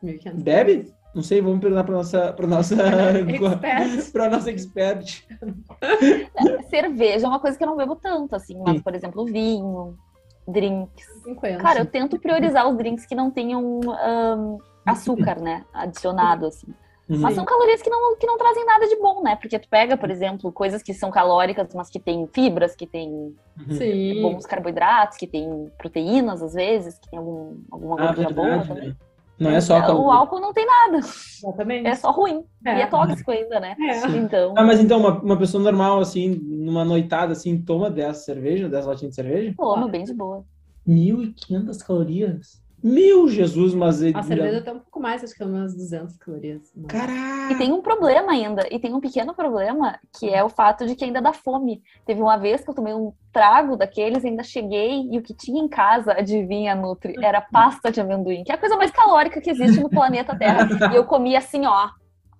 Assim. 0.01 0.41
Bebe? 0.41 0.93
Não 1.13 1.23
sei, 1.23 1.41
vamos 1.41 1.59
perguntar 1.59 1.83
para 1.83 1.95
nossa 1.95 2.33
para 2.33 2.47
nossa 2.47 2.75
para 4.13 4.29
nossa 4.29 4.51
expert. 4.51 5.25
Cerveja 6.69 7.25
é 7.25 7.27
uma 7.27 7.39
coisa 7.39 7.57
que 7.57 7.63
eu 7.63 7.67
não 7.67 7.75
bebo 7.75 7.95
tanto 7.95 8.35
assim, 8.35 8.55
mas 8.59 8.81
por 8.81 8.93
exemplo, 8.93 9.25
vinho, 9.25 9.97
drinks. 10.47 11.05
50. 11.23 11.57
Cara, 11.62 11.79
eu 11.79 11.86
tento 11.86 12.19
priorizar 12.19 12.67
os 12.69 12.77
drinks 12.77 13.05
que 13.05 13.15
não 13.15 13.29
tenham 13.29 13.63
um, 13.63 14.60
açúcar, 14.86 15.39
né? 15.39 15.65
Adicionado, 15.73 16.47
assim. 16.47 16.67
Uhum. 17.10 17.19
Mas 17.19 17.36
são 17.36 17.45
calorias 17.45 17.81
que 17.81 17.89
não, 17.89 18.17
que 18.17 18.27
não 18.27 18.38
trazem 18.38 18.65
nada 18.65 18.86
de 18.86 18.97
bom, 18.97 19.23
né? 19.23 19.36
Porque 19.38 19.57
tu 19.57 19.69
pega, 19.69 19.95
por 19.95 20.12
exemplo, 20.12 20.51
coisas 20.51 20.83
que 20.83 20.93
são 20.93 21.10
calóricas, 21.10 21.73
mas 21.73 21.89
que 21.89 21.99
têm 21.99 22.27
fibras, 22.33 22.75
que 22.75 22.86
têm 22.86 23.33
uhum. 23.57 24.21
bons 24.21 24.45
carboidratos, 24.45 25.17
que 25.17 25.25
têm 25.25 25.71
proteínas, 25.77 26.41
às 26.41 26.53
vezes, 26.53 26.99
que 26.99 27.10
tem 27.10 27.19
algum, 27.19 27.57
alguma 27.71 27.95
ah, 27.95 28.05
gordura 28.07 28.29
boa 28.29 28.65
também. 28.65 28.89
Né? 28.89 28.95
Não 29.39 29.52
é 29.52 29.62
só 29.62 29.78
então, 29.78 30.02
O 30.04 30.12
álcool 30.12 30.39
não 30.39 30.52
tem 30.52 30.65
nada. 30.65 30.97
Exatamente. 30.97 31.88
É 31.88 31.95
só 31.95 32.12
ruim. 32.12 32.43
É. 32.65 32.80
E 32.80 32.82
é 32.82 32.88
tóxico 32.88 33.32
ainda, 33.32 33.60
né? 33.60 33.76
É. 33.80 34.08
Então... 34.17 34.54
Ah, 34.58 34.63
mas 34.63 34.80
então, 34.80 35.00
uma, 35.00 35.21
uma 35.21 35.38
pessoa 35.38 35.63
normal, 35.63 36.00
assim, 36.00 36.30
numa 36.30 36.84
noitada, 36.84 37.34
assim, 37.34 37.62
toma 37.62 37.89
10 37.89 38.17
cerveja, 38.17 38.69
10 38.69 38.86
latinhas 38.86 39.12
de 39.12 39.15
cerveja? 39.15 39.54
Toma, 39.56 39.86
ah. 39.86 39.89
bem 39.89 40.04
de 40.04 40.13
boa. 40.13 40.43
1.500 40.88 41.86
calorias? 41.86 42.62
Meu 42.88 43.28
Jesus, 43.28 43.73
mas... 43.73 44.02
A 44.02 44.23
cerveja 44.23 44.62
tem 44.62 44.73
um 44.73 44.80
pouco 44.80 45.00
mais, 45.02 45.23
acho 45.23 45.36
que 45.36 45.43
é 45.43 45.45
umas 45.45 45.76
200 45.76 46.15
calorias. 46.17 46.71
Caraca! 46.88 47.54
E 47.54 47.58
tem 47.58 47.73
um 47.73 47.82
problema 47.82 48.32
ainda, 48.32 48.65
e 48.71 48.80
tem 48.80 48.93
um 48.93 49.02
pequeno 49.02 49.34
problema, 49.34 50.00
que 50.17 50.30
é 50.30 50.43
o 50.43 50.50
fato 50.50 50.86
de 50.86 50.95
que 50.95 51.04
ainda 51.04 51.21
dá 51.21 51.34
fome. 51.34 51.82
Teve 52.06 52.21
uma 52.21 52.38
vez 52.38 52.63
que 52.63 52.69
eu 52.69 52.73
tomei 52.73 52.93
um 52.93 53.12
trago 53.34 53.76
daqueles, 53.76 54.23
ainda 54.23 54.41
cheguei, 54.41 55.08
e 55.12 55.17
o 55.17 55.21
que 55.21 55.34
tinha 55.34 55.62
em 55.62 55.67
casa, 55.67 56.13
adivinha, 56.13 56.76
Nutri, 56.76 57.13
era 57.21 57.41
pasta 57.41 57.91
de 57.91 58.00
amendoim, 58.00 58.43
que 58.43 58.52
é 58.52 58.56
a 58.56 58.58
coisa 58.58 58.78
mais 58.78 58.91
calórica 58.91 59.41
que 59.41 59.50
existe 59.50 59.82
no 59.82 59.89
planeta 59.89 60.36
Terra. 60.36 60.67
E 60.91 60.95
eu 60.95 61.04
comi 61.04 61.36
assim, 61.36 61.65
ó, 61.65 61.89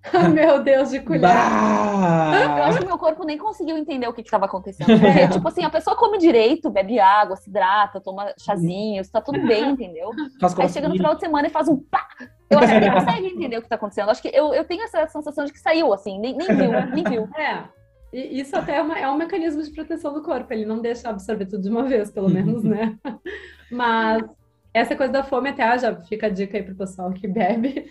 meu 0.32 0.62
Deus, 0.62 0.90
de 0.90 1.00
colher. 1.00 1.22
Bah! 1.22 2.56
Eu 2.58 2.64
acho 2.64 2.78
que 2.78 2.86
meu 2.86 2.98
meu 2.98 2.98
corpo 2.98 3.24
nem 3.24 3.38
conseguiu 3.38 3.78
entender 3.78 4.08
o 4.08 4.12
que 4.12 4.20
estava 4.20 4.46
acontecendo. 4.46 4.86
Porque, 4.98 5.28
tipo 5.28 5.46
assim, 5.46 5.64
a 5.64 5.70
pessoa 5.70 5.96
come 5.96 6.18
direito, 6.18 6.68
bebe 6.68 6.98
água, 6.98 7.36
se 7.36 7.48
hidrata, 7.48 8.00
toma 8.00 8.34
chazinho, 8.38 9.00
está 9.00 9.20
tudo 9.20 9.40
bem, 9.46 9.70
entendeu? 9.70 10.10
Aí 10.58 10.68
chega 10.68 10.88
no 10.88 10.96
final 10.96 11.14
de 11.14 11.20
semana 11.20 11.46
e 11.46 11.50
faz 11.50 11.68
um 11.68 11.76
pá! 11.76 12.06
Eu 12.50 12.58
acho 12.58 12.68
que 12.68 12.74
ele 12.74 12.90
consegue 12.90 13.26
entender 13.28 13.56
o 13.56 13.60
que 13.60 13.66
está 13.66 13.76
acontecendo. 13.76 14.10
Acho 14.10 14.20
que 14.20 14.28
eu, 14.34 14.52
eu 14.52 14.64
tenho 14.64 14.82
essa 14.82 15.06
sensação 15.06 15.44
de 15.44 15.52
que 15.52 15.60
saiu, 15.60 15.92
assim, 15.92 16.18
nem, 16.18 16.36
nem 16.36 16.48
viu, 16.48 16.72
nem 16.92 17.04
viu. 17.04 17.28
É. 17.38 17.62
E 18.10 18.40
isso 18.40 18.56
até 18.56 18.76
é, 18.76 18.82
uma, 18.82 18.98
é 18.98 19.06
um 19.06 19.16
mecanismo 19.16 19.62
de 19.62 19.70
proteção 19.70 20.14
do 20.14 20.22
corpo, 20.22 20.50
ele 20.50 20.64
não 20.64 20.80
deixa 20.80 21.10
absorver 21.10 21.44
tudo 21.44 21.62
de 21.62 21.68
uma 21.68 21.84
vez, 21.84 22.10
pelo 22.10 22.30
menos, 22.30 22.64
né? 22.64 22.96
Mas 23.70 24.24
essa 24.72 24.96
coisa 24.96 25.12
da 25.12 25.22
fome 25.22 25.50
até 25.50 25.78
já 25.78 25.94
fica 25.94 26.26
a 26.26 26.30
dica 26.30 26.56
aí 26.56 26.62
pro 26.62 26.74
pessoal 26.74 27.12
que 27.12 27.28
bebe. 27.28 27.86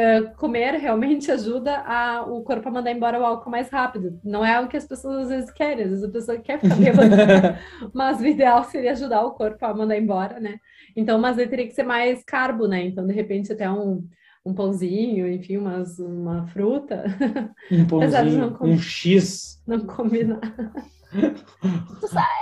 Uh, 0.00 0.34
comer 0.36 0.74
realmente 0.74 1.30
ajuda 1.32 1.78
a, 1.78 2.22
o 2.22 2.42
corpo 2.42 2.68
a 2.68 2.72
mandar 2.72 2.92
embora 2.92 3.20
o 3.20 3.24
álcool 3.24 3.50
mais 3.50 3.68
rápido. 3.68 4.18
Não 4.24 4.44
é 4.44 4.58
o 4.60 4.68
que 4.68 4.76
as 4.76 4.86
pessoas 4.86 5.24
às 5.24 5.28
vezes 5.28 5.50
querem, 5.50 5.84
às 5.84 5.90
vezes 5.90 6.04
a 6.04 6.10
pessoa 6.10 6.38
quer 6.38 6.60
ficar 6.60 6.76
bêbada, 6.80 7.58
mas 7.92 8.20
o 8.20 8.26
ideal 8.26 8.64
seria 8.64 8.92
ajudar 8.92 9.22
o 9.22 9.32
corpo 9.32 9.64
a 9.66 9.74
mandar 9.74 9.98
embora, 9.98 10.38
né? 10.38 10.58
Então, 10.96 11.18
mas 11.18 11.38
aí 11.38 11.48
teria 11.48 11.66
que 11.66 11.74
ser 11.74 11.82
mais 11.82 12.22
carbo, 12.24 12.66
né? 12.66 12.84
Então, 12.86 13.06
de 13.06 13.12
repente, 13.12 13.52
até 13.52 13.70
um, 13.70 14.06
um 14.44 14.54
pãozinho, 14.54 15.30
enfim, 15.30 15.56
umas, 15.56 15.98
uma 15.98 16.46
fruta. 16.46 17.04
Um 17.70 17.84
pãozinho, 17.88 18.56
um 18.60 18.78
X. 18.78 19.60
Não 19.66 19.80
combina. 19.80 20.40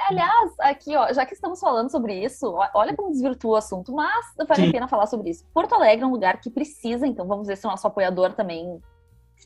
Aliás, 0.09 0.53
aqui, 0.61 0.97
ó, 0.97 1.13
já 1.13 1.25
que 1.25 1.35
estamos 1.35 1.61
falando 1.61 1.91
sobre 1.91 2.25
isso, 2.25 2.55
olha 2.75 2.95
como 2.95 3.11
desvirtua 3.11 3.53
o 3.53 3.57
assunto, 3.57 3.93
mas 3.93 4.27
vale 4.37 4.63
Sim. 4.63 4.69
a 4.69 4.73
pena 4.73 4.89
falar 4.89 5.07
sobre 5.07 5.31
isso. 5.31 5.45
Porto 5.53 5.75
Alegre 5.75 6.05
é 6.05 6.07
um 6.07 6.13
lugar 6.13 6.41
que 6.41 6.51
precisa, 6.51 7.07
então 7.07 7.27
vamos 7.27 7.47
ver 7.47 7.57
se 7.57 7.67
o 7.67 7.71
nosso 7.71 7.87
apoiador 7.87 8.33
também 8.33 8.81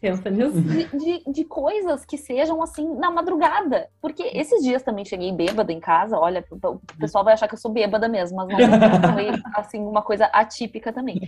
pensa 0.01 0.29
nisso. 0.29 0.61
De, 0.61 0.85
de, 0.97 1.33
de, 1.33 1.45
coisas 1.45 2.05
que 2.05 2.19
sejam 2.19 2.61
assim 2.61 2.93
na 2.97 3.11
madrugada. 3.11 3.89
Porque 4.01 4.25
esses 4.35 4.63
dias 4.63 4.83
também 4.83 5.05
cheguei 5.05 5.33
bêbada 5.33 5.73
em 5.73 5.79
casa. 5.79 6.19
Olha, 6.19 6.45
o 6.51 6.81
pessoal 6.99 7.25
vai 7.25 7.35
achar 7.35 7.47
que 7.47 7.55
eu 7.55 7.59
sou 7.59 7.71
bêbada 7.71 8.09
mesmo, 8.09 8.37
mas 8.37 8.49
não 8.49 9.13
foi 9.15 9.29
assim 9.55 9.81
uma 9.81 10.03
coisa 10.03 10.27
atípica 10.27 10.93
também. 10.93 11.21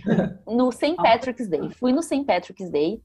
No 0.45 0.71
St. 0.71 0.95
Patrick's 0.95 1.47
Day. 1.47 1.69
Fui 1.79 1.93
no 1.93 2.03
St. 2.03 2.25
Patrick's 2.25 2.69
Day 2.69 3.01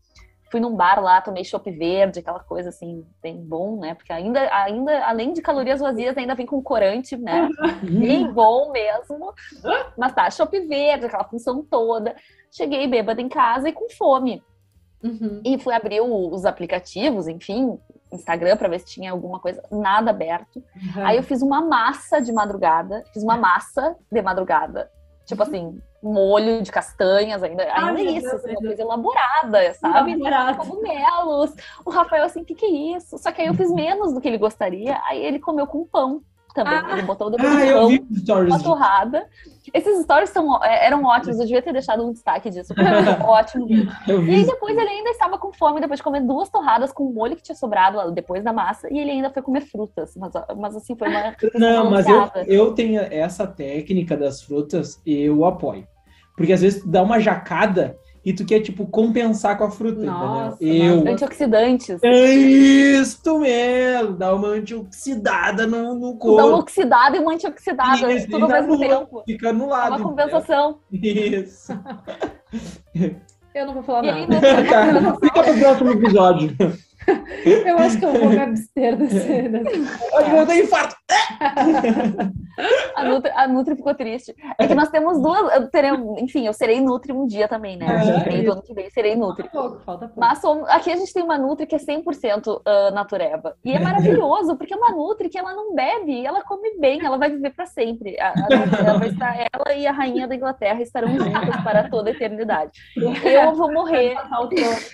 fui 0.51 0.59
num 0.59 0.75
bar 0.75 1.01
lá, 1.01 1.21
tomei 1.21 1.45
chopp 1.45 1.71
verde, 1.71 2.19
aquela 2.19 2.41
coisa 2.41 2.71
assim, 2.71 3.07
bem 3.23 3.37
bom, 3.37 3.79
né? 3.79 3.95
Porque 3.95 4.13
ainda, 4.13 4.41
ainda 4.53 5.07
além 5.07 5.33
de 5.33 5.41
calorias 5.41 5.81
vazias, 5.81 6.17
ainda 6.19 6.35
vem 6.35 6.45
com 6.45 6.61
corante, 6.61 7.17
né? 7.17 7.49
Uhum. 7.83 8.01
Bem 8.01 8.33
bom 8.33 8.73
mesmo. 8.73 9.33
Mas 9.97 10.13
tá, 10.13 10.29
chopp 10.29 10.59
verde, 10.67 11.07
aquela 11.07 11.25
função 11.25 11.63
toda. 11.63 12.17
Cheguei 12.51 12.89
bêbada 12.89 13.23
em 13.23 13.29
casa 13.29 13.69
e 13.69 13.73
com 13.73 13.89
fome. 13.91 14.43
Uhum. 15.03 15.41
E 15.45 15.57
fui 15.59 15.73
abrir 15.73 16.01
o, 16.01 16.31
os 16.31 16.45
aplicativos, 16.45 17.29
enfim, 17.29 17.79
Instagram 18.13 18.57
para 18.57 18.69
ver 18.69 18.81
se 18.81 18.87
tinha 18.87 19.13
alguma 19.13 19.39
coisa, 19.39 19.63
nada 19.71 20.11
aberto. 20.11 20.57
Uhum. 20.57 21.07
Aí 21.07 21.17
eu 21.17 21.23
fiz 21.23 21.43
uma 21.43 21.61
massa 21.61 22.21
de 22.21 22.33
madrugada, 22.33 23.05
fiz 23.13 23.23
uma 23.23 23.37
massa 23.37 23.97
de 24.11 24.21
madrugada. 24.21 24.91
Tipo 25.25 25.45
assim, 25.45 25.81
molho 26.03 26.63
de 26.63 26.73
castanhas, 26.73 27.43
ainda, 27.43 27.63
ainda 27.63 28.01
Ai, 28.01 28.07
é 28.07 28.11
isso, 28.13 28.35
assim, 28.35 28.51
uma 28.51 28.61
coisa 28.61 28.83
elaborada, 28.83 29.75
sabe? 29.75 30.13
Cogumelos. 30.57 31.55
O 31.85 31.91
Rafael, 31.91 32.25
assim, 32.25 32.43
o 32.43 32.45
que, 32.45 32.55
que 32.55 32.67
é 32.67 32.97
isso? 32.97 33.19
Só 33.19 33.31
que 33.31 33.43
aí 33.43 33.49
eu 33.49 33.55
fiz 33.55 33.71
menos 33.73 34.13
do 34.13 34.21
que 34.21 34.29
ele 34.29 34.39
gostaria, 34.39 35.01
aí 35.05 35.23
ele 35.25 35.39
comeu 35.39 35.67
com 35.67 35.85
pão 35.85 36.23
também. 36.53 36.75
Ah, 36.75 36.93
ele 36.93 37.03
botou 37.03 37.31
depois 37.31 37.53
ah, 37.53 37.73
pão, 37.73 38.45
uma 38.47 38.63
torrada. 38.63 39.27
Esses 39.73 40.03
stories 40.03 40.31
são, 40.31 40.63
é, 40.65 40.87
eram 40.87 41.05
ótimos, 41.05 41.39
eu 41.39 41.45
devia 41.45 41.63
ter 41.63 41.73
deixado 41.73 42.07
um 42.07 42.13
destaque 42.13 42.51
disso. 42.51 42.73
ótimo. 43.25 43.67
E 43.69 44.35
aí 44.35 44.45
depois 44.45 44.77
ele 44.77 44.89
ainda 44.89 45.11
estava 45.11 45.39
com 45.39 45.53
fome, 45.53 45.81
depois 45.81 45.99
de 45.99 46.05
comer 46.05 46.21
duas 46.21 46.49
torradas 46.49 46.93
com 46.93 47.05
o 47.05 47.13
molho 47.13 47.37
que 47.37 47.43
tinha 47.43 47.57
sobrado 47.57 48.11
depois 48.13 48.43
da 48.43 48.53
massa, 48.53 48.93
e 48.93 48.99
ele 48.99 49.11
ainda 49.11 49.31
foi 49.31 49.43
comer 49.43 49.63
frutas. 49.63 50.15
Mas, 50.17 50.33
mas 50.57 50.77
assim, 50.77 50.97
foi 50.97 51.09
uma. 51.09 51.35
Não, 51.55 51.91
mas 51.91 52.07
eu, 52.09 52.31
eu 52.47 52.75
tenho 52.75 53.01
essa 53.01 53.47
técnica 53.47 54.17
das 54.17 54.43
frutas, 54.43 55.01
eu 55.07 55.45
apoio. 55.45 55.87
Porque 56.37 56.53
às 56.53 56.63
vezes 56.63 56.85
dá 56.87 57.03
uma 57.03 57.21
jacada 57.21 57.97
e 58.25 58.33
tu 58.33 58.45
quer, 58.45 58.61
tipo, 58.61 58.87
compensar 58.87 59.57
com 59.57 59.65
a 59.65 59.71
fruta, 59.71 60.03
Nossa, 60.03 60.63
Eu... 60.63 61.07
Antioxidantes. 61.09 61.99
É 62.03 62.35
isso 62.35 63.39
mesmo! 63.39 64.13
Dá 64.13 64.35
uma 64.35 64.49
antioxidada 64.49 65.67
no, 65.67 65.95
no 65.95 66.17
corpo. 66.17 66.37
Dá 66.37 66.47
uma 66.47 66.59
oxidada 66.59 67.17
e 67.17 67.21
uma 67.21 67.33
antioxidada, 67.33 68.13
isso, 68.13 68.29
tudo 68.29 68.45
ao 68.45 68.51
mesmo 68.51 68.79
tempo. 68.79 69.23
Fica 69.25 69.53
no 69.53 69.69
lado. 69.69 69.95
É 69.95 69.97
uma 69.97 70.09
compensação. 70.09 70.79
Isso. 70.93 71.73
Eu 73.55 73.67
não 73.67 73.75
vou 73.75 73.83
falar 73.83 74.03
nada. 74.03 74.41
Tá. 74.71 75.15
Fica 75.21 75.43
pro 75.43 75.59
próximo 75.59 75.91
episódio. 75.93 76.57
Eu 77.67 77.79
acho 77.79 77.99
que 77.99 78.05
eu 78.05 78.13
vou 78.13 78.29
me 78.31 78.39
abster 78.39 78.97
desse. 78.97 79.49
desse... 79.49 79.81
Eu 80.37 80.47
tenho 80.47 80.65
infarto! 80.65 80.97
a, 82.97 83.05
Nutri, 83.05 83.33
a 83.35 83.49
Nutri 83.49 83.77
ficou 83.77 83.95
triste. 83.95 84.35
É 84.59 84.67
que 84.67 84.75
nós 84.75 84.89
temos 84.89 85.21
duas. 85.21 85.69
Teremos, 85.71 86.21
enfim, 86.21 86.47
eu 86.47 86.53
serei 86.53 86.81
Nutri 86.81 87.13
um 87.13 87.27
dia 87.27 87.49
também, 87.49 87.77
né? 87.77 87.87
É, 88.27 88.43
do 88.43 88.53
ano 88.53 88.63
que 88.63 88.75
vem 88.75 88.91
serei 88.91 89.17
Nutri. 89.17 89.49
Falta 89.49 89.69
pouco, 89.69 89.85
falta 89.85 90.07
pouco. 90.07 90.21
Mas 90.21 90.39
somos, 90.39 90.69
aqui 90.69 90.91
a 90.93 90.97
gente 90.97 91.13
tem 91.13 91.23
uma 91.23 91.39
Nutri 91.39 91.67
que 91.67 91.75
é 91.75 91.79
100% 91.79 92.47
uh, 92.47 92.95
natureba. 92.95 93.57
E 93.65 93.73
é 93.73 93.79
maravilhoso, 93.79 94.57
porque 94.57 94.75
é 94.75 94.77
uma 94.77 94.91
Nutri 94.91 95.29
que 95.29 95.39
ela 95.39 95.55
não 95.55 95.75
bebe, 95.75 96.25
ela 96.25 96.43
come 96.43 96.79
bem, 96.79 97.05
ela 97.05 97.19
vai 97.19 97.31
viver 97.31 97.51
para 97.51 97.67
sempre. 97.67 98.19
A, 98.21 98.29
a, 98.29 98.87
ela 98.87 98.99
vai 98.99 99.09
estar, 99.09 99.37
ela 99.53 99.75
e 99.75 99.87
a 99.87 99.93
rainha 99.93 100.27
da 100.29 100.35
Inglaterra 100.35 100.83
estarão 100.83 101.09
juntas 101.19 101.63
para 101.63 101.89
toda 101.89 102.11
a 102.11 102.13
eternidade. 102.13 102.73
Eu 102.97 103.55
vou 103.55 103.73
morrer. 103.73 104.17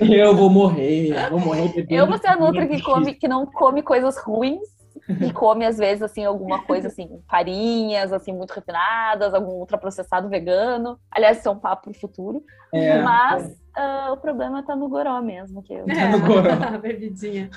Eu 0.01 0.35
vou 0.35 0.51
morrer, 0.51 1.29
vou 1.31 1.41
morrer. 1.41 1.87
Vou 2.07 2.19
ser 2.19 2.29
a 2.29 2.37
Nutri 2.37 2.69
que, 2.69 2.83
come, 2.83 3.15
que 3.15 3.29
não 3.29 3.47
come 3.47 3.83
coisas 3.83 4.17
ruins 4.19 4.77
e 5.21 5.33
come 5.33 5.65
às 5.65 5.79
vezes 5.79 6.03
assim 6.03 6.25
alguma 6.25 6.63
coisa 6.65 6.89
assim, 6.89 7.23
farinhas 7.29 8.13
assim 8.13 8.33
muito 8.33 8.53
refinadas, 8.53 9.35
algum 9.35 9.53
ultraprocessado 9.53 10.29
vegano. 10.29 10.99
Aliás, 11.11 11.39
isso 11.39 11.49
é 11.49 11.51
um 11.51 11.59
papo 11.59 11.85
pro 11.91 12.01
futuro. 12.01 12.43
É, 12.73 13.01
mas 13.03 13.57
Uh, 13.77 14.13
o 14.13 14.17
problema 14.17 14.63
tá 14.63 14.75
no 14.75 14.89
goró 14.89 15.21
mesmo. 15.21 15.63
Que 15.63 15.75
eu... 15.75 15.85
É, 15.87 16.09
no 16.09 16.21
goró. 16.27 16.51
a 16.51 16.79
bebidinha. 16.79 17.51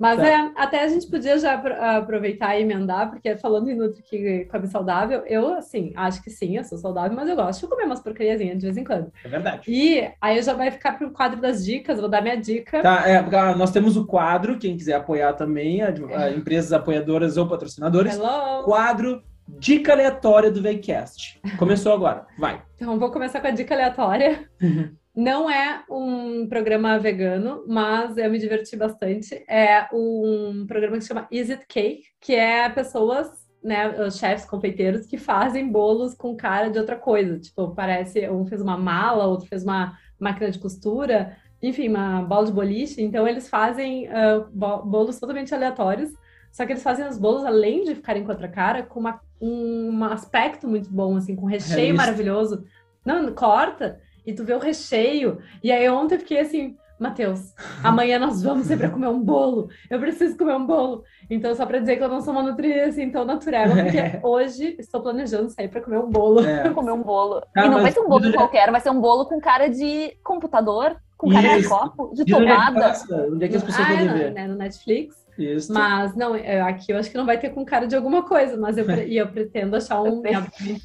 Mas 0.00 0.18
tá. 0.18 0.26
é, 0.26 0.52
até 0.56 0.82
a 0.82 0.88
gente 0.88 1.06
podia 1.06 1.38
já 1.38 1.54
aproveitar 1.98 2.56
e 2.56 2.62
emendar, 2.62 3.10
porque 3.10 3.36
falando 3.36 3.70
em 3.70 3.74
Nutri 3.74 4.02
que 4.02 4.46
come 4.46 4.66
saudável, 4.66 5.22
eu, 5.26 5.52
assim, 5.54 5.92
acho 5.94 6.22
que 6.22 6.30
sim, 6.30 6.56
eu 6.56 6.64
sou 6.64 6.78
saudável, 6.78 7.14
mas 7.14 7.28
eu 7.28 7.36
gosto 7.36 7.60
de 7.60 7.66
comer 7.66 7.84
umas 7.84 8.00
porcariazinhas 8.00 8.56
de 8.56 8.64
vez 8.64 8.76
em 8.78 8.84
quando. 8.84 9.12
É 9.22 9.28
verdade. 9.28 9.70
E 9.70 10.10
aí 10.20 10.42
já 10.42 10.54
vai 10.54 10.70
ficar 10.70 10.96
pro 10.96 11.10
quadro 11.10 11.38
das 11.38 11.62
dicas, 11.62 12.00
vou 12.00 12.08
dar 12.08 12.22
minha 12.22 12.36
dica. 12.36 12.80
Tá, 12.80 13.06
é, 13.06 13.20
nós 13.54 13.70
temos 13.70 13.94
o 13.96 14.06
quadro, 14.06 14.58
quem 14.58 14.74
quiser 14.74 14.94
apoiar 14.94 15.34
também, 15.34 15.82
a, 15.82 15.88
a 16.16 16.30
é. 16.30 16.34
empresas 16.34 16.72
apoiadoras 16.72 17.36
ou 17.36 17.46
patrocinadores. 17.46 18.16
Hello. 18.16 18.64
Quadro 18.64 19.22
Dica 19.58 19.92
aleatória 19.92 20.50
do 20.50 20.62
Veicast. 20.62 21.40
Começou 21.58 21.92
agora, 21.92 22.26
vai. 22.38 22.62
Então, 22.76 22.98
vou 22.98 23.10
começar 23.10 23.40
com 23.40 23.48
a 23.48 23.50
dica 23.50 23.74
aleatória. 23.74 24.48
Uhum. 24.62 24.94
Não 25.14 25.48
é 25.48 25.84
um 25.90 26.48
programa 26.48 26.98
vegano, 26.98 27.64
mas 27.68 28.16
eu 28.16 28.30
me 28.30 28.38
diverti 28.38 28.74
bastante. 28.76 29.44
É 29.46 29.86
um 29.92 30.64
programa 30.66 30.96
que 30.96 31.02
se 31.02 31.08
chama 31.08 31.28
Is 31.30 31.50
It 31.50 31.66
Cake, 31.68 32.04
que 32.18 32.34
é 32.34 32.66
pessoas, 32.70 33.28
né, 33.62 33.90
os 34.00 34.16
chefs 34.16 34.46
confeiteiros 34.46 35.06
que 35.06 35.18
fazem 35.18 35.70
bolos 35.70 36.14
com 36.14 36.34
cara 36.34 36.70
de 36.70 36.78
outra 36.78 36.96
coisa. 36.96 37.38
Tipo, 37.38 37.74
parece 37.74 38.26
um 38.30 38.46
fez 38.46 38.62
uma 38.62 38.78
mala, 38.78 39.26
outro 39.26 39.46
fez 39.48 39.62
uma 39.62 39.98
máquina 40.18 40.50
de 40.50 40.58
costura, 40.58 41.36
enfim, 41.62 41.88
uma 41.88 42.22
bola 42.22 42.46
de 42.46 42.52
boliche. 42.52 43.02
Então 43.02 43.28
eles 43.28 43.50
fazem 43.50 44.08
uh, 44.08 44.48
bolos 44.50 45.20
totalmente 45.20 45.54
aleatórios. 45.54 46.10
Só 46.50 46.64
que 46.64 46.72
eles 46.72 46.82
fazem 46.82 47.06
os 47.06 47.18
bolos, 47.18 47.44
além 47.44 47.84
de 47.84 47.94
ficarem 47.94 48.24
com 48.24 48.30
outra 48.30 48.48
cara, 48.48 48.82
com 48.82 49.00
uma, 49.00 49.20
um 49.40 50.04
aspecto 50.04 50.66
muito 50.66 50.90
bom, 50.90 51.16
assim, 51.16 51.36
com 51.36 51.44
recheio 51.44 51.90
é 51.90 51.96
maravilhoso. 51.96 52.64
Não, 53.04 53.34
corta 53.34 54.00
e 54.26 54.32
tu 54.32 54.44
vê 54.44 54.54
o 54.54 54.58
recheio. 54.58 55.38
E 55.62 55.70
aí 55.70 55.88
ontem 55.88 56.16
eu 56.16 56.20
fiquei 56.20 56.40
assim, 56.40 56.76
Matheus, 57.02 57.52
amanhã 57.82 58.16
nós 58.16 58.42
vamos 58.42 58.66
sempre 58.66 58.88
comer 58.88 59.08
um 59.08 59.20
bolo. 59.20 59.68
Eu 59.90 59.98
preciso 59.98 60.38
comer 60.38 60.54
um 60.54 60.64
bolo. 60.64 61.02
Então, 61.28 61.52
só 61.54 61.66
para 61.66 61.80
dizer 61.80 61.96
que 61.96 62.04
eu 62.04 62.08
não 62.08 62.20
sou 62.20 62.32
uma 62.32 62.44
nutrição 62.44 62.88
assim 62.88 63.10
tão 63.10 63.24
natural, 63.24 63.70
porque 63.70 63.98
é. 63.98 64.20
hoje 64.22 64.76
estou 64.78 65.02
planejando 65.02 65.50
sair 65.50 65.68
para 65.68 65.80
comer 65.80 65.98
um 65.98 66.08
bolo. 66.08 66.46
É. 66.46 66.70
comer 66.70 66.92
um 66.92 67.02
bolo. 67.02 67.42
Ah, 67.56 67.66
e 67.66 67.68
não 67.68 67.82
vai 67.82 67.90
ser 67.90 68.00
um 68.00 68.08
bolo 68.08 68.32
qualquer, 68.32 68.70
vai 68.70 68.80
ser 68.80 68.90
um 68.90 69.00
bolo 69.00 69.26
com 69.26 69.40
cara 69.40 69.68
de 69.68 70.16
computador, 70.22 70.96
com 71.18 71.28
cara 71.28 71.58
Isso. 71.58 71.62
de 71.62 71.68
copo, 71.68 72.14
de 72.14 72.24
tomada. 72.24 72.94
Onde 73.32 73.44
é 73.44 73.48
que 73.48 73.56
as 73.56 73.64
pessoas 73.64 73.86
ah, 73.86 73.90
podem 73.90 74.12
ver? 74.12 74.32
Né, 74.32 74.46
no 74.46 74.54
Netflix. 74.54 75.21
Isso. 75.42 75.72
Mas 75.72 76.14
não, 76.14 76.34
é, 76.34 76.60
aqui 76.60 76.92
eu 76.92 76.98
acho 76.98 77.10
que 77.10 77.16
não 77.16 77.26
vai 77.26 77.38
ter 77.38 77.50
com 77.50 77.64
cara 77.64 77.86
de 77.86 77.96
alguma 77.96 78.22
coisa, 78.22 78.56
mas 78.56 78.78
eu, 78.78 78.86
e 79.06 79.16
eu 79.16 79.28
pretendo 79.28 79.76
achar 79.76 80.00
um, 80.02 80.22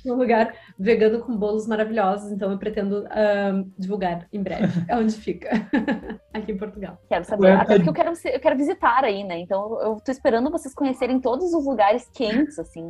um 0.05 0.13
lugar 0.13 0.53
vegano 0.77 1.19
com 1.19 1.35
bolos 1.35 1.67
maravilhosos, 1.67 2.31
então 2.31 2.51
eu 2.51 2.57
pretendo 2.57 3.05
um, 3.05 3.71
divulgar 3.77 4.27
em 4.31 4.41
breve. 4.41 4.67
É 4.87 4.95
onde 4.95 5.15
fica. 5.15 5.49
aqui 6.33 6.51
em 6.51 6.57
Portugal. 6.57 6.97
Quero 7.09 7.25
saber. 7.25 7.51
Até 7.51 7.75
porque 7.75 7.89
eu 7.89 7.93
quero, 7.93 8.13
eu 8.25 8.39
quero 8.39 8.57
visitar 8.57 9.03
aí, 9.03 9.23
né? 9.23 9.39
Então 9.39 9.79
eu 9.81 9.97
tô 10.03 10.11
esperando 10.11 10.49
vocês 10.49 10.73
conhecerem 10.73 11.19
todos 11.19 11.53
os 11.53 11.65
lugares 11.65 12.09
quentes, 12.13 12.57
assim, 12.57 12.87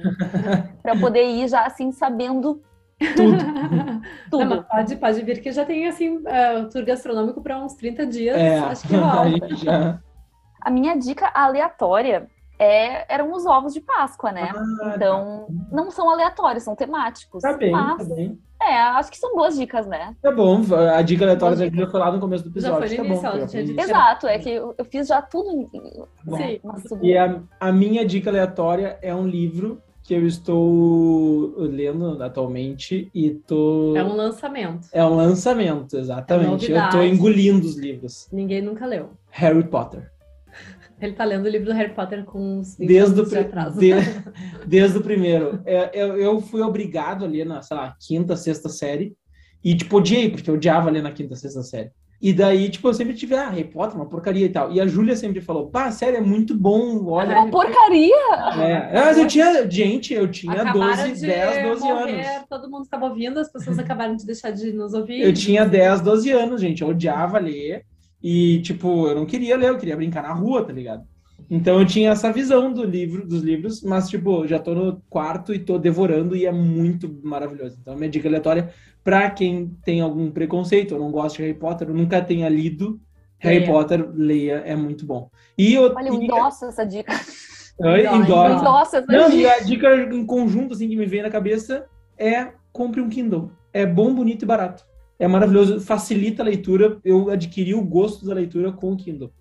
para 0.84 0.95
poder 0.95 1.24
ir 1.24 1.47
já 1.47 1.65
assim 1.65 1.91
sabendo 1.91 2.61
tudo. 3.15 3.38
Tudo. 4.30 4.45
Não, 4.45 4.63
pode, 4.63 4.95
pode 4.95 5.22
vir 5.22 5.41
que 5.41 5.51
já 5.51 5.63
tem 5.63 5.88
assim 5.88 6.18
uh, 6.18 6.70
tour 6.72 6.84
gastronômico 6.84 7.41
para 7.41 7.63
uns 7.63 7.76
30 7.76 8.05
dias. 8.07 8.38
É, 8.38 8.59
acho 8.59 8.88
que 8.88 8.95
rola. 8.95 9.55
Já... 9.55 9.99
A 10.62 10.70
minha 10.70 10.95
dica 10.97 11.30
aleatória 11.34 12.28
é, 12.60 13.14
eram 13.14 13.32
os 13.34 13.45
ovos 13.45 13.74
de 13.74 13.82
Páscoa, 13.82 14.32
né? 14.32 14.51
Ah, 14.55 14.93
então, 14.95 15.47
não 15.72 15.91
são 15.91 16.10
aleatórios, 16.10 16.64
são 16.64 16.76
temáticos. 16.76 17.41
Tá 17.41 17.53
bem, 17.53 17.72
mas, 17.72 18.08
tá 18.08 18.16
bem. 18.16 18.39
É, 18.60 18.76
acho 18.80 19.12
que 19.12 19.18
são 19.18 19.36
boas 19.36 19.55
dicas, 19.55 19.86
né? 19.86 20.16
Tá 20.22 20.32
bom, 20.32 20.62
a 20.95 21.01
dica 21.03 21.24
aleatória 21.24 21.55
Julia 21.70 21.88
foi 21.88 21.99
lá 21.99 22.12
no 22.12 22.20
começo 22.20 22.49
do 22.49 22.60
Já 22.60 22.76
foi 22.76 22.88
episódio. 22.88 23.03
no 23.03 23.22
Tá 23.22 23.30
bom. 23.30 23.38
início, 23.38 23.60
ela 23.60 23.76
já. 23.78 23.84
Exato, 23.84 24.28
é 24.28 24.39
que 24.39 24.49
eu, 24.49 24.74
eu 24.78 24.86
fiz 24.86 25.08
já 25.08 25.22
tudo 25.22 25.51
em, 25.51 25.70
Bom. 26.26 26.38
Sim. 26.38 26.60
E 27.03 27.16
a, 27.16 27.39
a 27.60 27.72
minha 27.72 28.03
dica 28.05 28.32
aleatória 28.32 28.97
é 29.01 29.14
um 29.14 29.28
livro 29.28 29.80
que 30.01 30.14
eu 30.16 30.26
estou 30.26 31.53
lendo 31.60 32.24
atualmente 32.24 33.12
e 33.14 33.30
tô. 33.32 33.93
É 33.95 34.03
um 34.03 34.16
lançamento. 34.16 34.88
É 34.91 35.03
um 35.05 35.16
lançamento, 35.16 35.97
exatamente. 35.97 36.72
eu 36.72 36.78
tô 36.80 36.86
novidade. 36.88 37.08
engolindo 37.14 37.68
os 37.68 37.76
livros. 37.78 38.28
Ninguém 38.32 38.62
nunca 38.62 38.86
leu. 38.86 39.12
Harry 39.30 39.64
Potter. 39.66 40.12
Ele 41.00 41.14
tá 41.14 41.24
lendo 41.24 41.45
o 41.45 41.50
livro 41.50 41.68
do 41.68 41.74
Harry 41.74 41.93
Potter 41.93 42.24
com 42.26 42.60
uns 42.60 42.76
20 42.78 42.88
Desde 42.88 43.14
o, 43.14 43.18
anos 43.20 43.30
de 43.30 43.38
atraso. 43.38 43.80
de- 43.80 43.91
desde 44.66 44.98
o 44.98 45.02
primeiro. 45.02 45.62
É, 45.66 45.91
Eu, 45.93 46.18
eu 46.18 46.41
fui 46.41 46.62
obrigado 46.62 47.24
ali 47.24 47.45
na, 47.45 47.62
sei 47.62 47.78
lá, 47.78 47.95
quinta, 48.00 48.36
sexta 48.36 48.68
série. 48.70 49.16
E, 49.64 49.76
tipo, 49.76 49.98
odiei, 49.98 50.30
porque 50.30 50.50
eu 50.50 50.56
odiava 50.56 50.89
ali 50.89 51.02
na 51.02 51.12
quinta, 51.12 51.36
sexta 51.36 51.62
série. 51.62 51.91
E 52.20 52.34
daí, 52.34 52.68
tipo, 52.70 52.88
eu 52.88 52.95
sempre 52.95 53.14
tive, 53.14 53.36
ah, 53.36 53.50
Harry 53.50 53.64
Potter, 53.66 53.95
uma 53.95 54.08
porcaria 54.10 54.45
e 54.45 54.50
tal. 54.50 54.72
E 54.72 54.82
a 54.82 54.88
Júlia 54.88 55.16
sempre 55.16 55.39
falou, 55.39 55.68
pá, 55.70 55.91
sério, 55.91 56.18
é 56.18 56.22
muito 56.22 56.56
bom, 56.58 57.06
olha. 57.06 57.41
Uma 57.41 57.52
porcaria! 57.52 58.16
É, 58.60 58.91
mas 59.06 59.20
eu 59.20 59.28
tinha, 59.28 59.70
gente, 59.70 60.16
eu 60.16 60.28
tinha 60.28 60.54
Acabaram 60.64 61.10
12, 61.10 61.14
de 61.22 61.28
10, 61.28 61.68
12 61.68 61.82
morrer, 61.84 62.26
anos. 62.26 62.48
todo 62.50 62.72
mundo 62.72 62.84
estava 62.86 63.06
ouvindo, 63.06 63.39
as 63.39 63.52
pessoas 63.52 63.78
acabaram 63.78 64.16
de 64.16 64.26
deixar 64.26 64.50
de 64.50 64.72
nos 64.74 64.95
ouvir. 64.95 65.22
Eu 65.22 65.32
tinha 65.32 65.64
10, 65.64 66.02
12 66.02 66.32
anos, 66.32 66.60
gente. 66.60 66.82
Eu 66.82 66.88
odiava 66.88 67.38
ler. 67.38 67.86
E, 68.22 68.61
tipo, 68.61 69.07
eu 69.07 69.15
não 69.15 69.26
queria 69.26 69.55
ler, 69.55 69.70
eu 69.70 69.78
queria 69.78 69.95
brincar 69.95 70.24
na 70.24 70.34
rua, 70.34 70.63
tá 70.63 70.74
ligado? 70.74 71.05
Então 71.49 71.80
eu 71.80 71.86
tinha 71.86 72.11
essa 72.11 72.32
visão 72.32 72.74
do 72.74 72.84
livro, 72.84 73.26
dos 73.26 73.41
livros, 73.41 73.82
mas, 73.82 74.09
tipo, 74.09 74.45
já 74.47 74.59
tô 74.59 74.74
no 74.74 75.01
quarto 75.09 75.53
e 75.53 75.59
tô 75.59 75.78
devorando 75.78 76.36
e 76.36 76.45
é 76.45 76.51
muito 76.51 77.20
maravilhoso. 77.24 77.78
Então, 77.80 77.95
minha 77.95 78.09
dica 78.09 78.28
aleatória, 78.28 78.74
pra 79.03 79.30
quem 79.30 79.72
tem 79.86 80.01
algum 80.01 80.30
preconceito, 80.32 80.93
eu 80.95 80.99
não 80.99 81.11
gosto 81.11 81.38
de 81.38 81.43
Harry 81.43 81.53
Potter, 81.53 81.88
eu 81.88 81.93
nunca 81.93 82.22
tenha 82.22 82.49
lido 82.49 82.99
Harry 83.39 83.59
Leia. 83.59 83.72
Potter, 83.72 84.09
leia, 84.13 84.63
é 84.65 84.76
muito 84.76 85.05
bom. 85.05 85.30
E 85.57 85.74
eu. 85.74 85.93
Olha, 85.95 86.09
eu 86.09 86.15
endosso 86.15 86.65
essa 86.65 86.84
dica. 86.84 87.13
Oi, 87.80 88.07
endosso 88.07 88.95
essa 88.95 89.05
Não, 89.07 89.30
e 89.30 89.38
dica. 89.38 89.53
a 89.53 89.59
dica 89.59 89.95
em 89.95 90.26
conjunto, 90.26 90.74
assim, 90.74 90.89
que 90.89 90.95
me 90.95 91.05
veio 91.05 91.24
na 91.24 91.30
cabeça 91.30 91.86
é 92.18 92.51
compre 92.74 92.99
um 92.99 93.09
Kindle. 93.09 93.51
É 93.72 93.86
bom, 93.86 94.13
bonito 94.13 94.41
e 94.41 94.45
barato. 94.45 94.84
É 95.20 95.28
maravilhoso, 95.28 95.80
facilita 95.82 96.41
a 96.43 96.45
leitura. 96.45 96.99
Eu 97.03 97.30
adquiri 97.30 97.74
o 97.74 97.84
gosto 97.84 98.26
da 98.26 98.34
leitura 98.34 98.72
com 98.72 98.93
o 98.93 98.97
Kindle. 98.97 99.32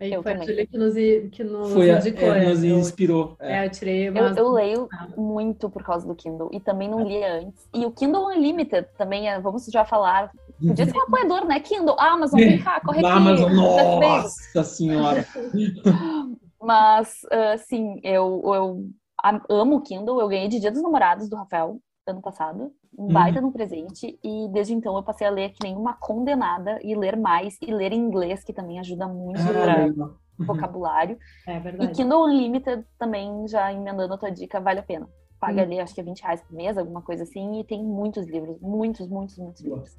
Aí 0.00 0.14
Eu 0.14 0.22
foi 0.22 0.32
a 0.32 0.34
também. 0.34 0.48
Júlia 0.48 0.66
que 0.66 0.78
nos, 0.78 0.94
que 1.30 1.44
nos 1.44 1.72
Foi 1.74 1.90
a, 1.90 1.98
indicou. 1.98 2.28
é, 2.34 2.40
né? 2.40 2.48
nos 2.48 2.64
Eu- 2.64 2.78
inspirou. 2.78 3.36
É. 3.38 3.58
É, 3.58 3.66
eu 3.66 3.70
tirei 3.70 4.08
Eu, 4.08 4.14
eu 4.14 4.50
leio 4.50 4.88
muito 5.14 5.68
por 5.68 5.82
causa 5.84 6.06
do 6.06 6.14
Kindle 6.14 6.48
e 6.52 6.58
também 6.58 6.88
não 6.88 7.06
lia 7.06 7.34
antes. 7.40 7.68
E 7.74 7.84
o 7.84 7.90
Kindle 7.90 8.28
Unlimited 8.28 8.86
também, 8.96 9.28
é, 9.28 9.38
vamos 9.38 9.66
já 9.66 9.84
falar. 9.84 10.30
Podia 10.58 10.86
ser 10.86 10.96
um 10.96 11.02
apoiador, 11.02 11.44
né? 11.46 11.60
Kindle, 11.60 11.96
Amazon, 12.00 12.38
vem 12.40 12.62
cá, 12.62 12.80
corre 12.80 13.00
aqui. 13.00 13.06
Amazon, 13.12 13.52
nossa 13.52 14.64
senhora. 14.64 15.26
Mas, 16.62 17.20
assim, 17.54 18.00
eu, 18.02 18.40
eu 18.44 18.84
a- 19.22 19.40
amo 19.50 19.76
o 19.76 19.80
Kindle. 19.82 20.20
Eu 20.20 20.28
ganhei 20.28 20.48
de 20.48 20.60
Dia 20.60 20.70
dos 20.70 20.82
Namorados 20.82 21.28
do 21.28 21.36
Rafael 21.36 21.78
ano 22.10 22.20
passado. 22.22 22.72
Um 22.98 23.04
Uhum. 23.06 23.12
baita 23.12 23.40
no 23.40 23.52
presente. 23.52 24.18
E 24.22 24.48
desde 24.52 24.74
então 24.74 24.96
eu 24.96 25.02
passei 25.02 25.26
a 25.26 25.30
ler 25.30 25.50
que 25.50 25.62
nem 25.62 25.76
uma 25.76 25.94
condenada 25.94 26.78
e 26.82 26.94
ler 26.94 27.16
mais. 27.16 27.56
E 27.62 27.72
ler 27.72 27.92
em 27.92 27.98
inglês, 28.00 28.44
que 28.44 28.52
também 28.52 28.78
ajuda 28.78 29.06
muito 29.08 29.40
Ah, 29.40 29.50
legal. 29.86 30.14
vocabulário. 30.38 31.18
É 31.46 31.56
E 31.56 31.60
verdade. 31.60 31.92
Kindle 31.94 32.24
Unlimited 32.24 32.84
também, 32.98 33.46
já 33.48 33.72
emendando 33.72 34.12
a 34.14 34.18
tua 34.18 34.30
dica, 34.30 34.60
vale 34.60 34.80
a 34.80 34.82
pena. 34.82 35.08
Paga 35.38 35.60
Hum. 35.62 35.64
ali, 35.64 35.80
acho 35.80 35.94
que 35.94 36.00
é 36.00 36.04
20 36.04 36.20
reais 36.22 36.42
por 36.42 36.54
mês, 36.54 36.76
alguma 36.76 37.00
coisa 37.00 37.22
assim, 37.22 37.60
e 37.60 37.64
tem 37.64 37.82
muitos 37.82 38.26
livros, 38.26 38.58
muitos, 38.60 39.08
muitos, 39.08 39.38
muitos 39.38 39.62
livros. 39.62 39.96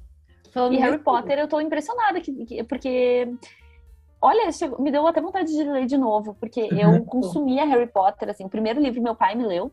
Falando 0.52 0.74
E 0.74 0.78
Harry 0.78 0.98
Potter, 0.98 1.38
eu 1.38 1.48
tô 1.48 1.60
impressionada, 1.60 2.20
que, 2.20 2.44
que- 2.44 2.62
porque. 2.64 3.26
Olha, 4.20 4.52
chegou- 4.52 4.80
me 4.80 4.92
deu 4.92 5.04
até 5.06 5.20
vontade 5.20 5.50
de 5.50 5.64
ler 5.64 5.84
de 5.86 5.98
novo, 5.98 6.34
porque 6.34 6.60
eu 6.60 7.04
consumia 7.06 7.64
Harry 7.64 7.88
Potter, 7.88 8.28
assim, 8.30 8.44
o 8.44 8.48
primeiro 8.48 8.80
livro 8.80 9.02
meu 9.02 9.16
pai 9.16 9.34
me 9.34 9.44
leu, 9.44 9.72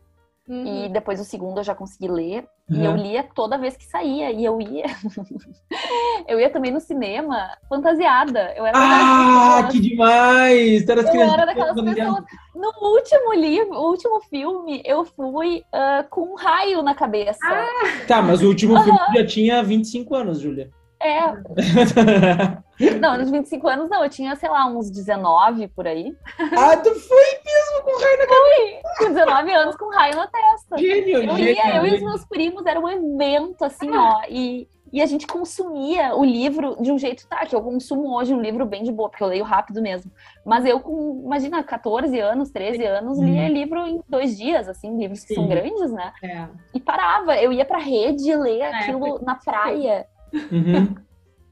Uhum. 0.50 0.86
e 0.86 0.90
depois 0.90 1.20
o 1.22 1.24
segundo 1.24 1.60
eu 1.60 1.64
já 1.64 1.76
consegui 1.76 2.08
ler, 2.08 2.44
e 2.72 2.84
eu 2.84 2.92
Uhum. 2.94 2.98
lia 2.98 3.24
toda 3.36 3.56
vez 3.56 3.78
que 3.78 3.86
saía, 3.86 4.32
e 4.32 4.44
eu 4.44 4.60
ia. 4.60 4.86
eu 6.28 6.40
ia 6.40 6.50
também 6.50 6.72
no 6.72 6.80
cinema, 6.80 7.50
fantasiada. 7.70 8.54
Eu 8.56 8.66
era 8.66 8.78
Ah, 8.78 9.68
que 9.72 9.80
demais! 9.80 10.84
Tu 10.86 10.92
eras 10.92 11.06
eu 11.06 11.12
criança- 11.12 11.34
era 11.34 11.46
daquelas 11.46 11.76
pessoas. 11.84 12.24
No 12.56 12.90
último 12.96 13.34
livro, 13.34 13.76
o 13.78 13.90
último 13.92 14.20
filme, 14.22 14.82
eu 14.86 15.06
fui 15.06 15.64
ah, 15.72 16.04
com 16.10 16.34
um 16.34 16.36
raio 16.36 16.82
na 16.82 16.96
cabeça. 16.96 17.40
Tá, 18.08 18.22
mas 18.22 18.42
o 18.42 18.48
último 18.48 18.80
filme 18.82 19.00
já 19.16 19.26
tinha 19.26 19.64
25 19.64 20.16
anos, 20.16 20.40
Júlia. 20.40 20.70
É, 21.02 21.22
não, 23.00 23.18
nos 23.18 23.30
25 23.32 23.68
anos 23.68 23.90
não, 23.90 24.04
eu 24.04 24.10
tinha, 24.10 24.36
sei 24.36 24.50
lá, 24.50 24.66
uns 24.66 24.90
19 24.92 25.68
por 25.70 25.88
aí. 25.88 26.14
ah, 26.58 26.76
tu 26.78 26.94
foi 26.94 27.26
mesmo 27.46 27.84
com 27.84 28.02
raio 28.02 28.18
na 28.20 28.98
Com 28.98 29.14
19 29.14 29.52
anos 29.54 29.76
com 29.78 29.90
raio 29.92 30.16
na 30.16 30.28
testa. 30.28 30.78
gênio, 30.78 31.24
Eu 31.24 31.38
gênio. 31.38 31.54
ia, 31.56 31.76
eu 31.78 31.86
e 31.88 31.96
os 31.96 32.02
meus 32.02 32.26
primos, 32.26 32.66
era 32.66 32.80
um 32.80 32.90
evento, 32.90 33.64
assim, 33.64 33.90
ó, 33.96 34.22
e, 34.30 34.68
e 34.92 35.02
a 35.02 35.06
gente 35.06 35.26
consumia 35.28 36.16
o 36.16 36.24
livro 36.26 36.76
de 36.82 36.92
um 36.92 36.98
jeito, 36.98 37.26
tá, 37.28 37.46
que 37.46 37.56
eu 37.56 37.62
consumo 37.62 38.16
hoje 38.18 38.34
um 38.34 38.42
livro 38.42 38.66
bem 38.66 38.84
de 38.84 38.92
boa, 38.92 39.10
porque 39.10 39.24
eu 39.24 39.28
leio 39.28 39.44
rápido 39.44 39.82
mesmo. 39.82 40.12
Mas 40.46 40.66
eu 40.66 40.80
com, 40.80 41.22
imagina, 41.26 41.64
14 41.64 42.20
anos, 42.20 42.50
13 42.52 42.84
anos, 42.86 43.20
lia 43.20 43.44
Uhum. 43.44 43.48
livro 43.54 43.88
em 43.88 44.02
dois 44.08 44.38
dias, 44.38 44.68
assim, 44.68 44.98
livros 44.98 45.24
que 45.24 45.34
são 45.34 45.44
Sim. 45.44 45.50
grandes, 45.50 45.92
né? 45.92 46.12
É. 46.24 46.48
E 46.74 46.80
parava, 46.80 47.38
eu 47.38 47.54
ia 47.54 47.66
pra 47.66 47.78
rede 47.78 48.36
ler 48.36 48.62
É, 48.62 48.76
aquilo 48.76 49.00
porque- 49.00 49.26
na 49.26 49.36
praia. 49.36 50.06
Uhum. 50.52 50.96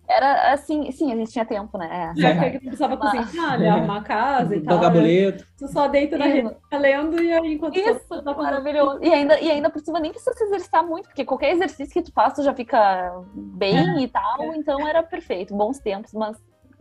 Era 0.08 0.54
assim, 0.54 0.90
sim, 0.92 1.12
a 1.12 1.16
gente 1.18 1.32
tinha 1.32 1.44
tempo, 1.44 1.78
né? 1.78 2.14
Já 2.16 2.50
que 2.50 2.56
eu 2.56 2.62
precisava 2.62 2.96
cozinhar, 2.96 3.60
né? 3.60 3.68
arrumar 3.68 3.98
a 3.98 4.04
casa 4.04 4.56
e 4.56 4.62
tal. 4.62 4.80
Né? 4.80 4.90
boleto. 4.90 5.46
Tu 5.58 5.68
só 5.68 5.88
deita 5.90 6.18
na 6.18 6.26
rede, 6.26 6.56
fica 6.64 6.78
lendo 6.78 7.22
e 7.22 7.34
aí 7.34 7.56
enquanto 7.56 7.76
Isso, 7.76 8.06
tu 8.08 8.24
tá 8.24 8.34
maravilhoso. 8.34 9.04
E 9.04 9.14
ainda, 9.14 9.38
e 9.42 9.52
ainda 9.52 9.70
por 9.70 9.82
cima 9.82 10.00
nem 10.00 10.12
precisa 10.12 10.34
se 10.34 10.44
exercitar 10.46 10.86
muito, 10.88 11.08
porque 11.08 11.26
qualquer 11.26 11.52
exercício 11.52 11.94
que 11.94 12.02
tu 12.02 12.14
faz, 12.14 12.34
tu 12.34 12.42
já 12.42 12.54
fica 12.54 13.22
bem 13.34 14.02
e 14.02 14.08
tal, 14.08 14.54
então 14.56 14.88
era 14.88 15.04
perfeito, 15.04 15.54
bons 15.54 15.78
tempos, 15.80 16.14
mas, 16.14 16.38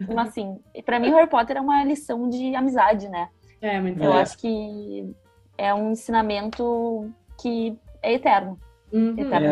mas 0.08 0.28
assim, 0.28 0.60
pra 0.84 1.00
mim 1.00 1.10
Harry 1.10 1.28
Potter 1.28 1.56
é 1.56 1.60
uma 1.60 1.82
lição 1.82 2.28
de 2.28 2.54
amizade, 2.54 3.08
né? 3.08 3.28
É, 3.60 3.80
muito 3.80 4.00
Eu 4.00 4.12
É. 4.12 4.20
acho 4.22 4.38
que 4.38 5.12
é 5.58 5.74
um 5.74 5.90
ensinamento 5.90 7.10
que 7.40 7.76
é 8.02 8.12
eterno, 8.12 8.56
Uhum. 8.92 9.14
É. 9.18 9.50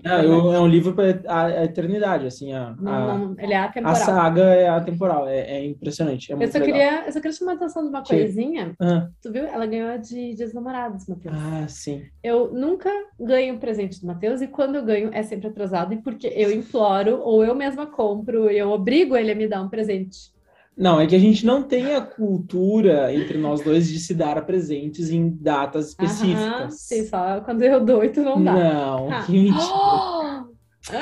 Então, 0.00 0.22
eu- 0.22 0.52
é 0.52 0.60
um 0.60 0.66
livro 0.66 0.94
para 0.94 1.20
a 1.28 1.64
eternidade, 1.64 2.26
assim, 2.26 2.52
a, 2.52 2.68
a, 2.68 2.76
Não, 2.80 3.18
não, 3.28 3.34
ele 3.38 3.52
é 3.52 3.56
a 3.58 3.64
atemporal. 3.64 3.96
saga 3.96 4.42
é 4.42 4.68
atemporal, 4.68 5.28
é, 5.28 5.38
é 5.40 5.64
impressionante, 5.66 6.32
é 6.32 6.34
Eu 6.34 6.38
só, 6.50 6.58
legal. 6.58 6.62
queria, 6.66 7.06
eu 7.06 7.12
só 7.12 7.20
queria 7.20 7.36
chamar 7.36 7.52
a 7.52 7.54
atenção 7.56 7.82
de 7.82 7.88
uma 7.90 8.04
Sim. 8.04 8.16
coisinha. 8.16 8.74
Ah, 8.80 9.08
Tu 9.22 9.30
viu? 9.30 9.44
Ela 9.44 9.66
ganhou 9.66 9.98
de 9.98 10.34
Dias 10.34 10.38
dos 10.48 10.54
Namorados, 10.54 11.06
Matheus. 11.06 11.34
ah, 11.38 11.66
sim. 11.68 12.02
Eu 12.22 12.52
nunca 12.52 12.90
ganho 13.20 13.58
presente 13.58 14.00
do 14.00 14.06
Matheus 14.06 14.40
e 14.40 14.48
quando 14.48 14.76
eu 14.76 14.84
ganho 14.84 15.10
é 15.12 15.22
sempre 15.22 15.48
atrasado 15.48 15.92
e 15.92 16.02
porque 16.02 16.26
eu 16.28 16.50
imploro 16.50 17.20
ou 17.20 17.44
eu 17.44 17.54
mesma 17.54 17.86
compro 17.86 18.50
e 18.50 18.58
eu 18.58 18.70
obrigo 18.70 19.16
ele 19.16 19.30
a 19.30 19.34
me 19.34 19.46
dar 19.46 19.62
um 19.62 19.68
presente. 19.68 20.32
Não, 20.76 21.00
é 21.00 21.06
que 21.06 21.14
a 21.14 21.18
gente 21.20 21.46
não 21.46 21.62
tem 21.62 21.94
a 21.94 22.00
cultura 22.00 23.12
entre 23.14 23.38
nós 23.38 23.60
dois 23.62 23.88
de 23.88 23.98
se 24.00 24.12
dar 24.12 24.44
presentes 24.44 25.08
em 25.10 25.28
datas 25.40 25.94
Aham, 25.98 26.06
específicas. 26.08 26.80
sim, 26.80 27.04
só 27.06 27.40
quando 27.42 27.62
eu 27.62 27.78
dou 27.84 28.02
e 28.04 28.08
tu 28.08 28.22
não 28.22 28.42
dá. 28.42 28.52
Não, 28.52 29.12
Ah. 29.12 29.22
que 29.22 29.32
mentira. 29.32 30.44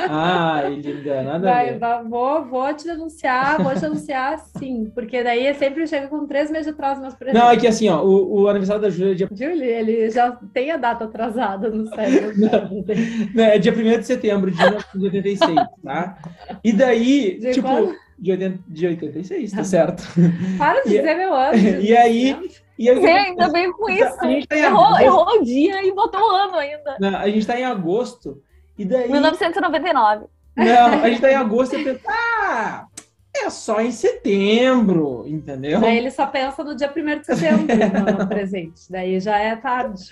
Ai, 0.08 0.76
linda, 0.76 1.22
nada 1.24 1.40
Vai, 1.50 1.76
vou, 2.08 2.44
vou 2.44 2.72
te 2.72 2.84
denunciar, 2.84 3.60
vou 3.60 3.74
te 3.74 3.80
denunciar 3.80 4.38
sim, 4.56 4.88
porque 4.94 5.24
daí 5.24 5.44
é 5.44 5.54
sempre 5.54 5.84
chega 5.88 6.06
com 6.06 6.24
três 6.24 6.48
meses 6.52 6.66
de 6.66 6.72
atraso 6.72 7.00
meus 7.00 7.14
presentes. 7.16 7.42
Não, 7.42 7.50
é 7.50 7.56
que 7.56 7.66
assim, 7.66 7.88
ó, 7.88 8.00
o, 8.04 8.42
o 8.42 8.48
aniversário 8.48 8.80
da 8.80 8.88
Júlia 8.90 9.10
é 9.10 9.14
dia, 9.16 9.28
Viu? 9.32 9.50
Ele, 9.50 10.08
já 10.08 10.30
tem 10.54 10.70
a 10.70 10.76
data 10.76 11.04
atrasada 11.06 11.68
no 11.68 11.88
cérebro. 11.88 12.32
não, 13.34 13.42
é 13.44 13.58
dia 13.58 13.72
1 13.72 13.98
de 13.98 14.06
setembro 14.06 14.52
de 14.52 14.56
1986, 14.62 15.56
tá? 15.82 16.16
E 16.62 16.72
daí, 16.72 17.38
De 17.40 17.50
tipo, 17.50 17.66
quando? 17.66 17.92
De, 18.22 18.30
80, 18.30 18.58
de 18.68 18.86
86, 18.86 19.50
tá 19.52 19.64
certo? 19.64 20.04
Para 20.56 20.80
de 20.82 20.94
E- 20.94 20.98
dizer 20.98 21.14
meu 21.16 21.34
ano. 21.34 21.56
E 21.82 21.96
aí, 21.96 22.50
e 22.78 22.88
aí 22.88 22.94
Você 23.00 23.06
ainda 23.10 23.48
veio 23.50 23.72
com 23.74 23.90
isso. 23.90 24.16
a 24.20 24.26
gente 24.28 24.46
tá 24.46 24.56
Errou, 24.56 24.84
agosto, 24.84 25.02
errou 25.02 25.40
o 25.40 25.44
dia 25.44 25.84
e 25.84 25.92
botou 25.92 26.20
o 26.20 26.30
ano 26.34 26.54
ainda. 26.56 26.96
não, 27.00 27.16
a 27.18 27.28
gente 27.28 27.46
tá 27.46 27.58
em 27.58 27.64
agosto, 27.64 28.40
e 28.78 28.84
daí. 28.84 29.10
1999. 29.10 30.26
Não, 30.56 31.02
a 31.02 31.08
gente 31.10 31.20
tá 31.20 31.30
em 31.32 31.34
agosto 31.34 31.76
e 31.76 31.82
pensa, 31.84 32.00
ah, 32.08 32.86
é 33.34 33.50
só 33.50 33.80
em 33.80 33.90
setembro, 33.90 35.24
entendeu? 35.26 35.80
Daí 35.80 35.96
ele 35.98 36.10
só 36.10 36.26
pensa 36.26 36.62
no 36.62 36.74
dia 36.76 36.92
1 36.94 37.18
de 37.20 37.26
setembro 37.26 37.66
no 38.18 38.28
presente. 38.28 38.82
Daí 38.90 39.18
já 39.18 39.38
é 39.38 39.56
tarde. 39.56 40.10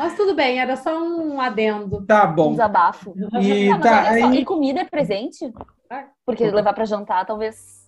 Mas 0.00 0.16
tudo 0.16 0.34
bem, 0.34 0.58
era 0.58 0.76
só 0.76 0.98
um 0.98 1.38
adendo. 1.38 2.02
Tá 2.06 2.26
Um 2.26 2.34
bom. 2.34 2.50
desabafo. 2.52 3.12
E 3.38 3.68
tá, 3.78 4.04
só, 4.04 4.26
aí. 4.28 4.38
e 4.38 4.44
comida 4.46 4.80
é 4.80 4.84
presente? 4.86 5.52
Ah. 5.90 6.06
Porque 6.24 6.50
levar 6.50 6.72
pra 6.72 6.86
jantar 6.86 7.26
talvez 7.26 7.86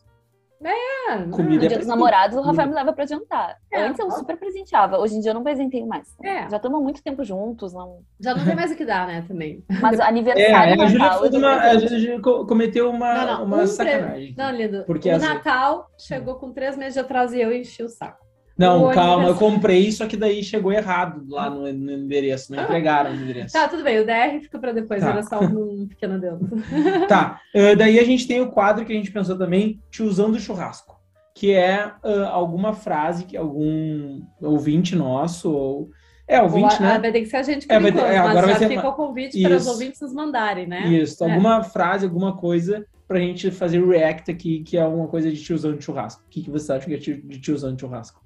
É, 0.63 1.17
Comida 1.31 1.63
no 1.63 1.69
dia 1.69 1.79
dos 1.79 1.87
namorados, 1.87 2.37
o 2.37 2.43
Rafael 2.43 2.69
me 2.69 2.75
leva 2.75 2.93
pra 2.93 3.07
jantar. 3.07 3.57
É, 3.73 3.87
Antes 3.87 3.99
eu 3.99 4.11
super 4.11 4.37
presenteava, 4.37 4.99
hoje 4.99 5.17
em 5.17 5.21
dia 5.21 5.31
eu 5.31 5.35
não 5.35 5.43
presenteio 5.43 5.87
mais. 5.87 6.15
É. 6.23 6.51
Já 6.51 6.59
estamos 6.59 6.79
há 6.79 6.83
muito 6.83 7.03
tempo 7.03 7.25
juntos. 7.25 7.73
Não... 7.73 8.01
Já 8.21 8.35
não 8.35 8.45
tem 8.45 8.55
mais 8.55 8.71
o 8.71 8.77
que 8.77 8.85
dar, 8.85 9.07
né, 9.07 9.25
também. 9.27 9.65
Mas 9.81 9.99
aniversário. 9.99 10.83
É, 10.83 10.85
a 10.85 10.87
Júlia 10.87 11.39
uma, 11.39 11.55
a 11.63 11.79
Júlia 11.79 12.21
cometeu 12.21 12.91
uma, 12.91 13.15
não, 13.15 13.27
não, 13.39 13.45
uma 13.45 13.63
um 13.63 13.67
sacanagem. 13.67 14.35
Não, 14.37 14.51
lindo. 14.51 14.85
Porque 14.85 15.11
o 15.11 15.19
Natal 15.19 15.89
chegou 15.99 16.35
com 16.35 16.53
três 16.53 16.77
meses 16.77 16.93
de 16.93 17.01
atraso 17.01 17.35
e 17.35 17.41
eu 17.41 17.51
enchi 17.57 17.83
o 17.83 17.89
saco. 17.89 18.32
Não, 18.63 18.91
calma, 18.91 19.29
eu 19.29 19.35
comprei, 19.35 19.91
só 19.91 20.07
que 20.07 20.17
daí 20.17 20.43
chegou 20.43 20.73
errado 20.73 21.25
lá 21.29 21.51
no, 21.51 21.73
no 21.73 21.93
endereço, 21.93 22.55
não 22.55 22.63
entregaram 22.63 23.11
o 23.11 23.15
endereço. 23.15 23.53
Tá, 23.53 23.69
tudo 23.69 23.83
bem, 23.83 24.01
o 24.01 24.07
DR 24.07 24.41
fica 24.41 24.59
para 24.59 24.73
depois, 24.73 25.01
tá. 25.01 25.11
era 25.11 25.23
só 25.23 25.41
um 25.41 25.87
pequeno 25.91 26.15
adendo. 26.15 26.49
Tá, 27.09 27.41
uh, 27.55 27.77
daí 27.77 27.99
a 27.99 28.05
gente 28.05 28.27
tem 28.27 28.41
o 28.41 28.51
quadro 28.51 28.85
que 28.85 28.93
a 28.93 28.97
gente 28.97 29.11
pensou 29.11 29.37
também, 29.37 29.81
tiozão 29.91 30.31
do 30.31 30.39
churrasco, 30.39 30.97
que 31.35 31.53
é 31.53 31.93
uh, 32.05 32.25
alguma 32.31 32.73
frase 32.73 33.25
que 33.25 33.37
algum 33.37 34.23
ouvinte 34.41 34.95
nosso, 34.95 35.51
ou... 35.51 35.91
É, 36.29 36.41
ouvinte, 36.41 36.77
ou, 36.77 36.81
né? 36.83 36.99
Vai 36.99 37.13
ter 37.13 37.21
que 37.21 37.27
ser 37.27 37.37
a 37.37 37.43
gente 37.43 37.67
por 37.67 37.75
é, 37.75 37.79
enquanto, 37.79 37.95
ter, 37.95 38.13
é, 38.13 38.19
agora 38.19 38.47
mas 38.47 38.61
já 38.61 38.69
fica 38.69 38.89
o 38.89 38.93
convite 38.93 39.37
Isso. 39.37 39.49
para 39.49 39.57
os 39.57 39.67
ouvintes 39.67 40.01
nos 40.01 40.15
mandarem, 40.15 40.67
né? 40.67 40.87
Isso, 40.89 41.23
é. 41.25 41.31
alguma 41.31 41.63
frase, 41.63 42.07
alguma 42.07 42.37
coisa 42.37 42.87
pra 43.13 43.19
gente 43.19 43.51
fazer 43.51 43.85
react 43.87 44.31
aqui, 44.31 44.63
que 44.63 44.79
é 44.79 44.81
alguma 44.81 45.07
coisa 45.07 45.31
de 45.31 45.43
tiozão 45.43 45.77
de 45.77 45.85
churrasco. 45.85 46.23
O 46.27 46.31
que, 46.31 46.43
que 46.43 46.51
você 46.51 46.73
acha 46.73 46.87
que 46.87 46.95
é 46.95 46.97
de 46.97 47.41
tiozão 47.41 47.75
de 47.75 47.81
churrasco? 47.81 48.22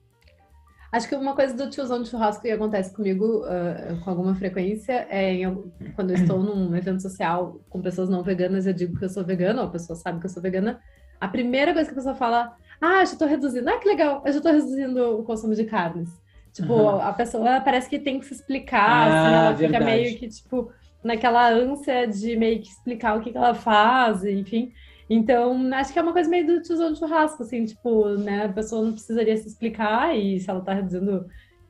Acho 0.92 1.08
que 1.08 1.14
uma 1.14 1.34
coisa 1.34 1.54
do 1.54 1.68
tiozão 1.68 2.02
de 2.02 2.08
churrasco 2.08 2.42
que 2.42 2.50
acontece 2.50 2.94
comigo 2.94 3.44
uh, 3.44 4.00
com 4.02 4.10
alguma 4.10 4.34
frequência 4.34 5.06
é 5.10 5.34
em, 5.34 5.72
quando 5.94 6.10
eu 6.10 6.16
estou 6.16 6.38
num 6.42 6.74
evento 6.76 7.02
social 7.02 7.60
com 7.68 7.82
pessoas 7.82 8.08
não 8.08 8.22
veganas, 8.22 8.66
eu 8.66 8.72
digo 8.72 8.96
que 8.98 9.04
eu 9.04 9.08
sou 9.08 9.24
vegana, 9.24 9.62
ou 9.62 9.68
a 9.68 9.70
pessoa 9.70 9.96
sabe 9.96 10.20
que 10.20 10.26
eu 10.26 10.30
sou 10.30 10.42
vegana. 10.42 10.80
A 11.20 11.28
primeira 11.28 11.72
coisa 11.72 11.88
que 11.88 11.94
a 11.94 11.96
pessoa 11.96 12.14
fala, 12.14 12.54
ah, 12.80 13.04
já 13.04 13.12
estou 13.12 13.26
reduzindo, 13.26 13.68
ah, 13.68 13.78
que 13.78 13.88
legal, 13.88 14.22
eu 14.24 14.32
já 14.32 14.38
estou 14.38 14.52
reduzindo 14.52 15.18
o 15.18 15.24
consumo 15.24 15.54
de 15.54 15.64
carnes. 15.64 16.08
Tipo, 16.52 16.72
uhum. 16.72 17.00
a 17.00 17.12
pessoa 17.12 17.60
parece 17.60 17.88
que 17.88 17.98
tem 17.98 18.18
que 18.18 18.26
se 18.26 18.34
explicar, 18.34 18.80
ah, 18.80 19.04
assim, 19.04 19.34
ela 19.34 19.52
verdade. 19.52 19.66
fica 19.66 19.84
meio 19.84 20.18
que, 20.18 20.28
tipo, 20.28 20.72
naquela 21.04 21.48
ânsia 21.50 22.06
de 22.06 22.36
meio 22.36 22.60
que 22.60 22.68
explicar 22.68 23.16
o 23.16 23.20
que, 23.20 23.30
que 23.30 23.36
ela 23.36 23.54
faz, 23.54 24.24
enfim. 24.24 24.72
Então, 25.08 25.72
acho 25.74 25.92
que 25.92 25.98
é 25.98 26.02
uma 26.02 26.12
coisa 26.12 26.28
meio 26.28 26.46
do 26.46 26.62
tiozão 26.62 26.92
de 26.92 26.98
churrasco, 26.98 27.42
assim, 27.42 27.64
tipo, 27.64 28.08
né? 28.16 28.46
A 28.46 28.52
pessoa 28.52 28.82
não 28.82 28.92
precisaria 28.92 29.36
se 29.36 29.46
explicar, 29.46 30.16
e 30.16 30.40
se 30.40 30.50
ela 30.50 30.60
tá 30.60 30.80
dizendo 30.80 31.26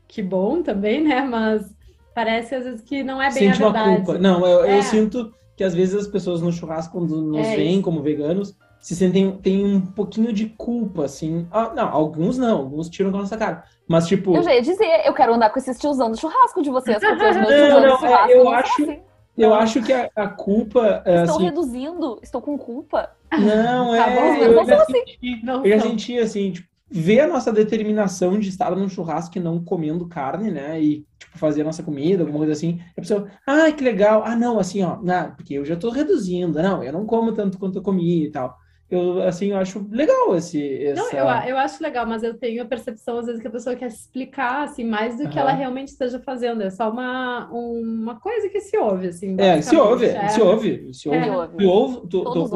que 0.09 0.23
bom 0.23 0.63
também, 0.63 1.03
né? 1.03 1.21
Mas 1.23 1.75
parece 2.15 2.55
às 2.55 2.65
vezes 2.65 2.81
que 2.81 3.03
não 3.03 3.21
é 3.21 3.27
bem 3.27 3.51
Sente 3.51 3.63
a 3.63 3.67
verdade. 3.67 3.89
uma 3.89 3.97
culpa. 3.97 4.19
Não, 4.19 4.47
eu, 4.47 4.65
é. 4.65 4.79
eu, 4.79 4.83
sinto 4.83 5.35
que 5.55 5.63
às 5.63 5.75
vezes 5.75 5.95
as 5.95 6.07
pessoas 6.07 6.41
no 6.41 6.53
churrasco, 6.53 6.99
quando 6.99 7.21
nos 7.21 7.47
é 7.47 7.57
veem 7.57 7.83
como 7.83 8.03
veganos, 8.03 8.57
se 8.81 8.97
sentem 8.97 9.33
tem 9.33 9.65
um 9.65 9.81
pouquinho 9.81 10.33
de 10.33 10.47
culpa, 10.47 11.05
assim. 11.05 11.47
Ah, 11.51 11.73
não, 11.75 11.89
alguns 11.89 12.39
não, 12.39 12.59
alguns 12.59 12.89
tiram 12.89 13.11
com 13.11 13.19
a 13.19 13.21
nossa 13.21 13.37
cara. 13.37 13.65
Mas, 13.87 14.07
tipo. 14.07 14.35
Eu 14.35 14.43
já 14.43 14.55
ia 14.55 14.63
dizer, 14.63 15.03
eu 15.05 15.13
quero 15.13 15.35
andar 15.35 15.51
com 15.51 15.59
esses 15.59 15.79
tiozão 15.79 16.11
do 16.11 16.19
churrasco 16.19 16.63
de 16.63 16.71
vocês, 16.71 16.99
porque 16.99 17.25
os 17.25 17.37
meus 17.37 17.51
não, 17.69 17.81
não, 17.81 17.99
churrasco 17.99 18.31
eu 18.31 18.49
acho. 18.49 18.83
Assim. 18.83 19.01
Eu 19.37 19.55
acho 19.55 19.83
que 19.83 19.93
a, 19.93 20.11
a 20.17 20.29
culpa. 20.29 21.03
Estou 21.05 21.37
assim... 21.37 21.45
reduzindo, 21.45 22.19
estou 22.23 22.41
com 22.41 22.57
culpa. 22.57 23.11
Não, 23.33 23.91
tá 23.91 24.11
é. 24.11 24.17
Bom, 24.17 24.43
eu, 24.43 24.55
não 24.57 24.67
já 24.67 24.83
assim. 24.83 24.93
senti, 24.93 25.45
não, 25.45 25.67
eu 25.67 25.79
já 25.79 25.85
senti 25.85 26.19
assim, 26.19 26.53
tipo, 26.53 26.69
ver 26.89 27.21
a 27.21 27.29
nossa 27.29 27.53
determinação 27.53 28.39
de 28.39 28.49
estar 28.49 28.75
num 28.75 28.89
churrasco 28.89 29.37
e 29.37 29.41
não 29.41 29.63
comendo 29.63 30.09
carne, 30.09 30.51
né? 30.51 30.81
E, 30.81 31.05
tipo, 31.19 31.39
fazer 31.39 31.63
a 31.63 31.65
nossa 31.65 31.83
comida, 31.83 32.23
alguma 32.23 32.39
coisa 32.39 32.53
assim. 32.53 32.81
A 32.97 33.01
pessoa, 33.01 33.29
ah, 33.47 33.71
que 33.73 33.85
legal. 33.85 34.23
Ah, 34.25 34.37
não, 34.37 34.59
assim, 34.59 34.83
ó, 34.83 34.99
não, 35.03 35.35
porque 35.35 35.55
eu 35.55 35.65
já 35.65 35.75
estou 35.75 35.91
reduzindo. 35.91 36.63
Não, 36.63 36.83
eu 36.83 36.93
não 36.93 37.05
como 37.05 37.33
tanto 37.33 37.59
quanto 37.59 37.79
eu 37.79 37.83
comi 37.83 38.25
e 38.25 38.31
tal 38.31 38.57
eu 38.89 39.21
assim 39.23 39.51
eu 39.51 39.57
acho 39.57 39.85
legal 39.91 40.37
esse 40.37 40.85
essa... 40.85 41.03
não 41.03 41.11
eu, 41.11 41.49
eu 41.49 41.59
acho 41.59 41.83
legal 41.83 42.07
mas 42.07 42.23
eu 42.23 42.35
tenho 42.35 42.63
a 42.63 42.67
percepção 42.67 43.19
às 43.19 43.27
vezes 43.27 43.41
que 43.41 43.49
a 43.49 43.51
pessoa 43.51 43.75
quer 43.75 43.89
explicar 43.89 44.63
assim 44.63 44.85
mais 44.85 45.17
do 45.17 45.25
uhum. 45.25 45.31
que 45.31 45.39
ela 45.39 45.53
realmente 45.53 45.89
esteja 45.89 46.21
fazendo 46.21 46.63
é 46.63 46.71
só 46.71 46.91
uma 46.91 47.49
uma 47.51 48.21
coisa 48.21 48.49
que 48.49 48.61
se 48.61 48.77
ouve 48.79 49.09
assim 49.09 49.35
é 49.39 49.61
se 49.61 49.77
ouve 49.77 50.07
é. 50.07 50.29
se 50.29 50.41
ouve 50.41 50.95
se 50.95 51.09
ouve 51.09 51.19
é. 51.19 51.47
tu 51.59 51.69
ouve 51.69 52.01
tu, 52.03 52.07
tu, 52.07 52.25
tu, 52.25 52.49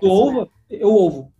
tu 0.00 0.06
ouve 0.06 0.40
né? 0.40 0.46
eu 0.70 0.88
ouvo 0.88 1.32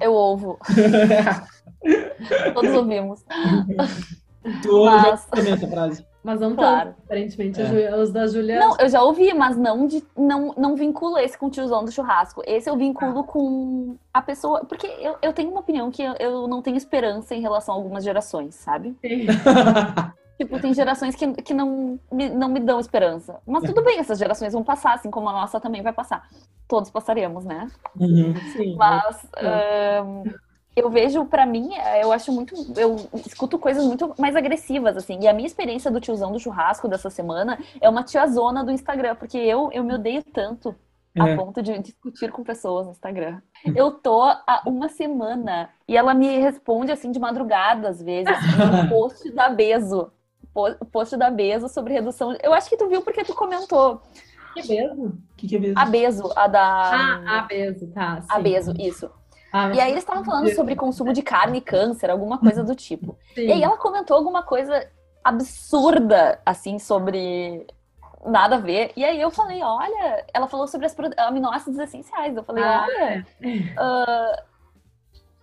eu 0.00 0.12
ouvo 0.12 0.58
todos 2.54 2.74
ouvimos 2.74 3.24
tu 4.62 4.76
ouve 4.76 5.10
mas... 5.10 5.24
também 5.26 5.52
essa 5.52 5.68
frase 5.68 6.07
mas 6.22 6.40
não 6.40 6.54
claro. 6.54 6.90
tanto, 6.90 6.98
aparentemente. 7.04 7.60
É. 7.60 7.94
Os 7.96 8.12
da 8.12 8.26
Júlia. 8.26 8.58
Não, 8.58 8.76
eu 8.78 8.88
já 8.88 9.02
ouvi, 9.02 9.32
mas 9.32 9.56
não, 9.56 9.86
de, 9.86 10.02
não, 10.16 10.52
não 10.56 10.74
vinculo 10.74 11.16
esse 11.18 11.38
com 11.38 11.46
o 11.46 11.50
tiozão 11.50 11.84
do 11.84 11.92
churrasco. 11.92 12.42
Esse 12.46 12.68
eu 12.68 12.76
vinculo 12.76 13.20
ah. 13.20 13.24
com 13.24 13.96
a 14.12 14.20
pessoa. 14.20 14.64
Porque 14.64 14.86
eu, 14.86 15.16
eu 15.22 15.32
tenho 15.32 15.50
uma 15.50 15.60
opinião 15.60 15.90
que 15.90 16.02
eu, 16.02 16.14
eu 16.18 16.48
não 16.48 16.60
tenho 16.60 16.76
esperança 16.76 17.34
em 17.34 17.40
relação 17.40 17.74
a 17.74 17.78
algumas 17.78 18.02
gerações, 18.02 18.56
sabe? 18.56 18.96
tipo, 20.36 20.60
tem 20.60 20.74
gerações 20.74 21.14
que, 21.14 21.32
que 21.34 21.54
não, 21.54 21.98
me, 22.10 22.28
não 22.28 22.48
me 22.48 22.60
dão 22.60 22.80
esperança. 22.80 23.40
Mas 23.46 23.62
tudo 23.62 23.82
bem, 23.82 23.98
essas 23.98 24.18
gerações 24.18 24.52
vão 24.52 24.64
passar, 24.64 24.94
assim 24.94 25.10
como 25.10 25.28
a 25.28 25.32
nossa 25.32 25.60
também 25.60 25.82
vai 25.82 25.92
passar. 25.92 26.28
Todos 26.66 26.90
passaremos, 26.90 27.44
né? 27.44 27.68
Uhum, 27.98 28.34
sim. 28.56 28.76
Mas. 28.76 29.26
Um, 30.04 30.47
eu 30.76 30.90
vejo, 30.90 31.24
para 31.24 31.44
mim, 31.44 31.74
é, 31.74 32.02
eu 32.02 32.12
acho 32.12 32.32
muito. 32.32 32.54
Eu 32.76 32.96
escuto 33.26 33.58
coisas 33.58 33.84
muito 33.84 34.14
mais 34.18 34.36
agressivas, 34.36 34.96
assim. 34.96 35.18
E 35.20 35.28
a 35.28 35.32
minha 35.32 35.46
experiência 35.46 35.90
do 35.90 36.00
tiozão 36.00 36.30
do 36.30 36.38
churrasco 36.38 36.88
dessa 36.88 37.10
semana 37.10 37.58
é 37.80 37.88
uma 37.88 38.04
tiazona 38.04 38.64
do 38.64 38.70
Instagram, 38.70 39.16
porque 39.16 39.38
eu, 39.38 39.70
eu 39.72 39.82
me 39.82 39.94
odeio 39.94 40.22
tanto 40.22 40.74
a 41.18 41.28
é. 41.28 41.36
ponto 41.36 41.62
de 41.62 41.78
discutir 41.78 42.30
com 42.30 42.44
pessoas 42.44 42.86
no 42.86 42.92
Instagram. 42.92 43.40
Eu 43.74 43.90
tô 43.90 44.22
há 44.22 44.62
uma 44.66 44.88
semana 44.88 45.70
e 45.86 45.96
ela 45.96 46.14
me 46.14 46.38
responde 46.38 46.92
assim 46.92 47.10
de 47.10 47.18
madrugada, 47.18 47.88
às 47.88 48.00
vezes, 48.00 48.32
um 48.84 48.88
post 48.88 49.30
da 49.32 49.48
Bezo. 49.48 50.12
Post 50.92 51.16
da 51.16 51.30
Bezo 51.30 51.68
sobre 51.68 51.94
redução. 51.94 52.36
Eu 52.42 52.52
acho 52.52 52.68
que 52.68 52.76
tu 52.76 52.88
viu 52.88 53.02
porque 53.02 53.24
tu 53.24 53.34
comentou. 53.34 54.00
Que 54.54 54.66
Bezo? 54.66 55.06
O 55.06 55.36
que, 55.36 55.48
que 55.48 55.56
é 55.56 55.58
Bezo? 55.58 55.78
A 55.78 55.84
Bezo, 55.86 56.32
a 56.36 56.46
da. 56.46 56.62
Ah, 56.62 57.38
a 57.38 57.42
Bezo, 57.42 57.86
tá. 57.88 58.20
Sim. 58.22 58.28
A 58.30 58.38
Bezo, 58.40 58.74
isso. 58.78 59.10
Ah, 59.58 59.74
e 59.74 59.80
aí 59.80 59.90
eles 59.90 60.04
estavam 60.04 60.24
falando 60.24 60.54
sobre 60.54 60.76
consumo 60.76 61.12
de 61.12 61.22
carne 61.22 61.58
e 61.58 61.60
câncer, 61.60 62.10
alguma 62.10 62.38
coisa 62.38 62.62
do 62.62 62.74
tipo. 62.74 63.18
Sim. 63.34 63.46
E 63.46 63.52
aí 63.52 63.62
ela 63.62 63.76
comentou 63.76 64.16
alguma 64.16 64.42
coisa 64.42 64.88
absurda, 65.24 66.40
assim, 66.46 66.78
sobre 66.78 67.66
nada 68.24 68.56
a 68.56 68.60
ver. 68.60 68.92
E 68.96 69.04
aí 69.04 69.20
eu 69.20 69.30
falei, 69.30 69.62
olha, 69.62 70.24
ela 70.32 70.46
falou 70.46 70.68
sobre 70.68 70.86
as 70.86 70.96
aminoácidos 71.18 71.78
essenciais. 71.78 72.36
Eu 72.36 72.44
falei, 72.44 72.62
ah, 72.62 72.86
olha, 72.86 73.26
uh, 73.42 74.42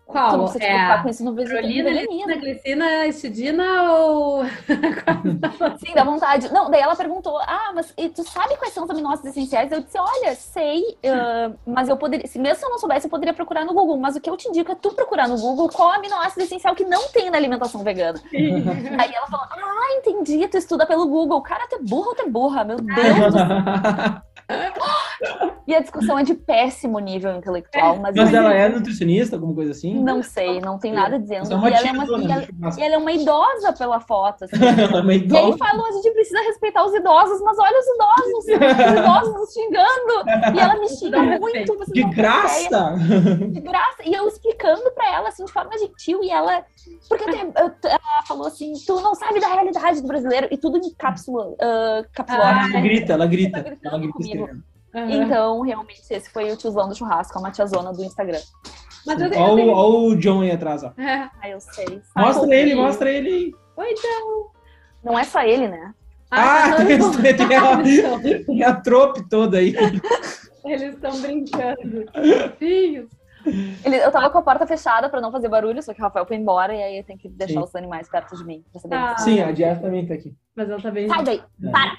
qual? 0.06 0.30
Tu 0.30 0.38
não 0.38 0.44
precisa 0.44 0.66
é 0.66 1.02
com 1.02 1.10
isso 1.10 1.24
no 1.24 1.34
Prolina, 1.34 1.90
glicina, 1.90 2.36
glicina, 2.36 3.08
estidina 3.08 3.92
ou... 3.94 4.46
Sim, 5.84 5.94
dá 5.96 6.04
vontade. 6.04 6.54
Não, 6.54 6.70
daí 6.70 6.82
ela 6.82 6.96
perguntou, 6.96 7.38
ah, 7.40 7.72
mas 7.74 7.94
tu 8.14 8.24
sabe 8.24 8.56
quais 8.58 8.74
são 8.74 8.84
os 8.84 8.90
aminoácidos 8.90 9.32
essenciais? 9.32 9.72
Eu 9.72 9.82
disse, 9.82 9.98
olha, 9.98 10.36
sei, 10.36 10.82
uh, 10.82 11.58
mas 11.66 11.90
eu 11.90 11.98
poderia, 11.98 12.28
se 12.28 12.38
mesmo 12.38 12.60
se 12.60 12.66
eu 12.66 12.70
não 12.70 12.78
soubesse, 12.78 13.08
eu 13.08 13.10
poderia 13.10 13.34
procurar 13.34 13.66
no 13.66 13.74
Google, 13.74 13.98
mas 13.98 14.16
o 14.16 14.22
que 14.22 14.30
eu 14.30 14.38
te 14.38 14.48
indico 14.48 14.72
é 14.72 14.76
tu 14.76 14.92
procurar 14.94 15.28
no 15.28 15.40
Google 15.40 15.70
qual 15.70 15.92
aminoácido 15.92 16.44
essencial 16.44 16.76
que 16.76 16.86
não 16.86 17.08
tem 17.10 17.32
na 17.32 17.38
alimentação 17.38 17.84
vegana. 17.84 18.22
Aí 18.32 19.14
ela 19.14 19.28
falou, 19.28 19.48
ah, 19.52 19.98
entendi, 19.98 20.48
tu 20.48 20.58
estuda 20.58 20.86
pelo 20.86 21.08
Google. 21.08 21.42
Cara, 21.42 21.68
tu 21.68 21.78
é 21.78 21.80
burro 21.80 22.10
ou 22.10 22.16
tu 22.16 22.22
é 22.22 22.30
burra? 22.30 22.64
Meu 22.64 22.78
Deus 22.78 23.34
do 23.34 23.40
céu. 23.40 24.22
E 25.68 25.74
a 25.74 25.80
discussão 25.80 26.20
é 26.20 26.24
de 26.24 26.36
péssimo 26.36 27.00
nível 27.00 27.36
intelectual. 27.36 27.98
Mas, 27.98 28.16
mas 28.16 28.34
ela 28.34 28.54
é 28.54 28.70
nutricionista, 28.70 29.36
alguma 29.36 29.56
coisa 29.56 29.72
assim? 29.72 30.00
Não 30.00 30.22
sei, 30.22 30.62
não 30.62 30.78
tem 30.78 30.94
nada 30.94 31.18
dizendo. 31.18 31.52
É 31.52 31.70
e, 31.70 31.74
ela 31.74 31.88
é 31.88 31.92
uma, 31.92 32.06
e, 32.06 32.32
ela, 32.32 32.48
e, 32.78 32.84
ela, 32.84 32.96
é 32.96 32.98
uma 32.98 33.12
idosa 33.12 33.74
pela 33.74 34.00
foto. 34.00 34.46
Assim. 34.46 34.56
é 34.62 35.00
uma 35.02 35.14
idosa. 35.14 35.42
E 35.42 35.52
aí 35.52 35.58
falou: 35.58 35.88
a 35.88 35.92
gente 35.94 36.12
precisa 36.12 36.40
respeitar 36.42 36.86
os 36.86 36.94
idosos, 36.94 37.42
mas 37.42 37.58
olha 37.58 37.80
os 37.80 37.88
idosos, 37.88 38.46
os 38.86 39.00
idosos 39.00 39.34
nos 39.34 39.54
xingando. 39.54 40.56
E 40.56 40.60
ela 40.60 40.80
me 40.80 40.88
xinga 40.90 41.22
muito. 41.40 41.86
De 41.92 42.04
graça! 42.04 42.96
De 43.52 43.60
graça. 43.62 44.04
E 44.06 44.14
eu 44.14 44.28
explicando 44.28 44.92
pra 44.92 45.16
ela, 45.16 45.30
assim, 45.30 45.46
de 45.46 45.52
forma 45.52 45.76
gentil, 45.80 46.24
e 46.24 46.30
ela. 46.30 46.64
Porque 47.08 47.24
ela 47.88 48.24
falou 48.28 48.48
assim: 48.48 48.74
tu 48.86 49.00
não 49.00 49.16
sabe 49.16 49.40
da 49.40 49.48
realidade 49.48 50.02
do 50.02 50.08
brasileiro, 50.08 50.48
e 50.52 50.58
tudo 50.58 50.78
em 50.78 50.94
cápsula. 50.94 51.48
Uh, 51.50 52.06
ah, 52.28 52.70
ela 52.70 52.82
grita, 52.82 53.14
ela 53.14 53.28
grita. 53.28 53.78
Ela 53.84 54.00
grita 54.00 54.66
Uhum. 54.96 55.24
Então, 55.24 55.62
realmente, 55.62 56.02
esse 56.10 56.30
foi 56.30 56.50
o 56.50 56.56
tiozão 56.56 56.88
do 56.88 56.96
churrasco, 56.96 57.38
a 57.38 57.42
uma 57.42 57.52
tiazona 57.52 57.92
do 57.92 58.02
Instagram. 58.02 58.40
Olha 59.06 59.76
o 59.76 60.16
John 60.16 60.42
aí 60.42 60.52
atrás, 60.52 60.84
ó. 60.84 60.94
É. 60.98 61.30
Ah, 61.42 61.50
eu 61.50 61.60
sei. 61.60 62.02
Mostra 62.16 62.56
ele, 62.56 62.76
mostra 62.76 63.12
ele. 63.12 63.54
Oi, 63.76 63.94
John. 63.94 64.52
Não 65.04 65.20
é 65.20 65.26
só 65.26 65.42
ele, 65.44 65.68
né? 65.68 65.94
Ah, 66.32 66.66
ah 66.66 66.76
tem, 66.78 66.98
tem, 67.36 67.56
a, 67.58 68.46
tem 68.46 68.64
a 68.64 68.74
trope 68.74 69.28
toda 69.30 69.58
aí. 69.58 69.76
Eles 70.64 70.96
estão 70.96 71.22
brincando. 71.22 72.06
Filhos. 72.58 73.10
Ele, 73.84 73.98
eu 73.98 74.12
tava 74.12 74.30
com 74.30 74.38
a 74.38 74.42
porta 74.42 74.66
fechada 74.66 75.10
pra 75.10 75.22
não 75.22 75.32
fazer 75.32 75.50
barulho, 75.50 75.82
só 75.82 75.94
que 75.94 76.02
o 76.02 76.04
Rafael 76.04 76.26
foi 76.26 76.36
embora 76.38 76.74
e 76.74 76.82
aí 76.82 76.98
eu 76.98 77.04
tenho 77.04 77.20
que 77.20 77.30
deixar 77.30 77.62
Sim. 77.62 77.66
os 77.66 77.76
animais 77.76 78.10
perto 78.10 78.36
de 78.36 78.44
mim. 78.44 78.64
Pra 78.72 78.82
saber 78.82 78.96
ah, 78.96 79.18
Sim, 79.18 79.42
a 79.42 79.54
Jess 79.54 79.82
também 79.82 80.06
tá 80.08 80.14
aqui. 80.14 80.36
Mas 80.56 80.70
ela 80.70 80.82
tá 80.82 80.92
bem. 80.92 81.08
Sai 81.08 81.24
daí! 81.24 81.44
É. 81.64 81.70
Para! 81.70 81.98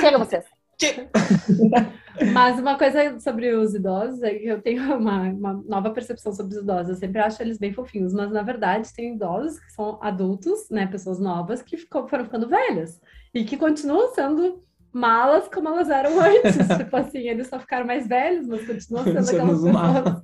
Chega 0.00 0.18
vocês! 0.18 0.44
Mas 2.32 2.58
uma 2.58 2.76
coisa 2.76 3.18
sobre 3.20 3.54
os 3.54 3.74
idosos 3.74 4.22
é 4.22 4.34
que 4.34 4.46
eu 4.46 4.60
tenho 4.60 4.82
uma, 4.96 5.22
uma, 5.30 5.52
nova 5.66 5.90
percepção 5.90 6.32
sobre 6.32 6.56
os 6.56 6.62
idosos. 6.62 6.90
Eu 6.90 6.96
sempre 6.96 7.20
acho 7.20 7.42
eles 7.42 7.58
bem 7.58 7.72
fofinhos, 7.72 8.12
mas 8.12 8.30
na 8.30 8.42
verdade 8.42 8.92
tem 8.92 9.14
idosos 9.14 9.58
que 9.58 9.72
são 9.72 9.98
adultos, 10.02 10.68
né, 10.70 10.86
pessoas 10.86 11.18
novas 11.18 11.62
que 11.62 11.76
ficou, 11.76 12.06
foram 12.08 12.24
ficando 12.24 12.48
velhas 12.48 13.00
e 13.32 13.44
que 13.44 13.56
continuam 13.56 14.12
sendo 14.14 14.62
malas 14.92 15.48
como 15.48 15.68
elas 15.68 15.88
eram 15.88 16.12
antes. 16.20 16.76
tipo 16.76 16.96
assim, 16.96 17.28
eles 17.28 17.48
só 17.48 17.58
ficaram 17.58 17.86
mais 17.86 18.06
velhos, 18.06 18.46
mas 18.46 18.66
continuam 18.66 19.04
sendo 19.04 19.18
aquelas 19.18 19.62
pessoas. 19.62 20.22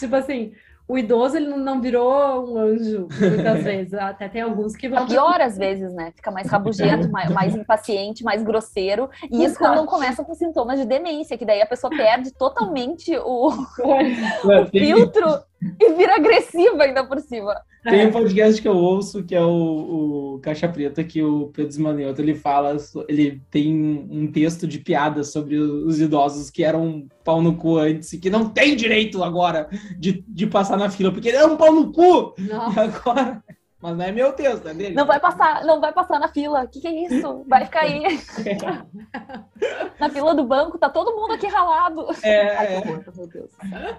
Tipo 0.00 0.16
assim, 0.16 0.52
o 0.88 0.98
idoso 0.98 1.36
ele 1.36 1.46
não 1.46 1.80
virou 1.80 2.52
um 2.52 2.58
anjo 2.58 3.06
muitas 3.20 3.62
vezes. 3.62 3.94
Até 3.94 4.28
tem 4.28 4.42
alguns 4.42 4.74
que 4.74 4.88
vão. 4.88 5.06
Pior 5.06 5.40
às 5.40 5.56
vezes, 5.56 5.92
né? 5.94 6.12
Fica 6.16 6.32
mais 6.32 6.48
rabugento, 6.48 7.08
mais, 7.12 7.30
mais, 7.30 7.54
impaciente, 7.54 8.24
mais 8.24 8.42
grosseiro. 8.42 9.08
E 9.30 9.44
isso 9.44 9.56
quando 9.56 9.76
não 9.76 9.86
começa 9.86 10.24
com 10.24 10.34
sintomas 10.34 10.80
de 10.80 10.84
demência, 10.84 11.38
que 11.38 11.44
daí 11.46 11.62
a 11.62 11.66
pessoa 11.66 11.90
perde 11.96 12.32
totalmente 12.32 13.16
o, 13.16 13.50
o 13.50 14.66
filtro 14.72 15.40
e 15.78 15.92
vira 15.94 16.16
agressiva 16.16 16.84
ainda 16.84 17.04
por 17.04 17.20
cima. 17.20 17.54
Tem 17.82 18.06
um 18.06 18.12
podcast 18.12 18.60
que 18.60 18.68
eu 18.68 18.76
ouço, 18.76 19.24
que 19.24 19.34
é 19.34 19.42
o, 19.42 20.34
o 20.34 20.40
Caixa 20.40 20.68
Preta, 20.68 21.02
que 21.02 21.22
o 21.22 21.48
Pedro 21.48 21.72
Zmanioto, 21.72 22.20
ele 22.20 22.34
fala, 22.34 22.76
ele 23.08 23.40
tem 23.50 24.06
um 24.10 24.30
texto 24.30 24.66
de 24.66 24.78
piada 24.78 25.24
sobre 25.24 25.56
os 25.56 26.00
idosos 26.00 26.50
que 26.50 26.62
eram 26.62 27.06
pau 27.24 27.40
no 27.40 27.56
cu 27.56 27.78
antes 27.78 28.12
e 28.12 28.18
que 28.18 28.28
não 28.28 28.48
tem 28.48 28.76
direito 28.76 29.22
agora 29.22 29.68
de, 29.98 30.24
de 30.28 30.46
passar 30.46 30.76
na 30.76 30.90
fila, 30.90 31.10
porque 31.10 31.28
ele 31.28 31.38
é 31.38 31.46
um 31.46 31.56
pau 31.56 31.74
no 31.74 31.92
cu! 31.92 32.34
Não. 32.38 32.72
E 32.72 32.78
agora... 32.78 33.42
Mas 33.82 33.96
não 33.96 34.04
é 34.04 34.12
meu 34.12 34.32
texto, 34.34 34.68
é 34.68 34.74
dele. 34.74 34.94
Não 34.94 35.06
vai 35.06 35.18
passar, 35.18 35.64
não 35.64 35.80
vai 35.80 35.90
passar 35.90 36.20
na 36.20 36.28
fila. 36.28 36.64
O 36.64 36.68
que, 36.68 36.80
que 36.80 36.86
é 36.86 37.06
isso? 37.06 37.44
Vai 37.48 37.64
ficar 37.64 37.80
aí. 37.80 38.02
na 39.98 40.10
fila 40.10 40.34
do 40.34 40.44
banco, 40.44 40.76
tá 40.76 40.90
todo 40.90 41.16
mundo 41.16 41.32
aqui 41.32 41.46
ralado. 41.46 42.06
É, 42.22 42.76
é. 42.76 42.84
meu 42.84 43.26
Deus. 43.26 43.50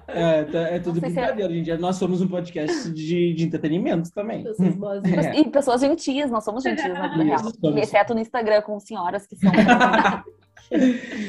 É, 0.07 0.43
tá, 0.43 0.59
é 0.59 0.79
tudo 0.79 0.99
é 0.99 1.01
brincadeira, 1.01 1.51
gente. 1.51 1.77
Nós 1.77 1.95
somos 1.95 2.21
um 2.21 2.27
podcast 2.27 2.91
de, 2.91 3.33
de 3.33 3.43
entretenimento 3.43 4.11
também. 4.11 4.43
Pessoas 4.43 4.75
boas. 4.75 5.03
É. 5.03 5.39
E 5.39 5.49
pessoas 5.49 5.81
gentis, 5.81 6.29
nós 6.29 6.43
somos 6.43 6.63
gentis 6.63 6.83
na 6.93 7.07
vida 7.07 7.23
real. 7.23 7.41
Exceto 7.77 8.13
no 8.13 8.19
Instagram 8.19 8.61
com 8.61 8.79
senhoras 8.79 9.25
que 9.25 9.35
são. 9.35 9.51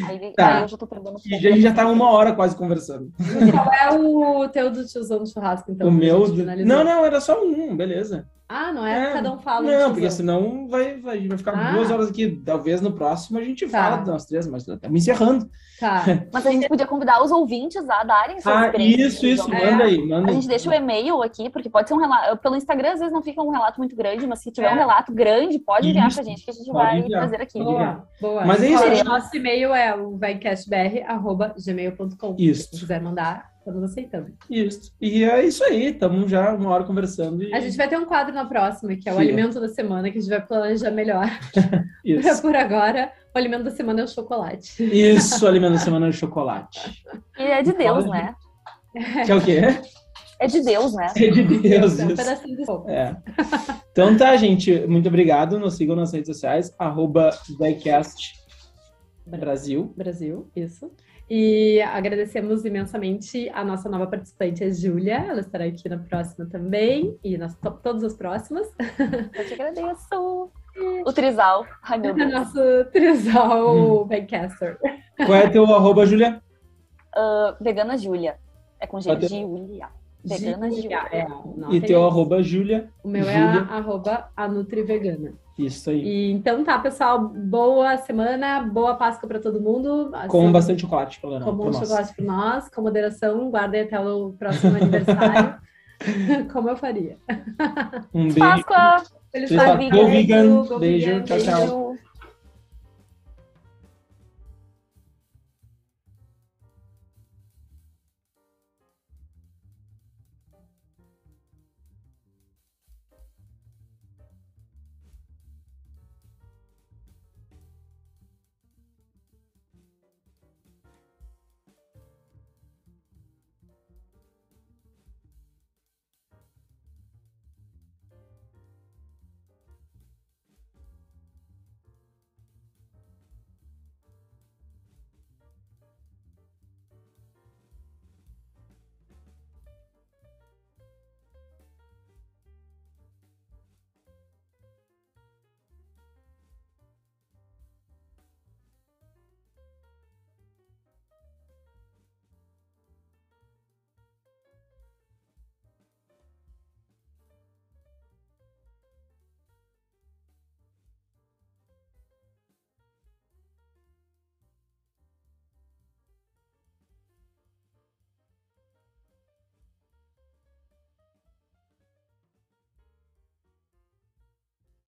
Aí, 0.07 0.33
tá. 0.35 0.59
aí 0.59 0.63
eu 0.63 0.69
já 0.69 0.77
tô 0.77 0.87
perdendo. 0.87 1.17
E 1.27 1.35
a 1.35 1.39
gente 1.39 1.61
já 1.61 1.75
tá 1.75 1.87
uma 1.89 2.09
hora 2.11 2.33
quase 2.33 2.55
conversando. 2.55 3.13
Qual 3.51 3.73
é 3.73 3.99
o 3.99 4.49
teu 4.49 4.71
do 4.71 4.87
tiozão 4.87 5.19
do 5.19 5.27
churrasco, 5.29 5.73
então? 5.73 5.89
O 5.89 5.91
meu? 5.91 6.29
Não, 6.65 6.85
não, 6.85 7.05
era 7.05 7.21
só 7.21 7.43
um, 7.43 7.77
beleza. 7.77 8.29
Ah, 8.49 8.73
não 8.73 8.87
é? 8.87 9.11
é. 9.11 9.13
Cada 9.13 9.33
um 9.33 9.39
fala. 9.39 9.71
Não, 9.71 9.93
porque 9.93 10.11
senão 10.11 10.69
vai, 10.69 11.01
vai, 11.01 11.27
vai 11.27 11.39
ficar 11.39 11.53
ah. 11.53 11.73
duas 11.73 11.91
horas 11.91 12.11
aqui. 12.11 12.31
Talvez 12.45 12.81
no 12.81 12.93
próximo 12.93 13.39
a 13.39 13.43
gente 13.43 13.67
tá. 13.67 13.83
fala 13.83 13.97
das 13.99 14.27
três, 14.27 14.47
mas 14.47 14.67
estamos 14.67 15.01
encerrando. 15.01 15.49
Tá. 15.81 16.05
Mas 16.33 16.47
a 16.47 16.51
gente 16.53 16.69
podia 16.69 16.87
convidar 16.87 17.21
os 17.25 17.33
ouvintes 17.33 17.91
a 17.91 18.05
darem 18.05 18.41
suas 18.41 18.55
ah, 18.55 18.67
experiências. 18.67 19.15
Isso, 19.15 19.27
isso, 19.27 19.53
é. 19.53 19.73
manda 19.73 19.83
aí. 19.83 20.07
Manda 20.07 20.31
a 20.31 20.35
gente 20.35 20.47
deixa 20.47 20.71
o 20.71 20.73
e-mail 20.73 21.21
aqui, 21.23 21.51
porque 21.51 21.69
pode 21.69 21.89
ser 21.89 21.95
um 21.95 21.99
relato. 21.99 22.37
Pelo 22.37 22.55
Instagram, 22.55 22.93
às 22.93 23.01
vezes 23.01 23.13
não 23.13 23.21
fica 23.21 23.43
um 23.43 23.51
relato 23.51 23.81
muito 23.81 23.97
grande, 23.97 24.25
mas 24.25 24.39
se 24.41 24.53
tiver 24.53 24.71
é. 24.71 24.75
um 24.75 24.79
relato 24.79 25.13
grande, 25.13 25.59
pode 25.59 25.89
enviar 25.89 26.07
isso. 26.07 26.19
pra 26.19 26.25
gente, 26.25 26.45
que 26.45 26.53
a 26.53 26.55
gente 26.55 26.71
pode 26.71 26.85
vai 26.85 27.01
enviar. 27.01 27.23
trazer 27.23 27.43
aqui. 27.43 27.59
Boa, 27.59 28.07
boa. 28.21 28.45
Mas 28.45 28.63
é 28.63 28.69
isso. 28.69 29.05
Nosso 29.05 29.37
e-mail 29.37 29.75
é 29.75 29.93
o 29.97 30.17
vaicastbr.gmail.com. 30.17 32.37
Isso. 32.39 32.69
Se 32.73 32.79
quiser 32.79 33.03
mandar, 33.03 33.52
Estamos 33.63 33.85
aceitando. 33.85 34.33
Isso. 34.51 34.93
E 35.01 35.23
é 35.23 35.45
isso 35.45 35.63
aí, 35.63 35.91
estamos 35.91 36.29
já 36.29 36.53
uma 36.53 36.71
hora 36.71 36.83
conversando. 36.83 37.45
E... 37.45 37.55
A 37.55 37.61
gente 37.61 37.77
vai 37.77 37.89
ter 37.89 37.97
um 37.97 38.05
quadro 38.05 38.35
na 38.35 38.45
próxima, 38.45 38.97
que 38.97 39.09
é 39.09 39.13
o 39.13 39.15
Sim. 39.15 39.21
alimento 39.21 39.61
da 39.61 39.69
semana, 39.69 40.11
que 40.11 40.19
a 40.19 40.21
gente 40.21 40.31
vai 40.31 40.45
planejar 40.45 40.91
melhor. 40.91 41.27
isso. 42.05 42.43
Por 42.43 42.57
agora, 42.57 43.13
o 43.33 43.39
alimento 43.39 43.63
da 43.63 43.71
semana 43.71 44.01
é 44.01 44.05
o 44.05 44.09
chocolate. 44.09 44.83
Isso, 44.83 45.45
o 45.45 45.49
alimento 45.49 45.75
da 45.75 45.79
semana 45.79 46.07
é 46.07 46.09
o 46.09 46.13
chocolate. 46.13 47.05
E 47.39 47.43
é 47.43 47.63
de 47.63 47.73
Deus, 47.73 48.05
né? 48.07 48.35
Que 49.25 49.31
é 49.31 49.35
o 49.37 49.41
quê? 49.41 49.61
É 50.41 50.47
de 50.49 50.61
Deus, 50.61 50.93
né? 50.93 51.07
É 51.15 51.31
de 51.31 51.43
Deus. 51.45 52.01
É 52.01 52.05
um 52.05 52.17
pedacinho 52.17 52.57
de 52.57 52.91
é. 52.91 53.17
Então 53.93 54.17
tá, 54.17 54.37
gente. 54.37 54.87
Muito 54.89 55.07
obrigado. 55.07 55.57
Nos 55.57 55.75
sigam 55.75 55.95
nas 55.95 56.13
redes 56.13 56.27
sociais, 56.35 56.75
arroba 56.77 57.31
Brasil. 59.25 59.95
Brasil, 59.97 60.51
isso. 60.57 60.91
E 61.35 61.81
agradecemos 61.81 62.63
imensamente 62.63 63.49
a 63.55 63.65
nossa 63.65 63.89
nova 63.89 64.07
participante, 64.07 64.63
a 64.63 64.71
Júlia. 64.71 65.15
Ela 65.15 65.41
estará 65.41 65.65
aqui 65.65 65.89
na 65.89 65.97
próxima 65.97 66.45
também, 66.45 67.19
e 67.25 67.39
nas 67.39 67.57
to 67.57 67.71
todas 67.71 68.05
as 68.05 68.13
próximas. 68.13 68.71
Eu 69.35 69.47
te 69.47 69.55
agradeço. 69.55 70.51
O 71.07 71.11
Trisal. 71.11 71.65
Ai, 71.85 71.97
meu 71.97 72.13
Deus. 72.15 72.31
Nosso 72.31 72.85
Trisal 72.93 74.03
hum. 74.03 74.07
Backcaster. 74.07 74.79
Qual 75.25 75.35
é 75.35 75.49
teu 75.49 75.65
arroba, 75.65 76.05
Júlia? 76.05 76.43
Uh, 77.17 77.65
vegana 77.65 77.97
Júlia. 77.97 78.39
É 78.79 78.87
com 78.87 79.01
G, 79.01 79.19
Júlia. 79.23 79.89
Vegana 80.25 80.71
Júlia. 80.71 81.09
É, 81.11 81.27
e 81.71 81.81
teu 81.81 82.05
arroba, 82.05 82.43
Júlia? 82.43 82.89
O 83.03 83.09
meu 83.09 83.25
Julia. 83.25 83.39
é 83.71 83.75
arroba 83.75 84.29
a 84.37 84.49
Nutrivegana. 84.49 85.35
Isso 85.59 85.91
aí. 85.91 86.03
E, 86.03 86.33
então 86.33 86.65
tá, 86.65 86.79
pessoal. 86.79 87.29
Boa 87.29 87.97
semana, 87.99 88.63
boa 88.63 88.95
Páscoa 88.95 89.29
para 89.29 89.39
todo 89.39 89.61
mundo. 89.61 90.11
Com 90.29 90.51
bastante 90.51 90.83
chocolate, 90.83 91.21
pelo 91.21 91.33
menos. 91.39 91.47
Com 91.47 91.69
um 91.69 91.73
chocolate 91.73 92.15
para 92.15 92.25
nós, 92.25 92.69
com 92.69 92.83
moderação. 92.83 93.51
Guardem 93.51 93.83
até 93.83 94.01
o 94.01 94.33
próximo 94.39 94.77
aniversário. 94.77 95.57
Como 96.53 96.69
eu 96.69 96.77
faria. 96.77 97.17
Um 98.13 98.25
beijo. 98.25 98.39
Páscoa! 98.39 99.03
Feliz 99.31 99.55
Páscoa! 99.55 99.91
Go 99.91 100.07
vegan! 100.07 100.79
Beijo, 100.79 101.23
tchau, 101.23 101.39
tchau. 101.39 101.97